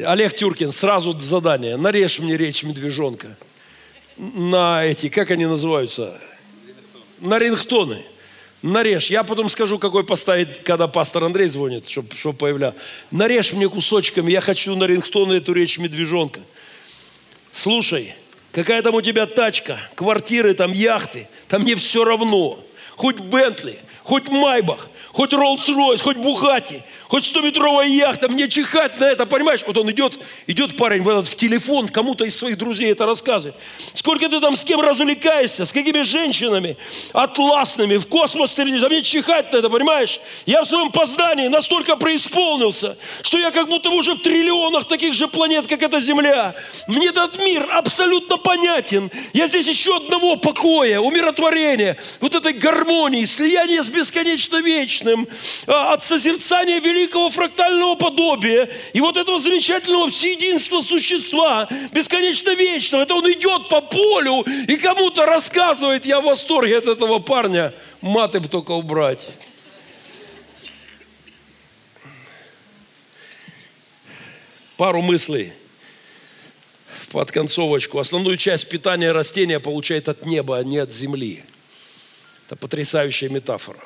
Олег 0.04 0.34
Тюркин, 0.34 0.72
сразу 0.72 1.18
задание. 1.18 1.76
Нарежь 1.76 2.18
мне 2.18 2.36
речь 2.36 2.62
медвежонка. 2.62 3.36
На 4.16 4.84
эти, 4.84 5.08
как 5.08 5.30
они 5.30 5.46
называются? 5.46 6.18
На 7.20 7.38
рингтоны. 7.38 8.04
Нарежь. 8.62 9.10
Я 9.10 9.22
потом 9.22 9.48
скажу, 9.48 9.78
какой 9.78 10.04
поставить, 10.04 10.62
когда 10.64 10.88
пастор 10.88 11.24
Андрей 11.24 11.48
звонит, 11.48 11.88
чтобы 11.88 12.14
чтоб 12.16 12.36
появлял. 12.36 12.74
Нарежь 13.10 13.52
мне 13.52 13.68
кусочками. 13.68 14.32
Я 14.32 14.40
хочу 14.40 14.74
на 14.74 14.84
рингтоны 14.84 15.34
эту 15.34 15.52
речь 15.52 15.78
медвежонка. 15.78 16.40
Слушай, 17.52 18.14
какая 18.52 18.82
там 18.82 18.94
у 18.94 19.02
тебя 19.02 19.26
тачка, 19.26 19.78
квартиры, 19.94 20.54
там 20.54 20.72
яхты. 20.72 21.28
Там 21.48 21.62
мне 21.62 21.76
все 21.76 22.04
равно. 22.04 22.58
Хоть 22.96 23.20
Бентли, 23.20 23.78
хоть 24.02 24.28
Майбах, 24.28 24.88
хоть 25.12 25.34
Роллс-Ройс, 25.34 26.00
хоть 26.00 26.16
Бухати, 26.16 26.82
хоть 27.08 27.24
100-метровая 27.24 27.88
яхта, 27.88 28.28
мне 28.28 28.48
чихать 28.48 28.98
на 29.00 29.04
это, 29.04 29.26
понимаешь? 29.26 29.60
Вот 29.66 29.76
он 29.76 29.90
идет, 29.90 30.18
идет 30.46 30.76
парень 30.76 31.02
в, 31.02 31.08
этот, 31.08 31.28
в 31.28 31.36
телефон, 31.36 31.88
кому-то 31.88 32.24
из 32.24 32.36
своих 32.36 32.58
друзей 32.58 32.92
это 32.92 33.06
рассказывает. 33.06 33.54
Сколько 33.94 34.28
ты 34.28 34.40
там 34.40 34.56
с 34.56 34.64
кем 34.64 34.80
развлекаешься, 34.80 35.66
с 35.66 35.72
какими 35.72 36.02
женщинами, 36.02 36.76
атласными, 37.12 37.96
в 37.96 38.06
космос 38.08 38.54
ты 38.54 38.64
летишь, 38.64 38.82
а 38.82 38.88
мне 38.88 39.02
чихать 39.02 39.52
на 39.52 39.58
это, 39.58 39.70
понимаешь? 39.70 40.20
Я 40.46 40.62
в 40.62 40.66
своем 40.66 40.90
познании 40.90 41.48
настолько 41.48 41.96
преисполнился, 41.96 42.96
что 43.22 43.38
я 43.38 43.50
как 43.50 43.68
будто 43.68 43.90
уже 43.90 44.14
в 44.14 44.22
триллионах 44.22 44.88
таких 44.88 45.14
же 45.14 45.28
планет, 45.28 45.66
как 45.66 45.82
эта 45.82 46.00
Земля. 46.00 46.54
Мне 46.88 47.08
этот 47.08 47.38
мир 47.38 47.68
абсолютно 47.72 48.36
понятен. 48.36 49.10
Я 49.32 49.46
здесь 49.46 49.68
еще 49.68 49.96
одного 49.96 50.36
покоя, 50.36 51.00
умиротворения, 51.00 51.98
вот 52.20 52.34
этой 52.34 52.52
гармонии, 52.52 53.24
слияния 53.24 53.82
с 53.82 53.88
бесконечно 53.88 54.56
вечным 54.56 55.28
а, 55.66 55.92
от 55.92 56.02
созерцания 56.02 56.80
великого 56.80 56.95
фрактального 57.30 57.94
подобия 57.94 58.68
и 58.92 59.00
вот 59.00 59.16
этого 59.16 59.38
замечательного 59.38 60.08
всеединства 60.08 60.80
существа, 60.80 61.68
бесконечно 61.92 62.54
вечного. 62.54 63.02
Это 63.02 63.14
он 63.14 63.30
идет 63.32 63.68
по 63.68 63.80
полю 63.80 64.42
и 64.42 64.76
кому-то 64.76 65.26
рассказывает, 65.26 66.06
я 66.06 66.20
в 66.20 66.24
восторге 66.24 66.78
от 66.78 66.86
этого 66.86 67.18
парня, 67.18 67.72
маты 68.00 68.40
бы 68.40 68.48
только 68.48 68.72
убрать. 68.72 69.26
Пару 74.76 75.00
мыслей 75.00 75.52
под 77.10 77.30
концовочку. 77.30 77.98
Основную 77.98 78.36
часть 78.36 78.68
питания 78.68 79.12
растения 79.12 79.58
получает 79.58 80.08
от 80.08 80.26
неба, 80.26 80.58
а 80.58 80.64
не 80.64 80.78
от 80.78 80.92
земли. 80.92 81.44
Это 82.46 82.56
потрясающая 82.56 83.28
метафора. 83.28 83.80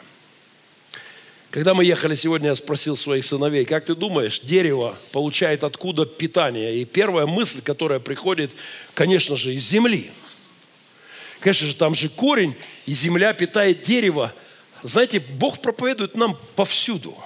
Когда 1.51 1.75
мы 1.75 1.85
ехали 1.85 2.15
сегодня, 2.15 2.51
я 2.51 2.55
спросил 2.55 2.97
своих 2.97 3.25
сыновей, 3.25 3.65
как 3.65 3.85
ты 3.85 3.97
думаешь, 3.97 4.41
дерево 4.41 4.97
получает 5.11 5.65
откуда 5.65 6.07
питание? 6.07 6.77
И 6.79 6.85
первая 6.85 7.27
мысль, 7.27 7.61
которая 7.61 7.99
приходит, 7.99 8.55
конечно 8.95 9.35
же, 9.35 9.53
из 9.53 9.67
земли. 9.67 10.13
Конечно 11.41 11.67
же, 11.67 11.75
там 11.75 11.97
же 11.97 12.09
корень, 12.09 12.55
и 12.87 12.93
земля 12.93 13.33
питает 13.33 13.83
дерево. 13.83 14.33
Знаете, 14.85 15.19
Бог 15.19 15.61
проповедует 15.61 16.15
нам 16.15 16.39
повсюду. 16.55 17.17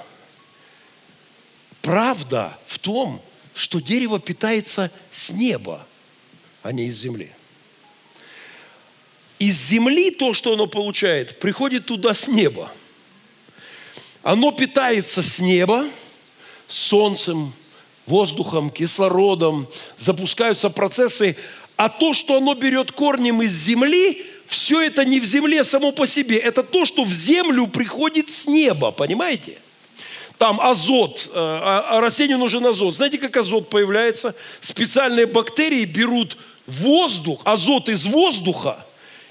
Правда 1.82 2.56
в 2.66 2.78
том, 2.78 3.20
что 3.54 3.78
дерево 3.78 4.18
питается 4.18 4.90
с 5.10 5.32
неба, 5.32 5.86
а 6.62 6.72
не 6.72 6.86
из 6.86 6.96
земли. 6.96 7.30
Из 9.38 9.54
земли 9.54 10.10
то, 10.12 10.32
что 10.32 10.54
оно 10.54 10.66
получает, 10.66 11.38
приходит 11.40 11.84
туда 11.84 12.14
с 12.14 12.26
неба– 12.26 12.72
оно 14.24 14.52
питается 14.52 15.22
с 15.22 15.38
неба, 15.38 15.86
солнцем, 16.66 17.52
воздухом, 18.06 18.70
кислородом, 18.70 19.68
запускаются 19.98 20.70
процессы, 20.70 21.36
а 21.76 21.90
то, 21.90 22.14
что 22.14 22.38
оно 22.38 22.54
берет 22.54 22.90
корнем 22.90 23.42
из 23.42 23.52
земли, 23.52 24.24
все 24.46 24.80
это 24.80 25.04
не 25.04 25.20
в 25.20 25.26
земле 25.26 25.62
само 25.62 25.92
по 25.92 26.06
себе, 26.06 26.38
это 26.38 26.62
то, 26.62 26.86
что 26.86 27.04
в 27.04 27.12
землю 27.12 27.66
приходит 27.66 28.30
с 28.30 28.46
неба, 28.46 28.92
понимаете? 28.92 29.58
Там 30.38 30.58
азот, 30.58 31.28
э, 31.28 31.32
а, 31.34 31.98
а 31.98 32.00
растению 32.00 32.38
нужен 32.38 32.64
азот. 32.64 32.94
Знаете, 32.96 33.18
как 33.18 33.36
азот 33.36 33.68
появляется? 33.68 34.34
Специальные 34.60 35.26
бактерии 35.26 35.84
берут 35.84 36.38
воздух, 36.66 37.42
азот 37.44 37.90
из 37.90 38.06
воздуха 38.06 38.84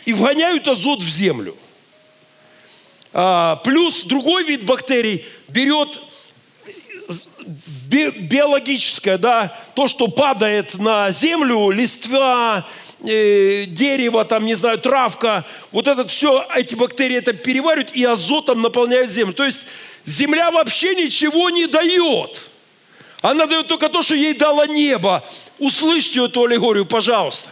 и 0.06 0.14
вгоняют 0.14 0.68
азот 0.68 1.02
в 1.02 1.10
землю. 1.10 1.58
А, 3.14 3.58
плюс 3.58 4.04
другой 4.04 4.44
вид 4.44 4.66
бактерий 4.66 5.26
берет 5.48 6.02
биологическое, 7.88 9.18
да, 9.18 9.56
то, 9.76 9.88
что 9.88 10.08
падает 10.08 10.76
на 10.76 11.12
землю, 11.12 11.70
листва, 11.70 12.68
э, 13.04 13.66
дерево, 13.68 14.26
там, 14.26 14.46
не 14.46 14.56
знаю, 14.56 14.80
травка, 14.80 15.46
вот 15.72 15.88
это 15.88 16.08
все, 16.08 16.48
эти 16.56 16.74
бактерии 16.74 17.18
это 17.18 17.34
переваривают 17.34 17.96
и 17.96 18.04
азотом 18.04 18.62
наполняют 18.62 19.12
землю. 19.12 19.34
То 19.34 19.46
есть 19.46 19.66
земля 20.06 20.50
вообще 20.50 20.96
ничего 20.96 21.50
не 21.50 21.68
дает. 21.68 22.50
Она 23.22 23.46
дает 23.46 23.68
только 23.68 23.90
то, 23.90 24.02
что 24.02 24.16
ей 24.16 24.34
дало 24.34 24.66
небо. 24.66 25.24
Услышьте 25.60 26.26
эту 26.26 26.44
аллегорию, 26.44 26.86
пожалуйста. 26.86 27.50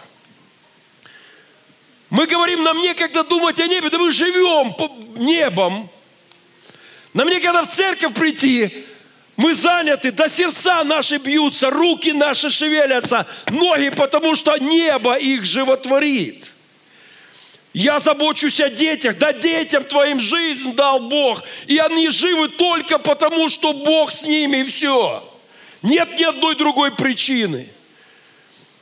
Мы 2.12 2.28
говорим, 2.28 2.62
нам 2.64 2.78
некогда 2.82 3.24
думать 3.24 3.59
о 3.62 3.68
небе, 3.68 3.89
да 3.89 3.97
мы 3.97 4.12
живем 4.12 4.76
небом. 5.16 5.89
Нам 7.14 7.30
некогда 7.30 7.64
в 7.64 7.70
церковь 7.70 8.14
прийти. 8.14 8.86
Мы 9.38 9.55
заняты, 9.55 10.12
до 10.12 10.28
сердца 10.28 10.84
наши 10.84 11.18
бьются, 11.18 11.70
руки 11.70 12.12
наши 12.12 12.49
шевелятся, 12.49 13.26
ноги, 13.49 13.89
потому 13.89 14.36
что 14.36 14.57
небо 14.57 15.16
их 15.16 15.45
животворит. 15.45 16.51
Я 17.74 18.01
забочусь 18.01 18.59
о 18.59 18.70
детях, 18.70 19.18
да 19.18 19.32
детям 19.32 19.86
твоим 19.86 20.20
жизнь 20.20 20.76
дал 20.76 20.99
Бог. 20.99 21.43
И 21.68 21.78
они 21.78 22.09
живы 22.09 22.49
только 22.49 22.99
потому, 22.99 23.49
что 23.49 23.72
Бог 23.72 24.12
с 24.12 24.24
ними, 24.24 24.57
и 24.57 24.64
все. 24.66 25.24
Нет 25.82 26.20
ни 26.20 26.24
одной 26.24 26.55
другой 26.55 26.91
причины. 26.91 27.70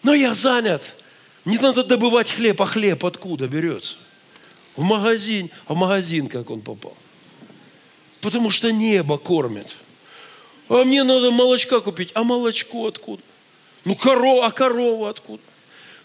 Но 0.02 0.16
я 0.16 0.34
занят. 0.34 0.82
Не 1.50 1.58
надо 1.58 1.84
добывать 1.84 2.30
хлеб, 2.30 2.62
а 2.62 2.68
хлеб 2.68 3.04
откуда 3.04 3.48
берется? 3.48 3.96
В 4.76 4.84
магазин. 4.84 5.50
А 5.66 5.74
в 5.74 5.78
магазин 5.78 6.28
как 6.28 6.52
он 6.52 6.62
попал? 6.62 6.96
Потому 8.22 8.52
что 8.52 8.72
небо 8.72 9.18
кормит. 9.18 9.76
А 10.68 10.84
мне 10.84 11.04
надо 11.04 11.32
молочка 11.32 11.80
купить. 11.80 12.12
А 12.14 12.24
молочко 12.24 12.86
откуда? 12.86 13.24
Ну, 13.84 13.96
корова, 13.96 14.46
а 14.46 14.52
корова 14.52 15.10
откуда? 15.10 15.42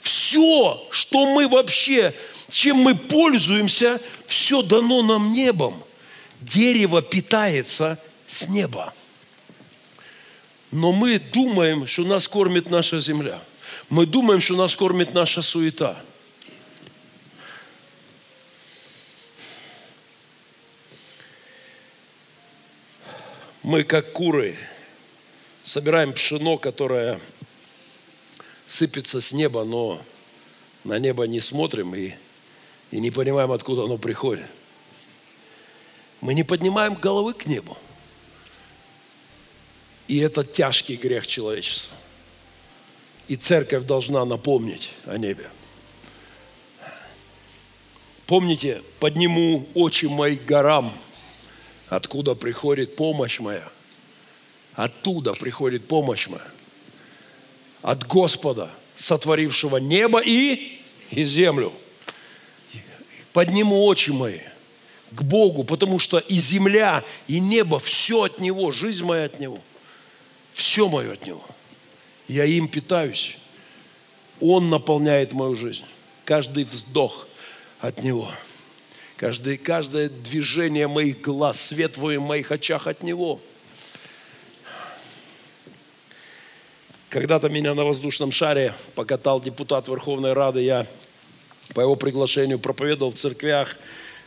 Все, 0.01 0.82
что 0.90 1.26
мы 1.34 1.47
вообще, 1.47 2.14
чем 2.49 2.78
мы 2.78 2.95
пользуемся, 2.95 4.01
все 4.26 4.62
дано 4.62 5.03
нам 5.03 5.34
небом. 5.34 5.74
Дерево 6.40 7.03
питается 7.03 7.99
с 8.26 8.49
неба. 8.49 8.95
Но 10.70 10.92
мы 10.92 11.18
думаем, 11.18 11.86
что 11.86 12.05
нас 12.05 12.28
кормит 12.28 12.70
наша 12.70 12.99
земля. 12.99 13.42
Мы 13.91 14.07
думаем, 14.07 14.41
что 14.41 14.57
нас 14.57 14.74
кормит 14.74 15.12
наша 15.14 15.43
суета. 15.43 16.03
Мы, 23.62 23.82
как 23.82 24.12
куры, 24.12 24.59
собираем 25.64 26.12
пшено, 26.12 26.59
которое 26.59 27.20
сыпется 28.66 29.20
с 29.20 29.32
неба, 29.32 29.64
но 29.64 30.03
на 30.85 30.99
небо 30.99 31.24
не 31.26 31.41
смотрим 31.41 31.95
и, 31.95 32.14
и 32.91 33.01
не 33.01 33.11
понимаем, 33.11 33.53
откуда 33.53 33.85
оно 33.85 33.97
приходит. 33.97 34.47
Мы 36.20 36.35
не 36.35 36.43
поднимаем 36.43 36.95
головы 36.95 37.35
к 37.35 37.47
небу. 37.47 37.76
И 40.09 40.18
это 40.18 40.45
тяжкий 40.45 40.97
грех 40.97 41.26
человечества. 41.26 41.97
И 43.28 43.36
церковь 43.36 43.84
должна 43.84 44.24
напомнить 44.24 44.90
о 45.06 45.16
небе. 45.16 45.50
Помните, 48.26 48.82
подниму 49.00 49.66
очи 49.74 50.06
мои 50.06 50.36
горам, 50.36 50.92
откуда 51.88 52.34
приходит 52.34 52.96
помощь 52.96 53.40
моя. 53.40 53.68
Оттуда 54.74 55.34
приходит 55.34 55.86
помощь 55.86 56.26
моя. 56.28 56.46
От 57.82 58.06
Господа, 58.06 58.70
сотворившего 58.96 59.76
небо 59.76 60.20
и, 60.20 60.80
и 61.10 61.24
землю. 61.24 61.72
Подниму 63.32 63.84
очи 63.84 64.10
мои 64.10 64.40
к 65.10 65.22
Богу, 65.22 65.64
потому 65.64 65.98
что 65.98 66.18
и 66.18 66.38
земля, 66.40 67.04
и 67.28 67.40
небо, 67.40 67.78
все 67.78 68.22
от 68.24 68.40
Него, 68.40 68.72
жизнь 68.72 69.04
моя 69.04 69.24
от 69.24 69.38
Него– 69.38 69.60
все 70.54 70.88
мое 70.88 71.12
от 71.12 71.26
Него. 71.26 71.44
Я 72.28 72.44
им 72.44 72.68
питаюсь. 72.68 73.36
Он 74.40 74.70
наполняет 74.70 75.32
мою 75.32 75.54
жизнь. 75.54 75.84
Каждый 76.24 76.64
вздох 76.64 77.26
от 77.80 78.02
Него. 78.02 78.30
Каждое, 79.16 79.56
каждое 79.56 80.08
движение 80.08 80.88
моих 80.88 81.20
глаз, 81.20 81.60
свет 81.60 81.96
в 81.96 82.18
моих 82.18 82.50
очах 82.50 82.86
от 82.86 83.02
Него. 83.02 83.40
Когда-то 87.10 87.48
меня 87.48 87.74
на 87.74 87.84
воздушном 87.84 88.32
шаре 88.32 88.74
покатал 88.96 89.40
депутат 89.40 89.86
Верховной 89.86 90.32
Рады. 90.32 90.62
Я 90.62 90.86
по 91.72 91.80
его 91.80 91.94
приглашению 91.94 92.58
проповедовал 92.58 93.12
в 93.12 93.14
церквях 93.14 93.76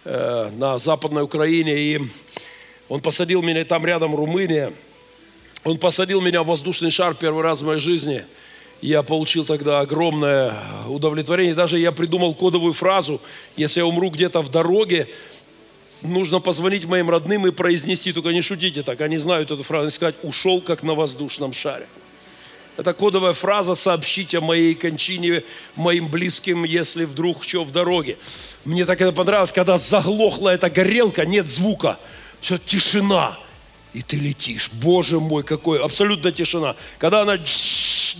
э, 0.05 0.49
на 0.55 0.77
Западной 0.77 1.23
Украине. 1.23 1.77
И 1.77 2.01
он 2.87 3.01
посадил 3.01 3.41
меня 3.41 3.65
там 3.65 3.85
рядом 3.85 4.15
Румыния. 4.15 4.73
Он 5.67 5.77
посадил 5.77 6.21
меня 6.21 6.43
в 6.43 6.47
воздушный 6.47 6.91
шар 6.91 7.13
первый 7.13 7.43
раз 7.43 7.61
в 7.61 7.65
моей 7.65 7.81
жизни. 7.81 8.23
Я 8.81 9.03
получил 9.03 9.43
тогда 9.43 9.81
огромное 9.81 10.55
удовлетворение. 10.87 11.55
Даже 11.55 11.77
я 11.77 11.91
придумал 11.91 12.33
кодовую 12.33 12.71
фразу. 12.71 13.19
Если 13.57 13.81
я 13.81 13.85
умру 13.85 14.09
где-то 14.09 14.41
в 14.41 14.47
дороге, 14.47 15.09
нужно 16.01 16.39
позвонить 16.39 16.85
моим 16.85 17.09
родным 17.09 17.47
и 17.47 17.51
произнести, 17.51 18.13
только 18.13 18.29
не 18.29 18.41
шутите 18.41 18.81
так, 18.81 19.01
они 19.01 19.17
знают 19.17 19.51
эту 19.51 19.61
фразу, 19.63 19.89
и 19.89 19.91
сказать, 19.91 20.15
ушел 20.23 20.61
как 20.61 20.83
на 20.83 20.93
воздушном 20.93 21.51
шаре. 21.51 21.87
Это 22.77 22.93
кодовая 22.93 23.33
фраза 23.33 23.75
«сообщить 23.75 24.33
о 24.35 24.39
моей 24.39 24.73
кончине 24.73 25.43
моим 25.75 26.07
близким, 26.07 26.63
если 26.63 27.03
вдруг 27.03 27.43
что 27.43 27.65
в 27.65 27.71
дороге». 27.73 28.17
Мне 28.63 28.85
так 28.85 29.01
это 29.01 29.11
понравилось, 29.11 29.51
когда 29.51 29.77
заглохла 29.77 30.47
эта 30.47 30.69
горелка, 30.69 31.25
нет 31.25 31.45
звука, 31.45 31.99
все 32.39 32.57
тишина 32.57 33.37
и 33.97 34.03
ты 34.03 34.15
летишь. 34.15 34.69
Боже 34.73 35.19
мой, 35.19 35.43
какой 35.43 35.81
абсолютно 35.81 36.31
тишина. 36.31 36.75
Когда 36.99 37.21
она 37.21 37.39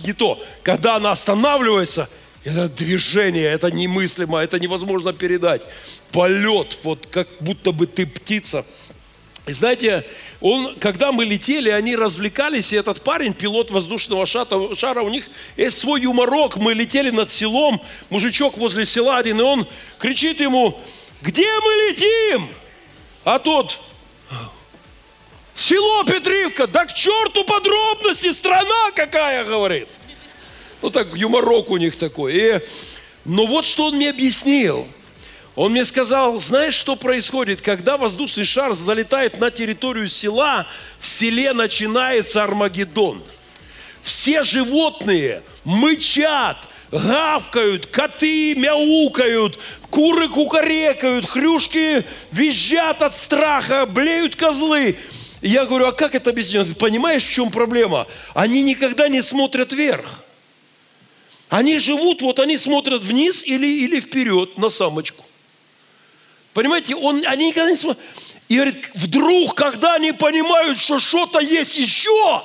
не 0.04 0.12
то, 0.12 0.42
когда 0.64 0.96
она 0.96 1.12
останавливается, 1.12 2.08
это 2.42 2.68
движение, 2.68 3.44
это 3.44 3.70
немыслимо, 3.70 4.40
это 4.40 4.58
невозможно 4.58 5.12
передать. 5.12 5.62
Полет, 6.10 6.76
вот 6.82 7.06
как 7.06 7.28
будто 7.38 7.70
бы 7.70 7.86
ты 7.86 8.06
птица. 8.06 8.66
И 9.46 9.52
знаете, 9.52 10.04
он, 10.40 10.74
когда 10.80 11.12
мы 11.12 11.24
летели, 11.24 11.70
они 11.70 11.94
развлекались, 11.94 12.72
и 12.72 12.76
этот 12.76 13.02
парень, 13.02 13.32
пилот 13.32 13.70
воздушного 13.70 14.26
шара, 14.26 14.74
шара, 14.74 15.02
у 15.02 15.08
них 15.08 15.30
есть 15.56 15.78
свой 15.78 16.02
юморок. 16.02 16.56
Мы 16.56 16.74
летели 16.74 17.10
над 17.10 17.30
селом, 17.30 17.80
мужичок 18.10 18.58
возле 18.58 18.84
села 18.84 19.18
один, 19.18 19.38
и 19.38 19.44
он 19.44 19.66
кричит 20.00 20.40
ему, 20.40 20.80
где 21.22 21.46
мы 21.60 21.72
летим? 21.88 22.48
А 23.24 23.38
тот, 23.38 23.78
Село 25.58 26.04
Петривка, 26.04 26.68
да 26.68 26.86
к 26.86 26.94
черту 26.94 27.44
подробности, 27.44 28.30
страна 28.30 28.92
какая, 28.94 29.44
говорит. 29.44 29.88
Ну 30.80 30.90
так, 30.90 31.16
юморок 31.16 31.70
у 31.70 31.76
них 31.78 31.98
такой. 31.98 32.36
И, 32.36 32.60
но 33.24 33.44
вот 33.44 33.64
что 33.64 33.86
он 33.86 33.96
мне 33.96 34.10
объяснил. 34.10 34.86
Он 35.56 35.72
мне 35.72 35.84
сказал, 35.84 36.38
знаешь, 36.38 36.74
что 36.74 36.94
происходит, 36.94 37.60
когда 37.60 37.96
воздушный 37.96 38.44
шар 38.44 38.72
залетает 38.74 39.40
на 39.40 39.50
территорию 39.50 40.08
села, 40.08 40.68
в 41.00 41.08
селе 41.08 41.52
начинается 41.52 42.44
Армагеддон. 42.44 43.20
Все 44.04 44.44
животные 44.44 45.42
мычат, 45.64 46.58
гавкают, 46.92 47.86
коты 47.86 48.54
мяукают, 48.54 49.58
куры 49.90 50.28
кукарекают, 50.28 51.26
хрюшки 51.28 52.04
визжат 52.30 53.02
от 53.02 53.16
страха, 53.16 53.84
блеют 53.86 54.36
козлы. 54.36 54.96
Я 55.40 55.66
говорю, 55.66 55.86
а 55.86 55.92
как 55.92 56.14
это 56.14 56.30
объяснить? 56.30 56.76
Понимаешь, 56.78 57.24
в 57.24 57.30
чем 57.30 57.50
проблема? 57.50 58.06
Они 58.34 58.62
никогда 58.62 59.08
не 59.08 59.22
смотрят 59.22 59.72
вверх. 59.72 60.24
Они 61.48 61.78
живут, 61.78 62.22
вот 62.22 62.40
они 62.40 62.58
смотрят 62.58 63.02
вниз 63.02 63.42
или, 63.44 63.66
или 63.66 64.00
вперед 64.00 64.58
на 64.58 64.68
самочку. 64.68 65.24
Понимаете, 66.52 66.94
он, 66.94 67.22
они 67.26 67.48
никогда 67.48 67.70
не 67.70 67.76
смотрят. 67.76 68.02
И 68.48 68.54
говорит, 68.56 68.90
вдруг, 68.94 69.54
когда 69.54 69.94
они 69.94 70.12
понимают, 70.12 70.78
что 70.78 70.98
что-то 70.98 71.38
есть 71.38 71.76
еще, 71.76 72.42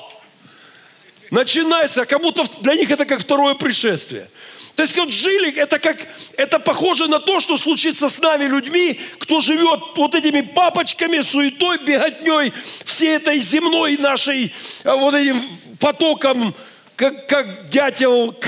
начинается, 1.30 2.04
как 2.04 2.22
будто 2.22 2.44
для 2.60 2.74
них 2.74 2.90
это 2.90 3.04
как 3.04 3.20
второе 3.20 3.54
пришествие. 3.54 4.28
То 4.76 4.82
есть 4.82 4.96
вот 4.96 5.10
жили, 5.10 5.56
это 5.56 5.78
как, 5.78 5.96
это 6.36 6.58
похоже 6.58 7.06
на 7.06 7.20
то, 7.20 7.38
что 7.38 7.56
случится 7.56 8.08
с 8.08 8.20
нами 8.20 8.46
людьми, 8.46 8.98
кто 9.18 9.40
живет 9.40 9.80
вот 9.94 10.16
этими 10.16 10.40
папочками, 10.40 11.20
суетой, 11.20 11.78
беготней, 11.78 12.52
всей 12.84 13.16
этой 13.16 13.38
земной 13.38 13.96
нашей, 13.96 14.52
а, 14.82 14.96
вот 14.96 15.14
этим 15.14 15.40
потоком, 15.78 16.54
как, 16.96 17.28
как 17.28 17.68
дятел. 17.68 18.34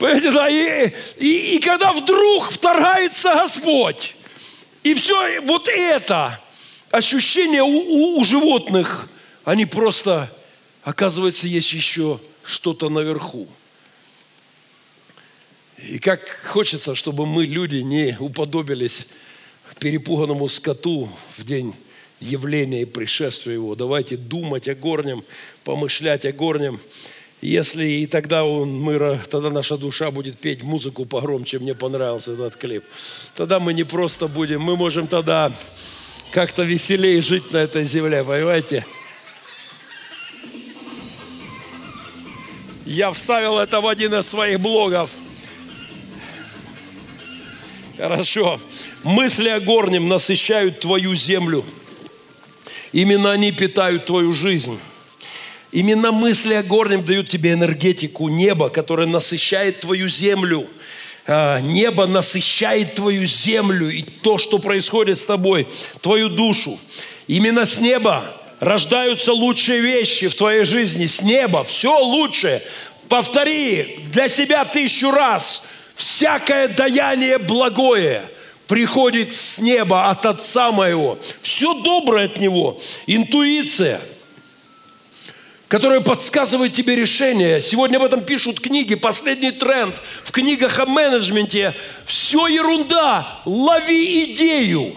И, 0.00 0.92
и, 1.18 1.56
и 1.56 1.58
когда 1.60 1.92
вдруг 1.92 2.50
вторгается 2.50 3.34
Господь, 3.34 4.14
и 4.82 4.94
все 4.94 5.40
вот 5.40 5.68
это 5.68 6.38
ощущение 6.90 7.62
у, 7.62 7.66
у, 7.66 8.20
у 8.20 8.24
животных, 8.24 9.08
они 9.44 9.64
просто, 9.64 10.30
оказывается, 10.82 11.46
есть 11.46 11.72
еще 11.72 12.20
что-то 12.44 12.88
наверху. 12.88 13.48
И 15.86 15.98
как 15.98 16.28
хочется, 16.44 16.94
чтобы 16.94 17.26
мы, 17.26 17.44
люди, 17.44 17.76
не 17.76 18.16
уподобились 18.18 19.06
перепуганному 19.78 20.48
скоту 20.48 21.08
в 21.36 21.44
день 21.44 21.74
явления 22.20 22.82
и 22.82 22.84
пришествия 22.84 23.54
его. 23.54 23.74
Давайте 23.74 24.16
думать 24.16 24.68
о 24.68 24.74
горнем, 24.74 25.24
помышлять 25.64 26.24
о 26.24 26.32
горнем. 26.32 26.80
Если 27.40 27.86
и 27.86 28.06
тогда 28.06 28.44
он, 28.44 28.80
мы, 28.80 29.20
тогда 29.30 29.50
наша 29.50 29.76
душа 29.76 30.10
будет 30.10 30.38
петь 30.38 30.64
музыку 30.64 31.04
погромче, 31.04 31.60
мне 31.60 31.74
понравился 31.74 32.32
этот 32.32 32.56
клип. 32.56 32.82
Тогда 33.36 33.60
мы 33.60 33.72
не 33.72 33.84
просто 33.84 34.26
будем, 34.26 34.60
мы 34.60 34.76
можем 34.76 35.06
тогда 35.06 35.52
как-то 36.32 36.64
веселее 36.64 37.22
жить 37.22 37.52
на 37.52 37.58
этой 37.58 37.84
земле, 37.84 38.24
понимаете? 38.24 38.84
Я 42.84 43.12
вставил 43.12 43.58
это 43.58 43.80
в 43.80 43.86
один 43.86 44.14
из 44.14 44.26
своих 44.26 44.58
блогов. 44.58 45.10
Хорошо. 47.98 48.60
Мысли 49.02 49.48
о 49.48 49.58
горнем 49.58 50.06
насыщают 50.06 50.78
твою 50.78 51.16
землю. 51.16 51.64
Именно 52.92 53.32
они 53.32 53.50
питают 53.50 54.06
твою 54.06 54.32
жизнь. 54.32 54.78
Именно 55.72 56.12
мысли 56.12 56.54
о 56.54 56.62
горнем 56.62 57.04
дают 57.04 57.28
тебе 57.28 57.54
энергетику 57.54 58.28
неба, 58.28 58.68
которое 58.68 59.08
насыщает 59.08 59.80
твою 59.80 60.06
землю. 60.08 60.68
А, 61.26 61.58
небо 61.58 62.06
насыщает 62.06 62.94
твою 62.94 63.26
землю 63.26 63.90
и 63.90 64.02
то, 64.02 64.38
что 64.38 64.60
происходит 64.60 65.18
с 65.18 65.26
тобой, 65.26 65.66
твою 66.00 66.28
душу. 66.28 66.78
Именно 67.26 67.66
с 67.66 67.80
неба 67.80 68.32
рождаются 68.60 69.32
лучшие 69.32 69.80
вещи 69.80 70.28
в 70.28 70.36
твоей 70.36 70.62
жизни. 70.62 71.06
С 71.06 71.22
неба 71.22 71.64
все 71.64 71.98
лучшее. 71.98 72.62
Повтори 73.08 74.04
для 74.12 74.28
себя 74.28 74.64
тысячу 74.64 75.10
раз. 75.10 75.64
Всякое 75.98 76.68
даяние 76.68 77.38
благое 77.38 78.22
приходит 78.68 79.34
с 79.34 79.58
неба 79.58 80.10
от 80.10 80.24
Отца 80.24 80.70
моего. 80.70 81.18
Все 81.42 81.74
доброе 81.74 82.26
от 82.26 82.38
Него. 82.38 82.80
Интуиция– 83.06 84.00
которая 85.68 86.00
подсказывает 86.00 86.72
тебе 86.72 86.96
решение. 86.96 87.60
Сегодня 87.60 87.98
об 87.98 88.04
этом 88.04 88.24
пишут 88.24 88.58
книги, 88.58 88.94
последний 88.94 89.50
тренд 89.50 89.94
в 90.24 90.32
книгах 90.32 90.78
о 90.78 90.86
менеджменте. 90.86 91.74
Все 92.06 92.46
ерунда, 92.46 93.42
лови 93.44 94.32
идею. 94.32 94.96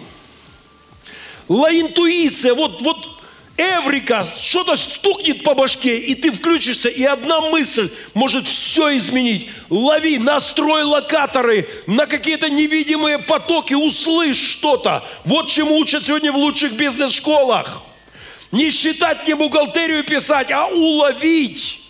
Ла 1.48 1.70
интуиция, 1.70 2.54
вот, 2.54 2.80
вот 2.80 3.21
Эврика, 3.58 4.26
что-то 4.40 4.76
стукнет 4.76 5.44
по 5.44 5.54
башке, 5.54 5.98
и 5.98 6.14
ты 6.14 6.32
включишься, 6.32 6.88
и 6.88 7.04
одна 7.04 7.40
мысль 7.40 7.90
может 8.14 8.48
все 8.48 8.96
изменить. 8.96 9.48
Лови, 9.68 10.16
настрой 10.18 10.84
локаторы 10.84 11.68
на 11.86 12.06
какие-то 12.06 12.48
невидимые 12.48 13.18
потоки, 13.18 13.74
услышь 13.74 14.38
что-то. 14.38 15.06
Вот 15.24 15.48
чему 15.48 15.76
учат 15.76 16.04
сегодня 16.04 16.32
в 16.32 16.36
лучших 16.36 16.72
бизнес-школах. 16.72 17.82
Не 18.52 18.70
считать, 18.70 19.28
не 19.28 19.34
бухгалтерию 19.34 20.02
писать, 20.04 20.50
а 20.50 20.66
уловить 20.66 21.80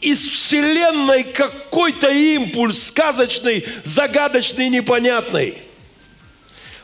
из 0.00 0.28
Вселенной 0.28 1.24
какой-то 1.24 2.08
импульс 2.08 2.84
сказочный, 2.84 3.66
загадочный, 3.82 4.68
непонятный. 4.68 5.58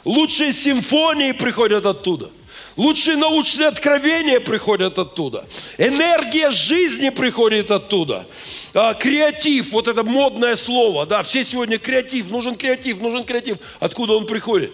Лучшие 0.04 0.52
симфонии 0.52 1.32
приходят 1.32 1.86
оттуда. 1.86 2.30
Лучшие 2.76 3.16
научные 3.16 3.68
откровения 3.68 4.40
приходят 4.40 4.98
оттуда. 4.98 5.46
Энергия 5.78 6.50
жизни 6.50 7.10
приходит 7.10 7.70
оттуда. 7.70 8.26
А, 8.72 8.94
креатив, 8.94 9.70
вот 9.70 9.86
это 9.86 10.02
модное 10.02 10.56
слово, 10.56 11.06
да, 11.06 11.22
все 11.22 11.44
сегодня 11.44 11.78
креатив, 11.78 12.30
нужен 12.30 12.56
креатив, 12.56 13.00
нужен 13.00 13.24
креатив. 13.24 13.58
Откуда 13.78 14.14
он 14.14 14.26
приходит? 14.26 14.72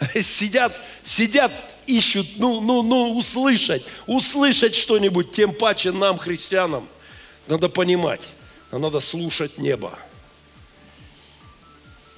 Сидят, 0.22 0.80
сидят 1.02 1.52
ищут, 1.86 2.26
ну, 2.36 2.60
ну, 2.62 2.82
ну, 2.82 3.18
услышать, 3.18 3.84
услышать 4.06 4.74
что-нибудь, 4.74 5.32
тем 5.32 5.52
паче 5.52 5.92
нам, 5.92 6.16
христианам, 6.16 6.88
надо 7.48 7.68
понимать, 7.68 8.22
надо 8.70 9.00
слушать 9.00 9.58
небо. 9.58 9.98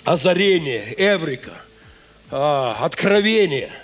Озарение, 0.04 0.94
эврика, 0.96 1.60
а, 2.30 2.76
откровение– 2.80 3.72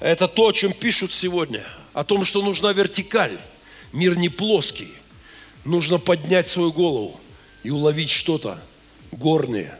это 0.00 0.28
то, 0.28 0.48
о 0.48 0.52
чем 0.52 0.72
пишут 0.72 1.12
сегодня, 1.12 1.64
о 1.92 2.04
том, 2.04 2.24
что 2.24 2.42
нужна 2.42 2.72
вертикаль. 2.72 3.38
Мир 3.92 4.16
не 4.16 4.28
плоский. 4.28 4.92
Нужно 5.64 5.98
поднять 5.98 6.46
свою 6.46 6.72
голову 6.72 7.20
и 7.62 7.70
уловить 7.70 8.10
что-то 8.10 8.60
горное, 9.10 9.78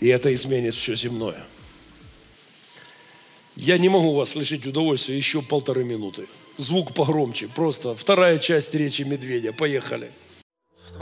и 0.00 0.08
это 0.08 0.32
изменит 0.34 0.74
все 0.74 0.96
земное. 0.96 1.44
Я 3.54 3.78
не 3.78 3.88
могу 3.88 4.14
вас 4.14 4.34
лишить 4.34 4.66
удовольствия 4.66 5.16
еще 5.16 5.42
полторы 5.42 5.84
минуты. 5.84 6.26
Звук 6.56 6.94
погромче. 6.94 7.48
Просто 7.48 7.94
вторая 7.94 8.38
часть 8.38 8.74
речи 8.74 9.02
медведя. 9.02 9.52
Поехали. 9.52 10.10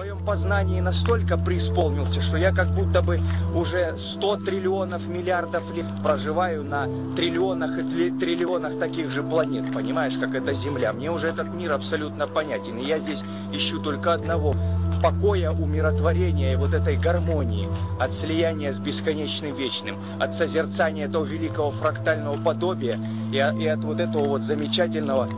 В 0.00 0.02
твоем 0.02 0.24
познании 0.24 0.80
настолько 0.80 1.36
преисполнился, 1.36 2.22
что 2.22 2.38
я 2.38 2.52
как 2.52 2.74
будто 2.74 3.02
бы 3.02 3.20
уже 3.54 3.94
100 4.16 4.36
триллионов 4.46 5.06
миллиардов 5.06 5.62
лет 5.74 5.84
проживаю 6.02 6.64
на 6.64 6.86
триллионах 7.16 7.78
и 7.78 8.10
триллионах 8.12 8.78
таких 8.78 9.10
же 9.10 9.22
планет. 9.22 9.70
Понимаешь, 9.74 10.18
как 10.18 10.34
это 10.34 10.54
Земля. 10.54 10.94
Мне 10.94 11.10
уже 11.10 11.26
этот 11.26 11.52
мир 11.52 11.72
абсолютно 11.72 12.26
понятен. 12.26 12.78
И 12.78 12.86
я 12.86 12.98
здесь 12.98 13.18
ищу 13.52 13.78
только 13.82 14.14
одного 14.14 14.54
покоя, 15.02 15.50
умиротворения 15.50 16.54
и 16.54 16.56
вот 16.56 16.72
этой 16.72 16.96
гармонии, 16.96 17.68
от 17.98 18.10
слияния 18.22 18.72
с 18.72 18.78
бесконечным 18.78 19.54
вечным, 19.54 19.98
от 20.18 20.38
созерцания 20.38 21.08
этого 21.08 21.26
великого 21.26 21.72
фрактального 21.72 22.42
подобия 22.42 22.98
и, 23.30 23.36
и 23.36 23.66
от 23.66 23.80
вот 23.80 24.00
этого 24.00 24.28
вот 24.28 24.42
замечательного 24.44 25.28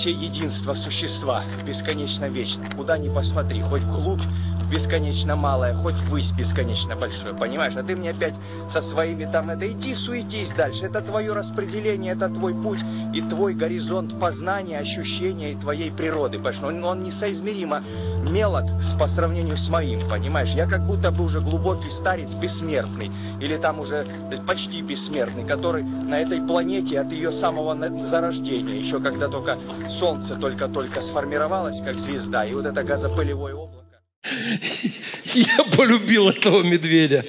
все 0.00 0.10
единства 0.12 0.74
существа, 0.74 1.44
бесконечно 1.66 2.24
вечно. 2.26 2.70
Куда 2.74 2.96
ни 2.96 3.08
посмотри, 3.08 3.60
хоть 3.62 3.82
вглубь, 3.82 4.22
бесконечно 4.70 5.36
малое, 5.36 5.74
хоть 5.74 5.96
высь 6.08 6.30
бесконечно 6.32 6.96
большое, 6.96 7.34
понимаешь? 7.34 7.74
А 7.76 7.82
ты 7.82 7.96
мне 7.96 8.10
опять 8.10 8.34
со 8.72 8.82
своими 8.92 9.24
там, 9.30 9.50
это 9.50 9.70
иди 9.70 9.94
суетись 10.06 10.54
дальше, 10.56 10.86
это 10.86 11.00
твое 11.02 11.32
распределение, 11.32 12.12
это 12.12 12.28
твой 12.28 12.54
путь 12.54 12.80
и 13.12 13.20
твой 13.22 13.54
горизонт 13.54 14.18
познания, 14.18 14.78
ощущения 14.78 15.52
и 15.52 15.56
твоей 15.56 15.90
природы, 15.90 16.38
понимаешь? 16.38 16.62
Он, 16.62 16.84
он 16.84 17.04
несоизмеримо 17.04 17.82
мелок 18.22 18.64
по 18.98 19.08
сравнению 19.08 19.56
с 19.56 19.68
моим, 19.68 20.08
понимаешь? 20.08 20.50
Я 20.50 20.66
как 20.66 20.86
будто 20.86 21.10
бы 21.10 21.24
уже 21.24 21.40
глубокий 21.40 21.90
старец, 22.00 22.28
бессмертный, 22.40 23.10
или 23.40 23.56
там 23.58 23.80
уже 23.80 24.06
почти 24.46 24.82
бессмертный, 24.82 25.44
который 25.46 25.82
на 25.82 26.14
этой 26.14 26.40
планете 26.46 27.00
от 27.00 27.10
ее 27.10 27.32
самого 27.40 27.74
зарождения, 28.10 28.80
еще 28.86 29.00
когда 29.00 29.28
только 29.28 29.58
Солнце 29.98 30.36
только-только 30.36 31.00
сформировалось, 31.10 31.82
как 31.84 31.96
звезда, 31.96 32.44
и 32.44 32.54
вот 32.54 32.66
это 32.66 32.82
газопылевое 32.82 33.54
облако, 33.54 33.79
Я 35.34 35.64
полюбил 35.76 36.28
этого 36.28 36.62
медведя. 36.62 37.24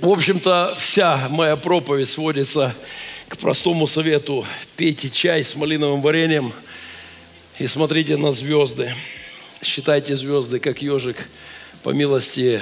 В 0.00 0.08
общем-то, 0.08 0.76
вся 0.78 1.28
моя 1.28 1.56
проповедь 1.56 2.08
сводится 2.08 2.74
к 3.28 3.38
простому 3.38 3.86
совету. 3.86 4.46
Пейте 4.76 5.10
чай 5.10 5.44
с 5.44 5.54
малиновым 5.54 6.00
вареньем 6.00 6.52
и 7.58 7.66
смотрите 7.66 8.16
на 8.16 8.32
звезды. 8.32 8.94
Считайте 9.62 10.16
звезды, 10.16 10.58
как 10.58 10.82
ежик, 10.82 11.28
по 11.82 11.90
милости 11.90 12.60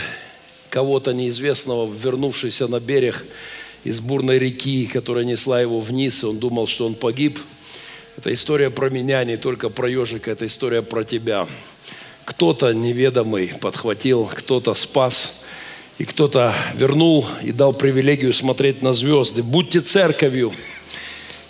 кого-то 0.68 1.12
неизвестного, 1.12 1.90
вернувшийся 1.90 2.68
на 2.68 2.78
берег 2.78 3.24
из 3.84 4.00
бурной 4.00 4.38
реки, 4.38 4.86
которая 4.86 5.24
несла 5.24 5.60
его 5.60 5.80
вниз, 5.80 6.22
и 6.22 6.26
он 6.26 6.38
думал, 6.38 6.66
что 6.66 6.86
он 6.86 6.94
погиб. 6.94 7.38
Это 8.18 8.34
история 8.34 8.70
про 8.70 8.90
меня, 8.90 9.24
не 9.24 9.38
только 9.38 9.70
про 9.70 9.88
ежика, 9.88 10.30
это 10.30 10.46
история 10.46 10.82
про 10.82 11.04
тебя. 11.04 11.48
Кто-то 12.24 12.72
неведомый 12.72 13.48
подхватил, 13.60 14.30
кто-то 14.32 14.74
спас, 14.74 15.40
и 16.00 16.04
кто-то 16.04 16.54
вернул 16.74 17.26
и 17.42 17.52
дал 17.52 17.74
привилегию 17.74 18.32
смотреть 18.32 18.80
на 18.80 18.94
звезды. 18.94 19.42
Будьте 19.42 19.80
церковью. 19.80 20.50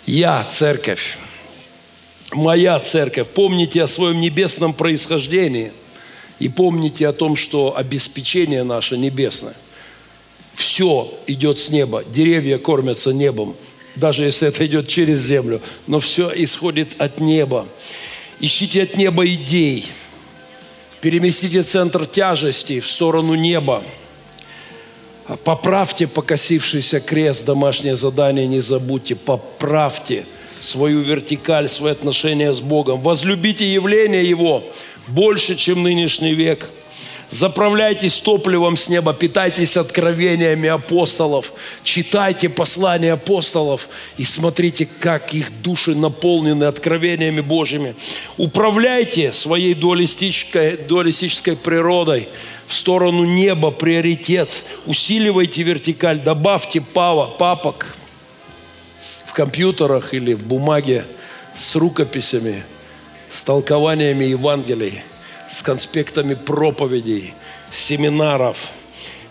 Я 0.05 0.43
церковь. 0.43 1.17
Моя 2.33 2.77
церковь. 2.79 3.29
Помните 3.29 3.81
о 3.81 3.87
своем 3.87 4.19
небесном 4.19 4.73
происхождении 4.73 5.71
и 6.39 6.49
помните 6.49 7.07
о 7.07 7.13
том, 7.13 7.37
что 7.37 7.77
обеспечение 7.77 8.63
наше 8.63 8.97
небесное. 8.97 9.55
Все 10.53 11.09
идет 11.27 11.57
с 11.57 11.69
неба. 11.69 12.03
Деревья 12.03 12.57
кормятся 12.57 13.13
небом, 13.13 13.55
даже 13.95 14.25
если 14.25 14.49
это 14.49 14.65
идет 14.65 14.89
через 14.89 15.21
землю. 15.21 15.61
Но 15.87 16.01
все 16.01 16.29
исходит 16.35 16.99
от 16.99 17.21
неба. 17.21 17.65
Ищите 18.41 18.83
от 18.83 18.97
неба 18.97 19.25
идей– 19.25 19.85
Переместите 21.01 21.63
центр 21.63 22.05
тяжести 22.05 22.79
в 22.79 22.87
сторону 22.87 23.35
неба. 23.35 23.83
Поправьте 25.43 26.07
покосившийся 26.07 26.99
крест, 26.99 27.45
домашнее 27.45 27.95
задание 27.95 28.47
не 28.47 28.61
забудьте. 28.61 29.15
Поправьте 29.15 30.25
свою 30.59 31.01
вертикаль, 31.01 31.69
свои 31.69 31.91
отношения 31.91 32.53
с 32.53 32.61
Богом. 32.61 33.01
Возлюбите 33.01 33.71
явление 33.71 34.27
Его 34.27 34.63
больше, 35.07 35.55
чем 35.55 35.83
нынешний 35.83 36.33
век– 36.33 36.69
Заправляйтесь 37.31 38.19
топливом 38.19 38.75
с 38.75 38.89
неба, 38.89 39.13
питайтесь 39.13 39.77
откровениями 39.77 40.67
апостолов, 40.67 41.53
читайте 41.81 42.49
послания 42.49 43.13
апостолов 43.13 43.87
и 44.17 44.25
смотрите, 44.25 44.85
как 44.99 45.33
их 45.33 45.49
души 45.61 45.95
наполнены 45.95 46.65
откровениями 46.65 47.39
Божьими. 47.39 47.95
Управляйте 48.35 49.31
своей 49.31 49.73
дуалистической, 49.75 50.75
дуалистической 50.75 51.55
природой 51.55 52.27
в 52.67 52.73
сторону 52.73 53.23
неба, 53.23 53.71
приоритет. 53.71 54.49
Усиливайте 54.85 55.63
вертикаль, 55.63 56.19
добавьте 56.19 56.81
пава, 56.81 57.27
папок 57.27 57.95
в 59.25 59.31
компьютерах 59.31 60.13
или 60.13 60.33
в 60.33 60.43
бумаге 60.43 61.05
с 61.55 61.77
рукописями, 61.77 62.65
с 63.29 63.41
толкованиями 63.41 64.25
Евангелий– 64.25 65.03
с 65.51 65.61
конспектами 65.61 66.33
проповедей, 66.33 67.33
семинаров. 67.71 68.69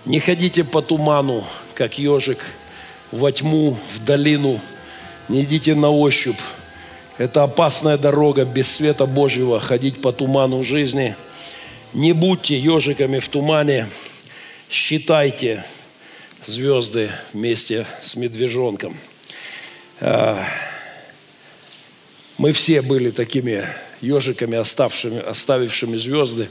Не 0.04 0.20
ходите 0.20 0.64
по 0.64 0.82
туману, 0.82 1.44
как 1.74 1.98
ежик, 1.98 2.38
во 3.10 3.32
тьму, 3.32 3.78
в 3.94 4.04
долину. 4.04 4.60
Не 5.28 5.42
идите 5.44 5.74
на 5.74 5.88
ощупь. 5.88 6.38
Это 7.16 7.42
опасная 7.42 7.96
дорога 7.96 8.44
без 8.44 8.70
света 8.70 9.06
Божьего, 9.06 9.60
ходить 9.60 10.02
по 10.02 10.12
туману 10.12 10.62
жизни. 10.62 11.16
Не 11.94 12.12
будьте 12.12 12.58
ежиками 12.58 13.18
в 13.18 13.28
тумане. 13.28 13.88
Считайте 14.70 15.64
звезды 16.46 17.10
вместе 17.32 17.86
с 18.02 18.14
медвежонком. 18.14 18.96
А, 20.00 20.46
мы 22.36 22.52
все 22.52 22.82
были 22.82 23.10
такими 23.10 23.66
ежиками, 24.00 24.56
оставшими, 24.56 25.20
оставившими 25.20 25.96
звезды 25.96 26.48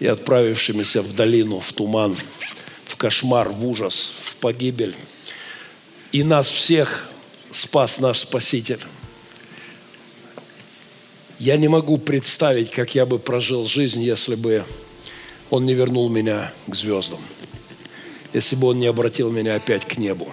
и 0.00 0.06
отправившимися 0.06 1.02
в 1.02 1.12
долину, 1.12 1.60
в 1.60 1.72
туман, 1.72 2.16
в 2.86 2.96
кошмар, 2.96 3.48
в 3.48 3.66
ужас, 3.66 4.12
в 4.24 4.34
погибель. 4.36 4.94
И 6.12 6.22
нас 6.22 6.48
всех 6.48 7.08
спас 7.50 8.00
наш 8.00 8.20
Спаситель. 8.20 8.80
Я 11.38 11.56
не 11.56 11.68
могу 11.68 11.98
представить, 11.98 12.70
как 12.70 12.94
я 12.94 13.06
бы 13.06 13.18
прожил 13.18 13.66
жизнь, 13.66 14.02
если 14.02 14.34
бы 14.34 14.64
Он 15.50 15.66
не 15.66 15.74
вернул 15.74 16.08
меня 16.08 16.52
к 16.66 16.74
звездам, 16.74 17.20
если 18.32 18.56
бы 18.56 18.68
Он 18.68 18.78
не 18.78 18.86
обратил 18.86 19.30
меня 19.30 19.56
опять 19.56 19.84
к 19.84 19.98
небу. 19.98 20.28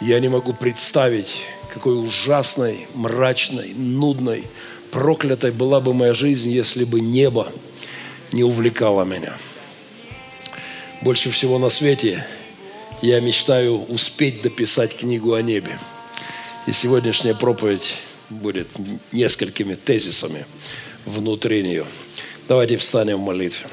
Я 0.00 0.20
не 0.20 0.28
могу 0.28 0.52
представить, 0.52 1.42
какой 1.72 1.98
ужасной, 1.98 2.86
мрачной, 2.94 3.72
нудной, 3.74 4.46
проклятой 4.90 5.50
была 5.52 5.80
бы 5.80 5.94
моя 5.94 6.14
жизнь, 6.14 6.50
если 6.50 6.84
бы 6.84 7.00
небо 7.00 7.52
не 8.32 8.44
увлекало 8.44 9.04
меня. 9.04 9.34
Больше 11.02 11.30
всего 11.30 11.58
на 11.58 11.70
свете 11.70 12.24
я 13.02 13.20
мечтаю 13.20 13.82
успеть 13.84 14.42
дописать 14.42 14.96
книгу 14.96 15.34
о 15.34 15.42
небе. 15.42 15.78
И 16.66 16.72
сегодняшняя 16.72 17.34
проповедь 17.34 17.94
будет 18.28 18.68
несколькими 19.12 19.74
тезисами 19.74 20.44
внутри 21.06 21.62
нее. 21.62 21.86
Давайте 22.48 22.76
встанем 22.76 23.18
в 23.18 23.24
молитве. 23.24 23.66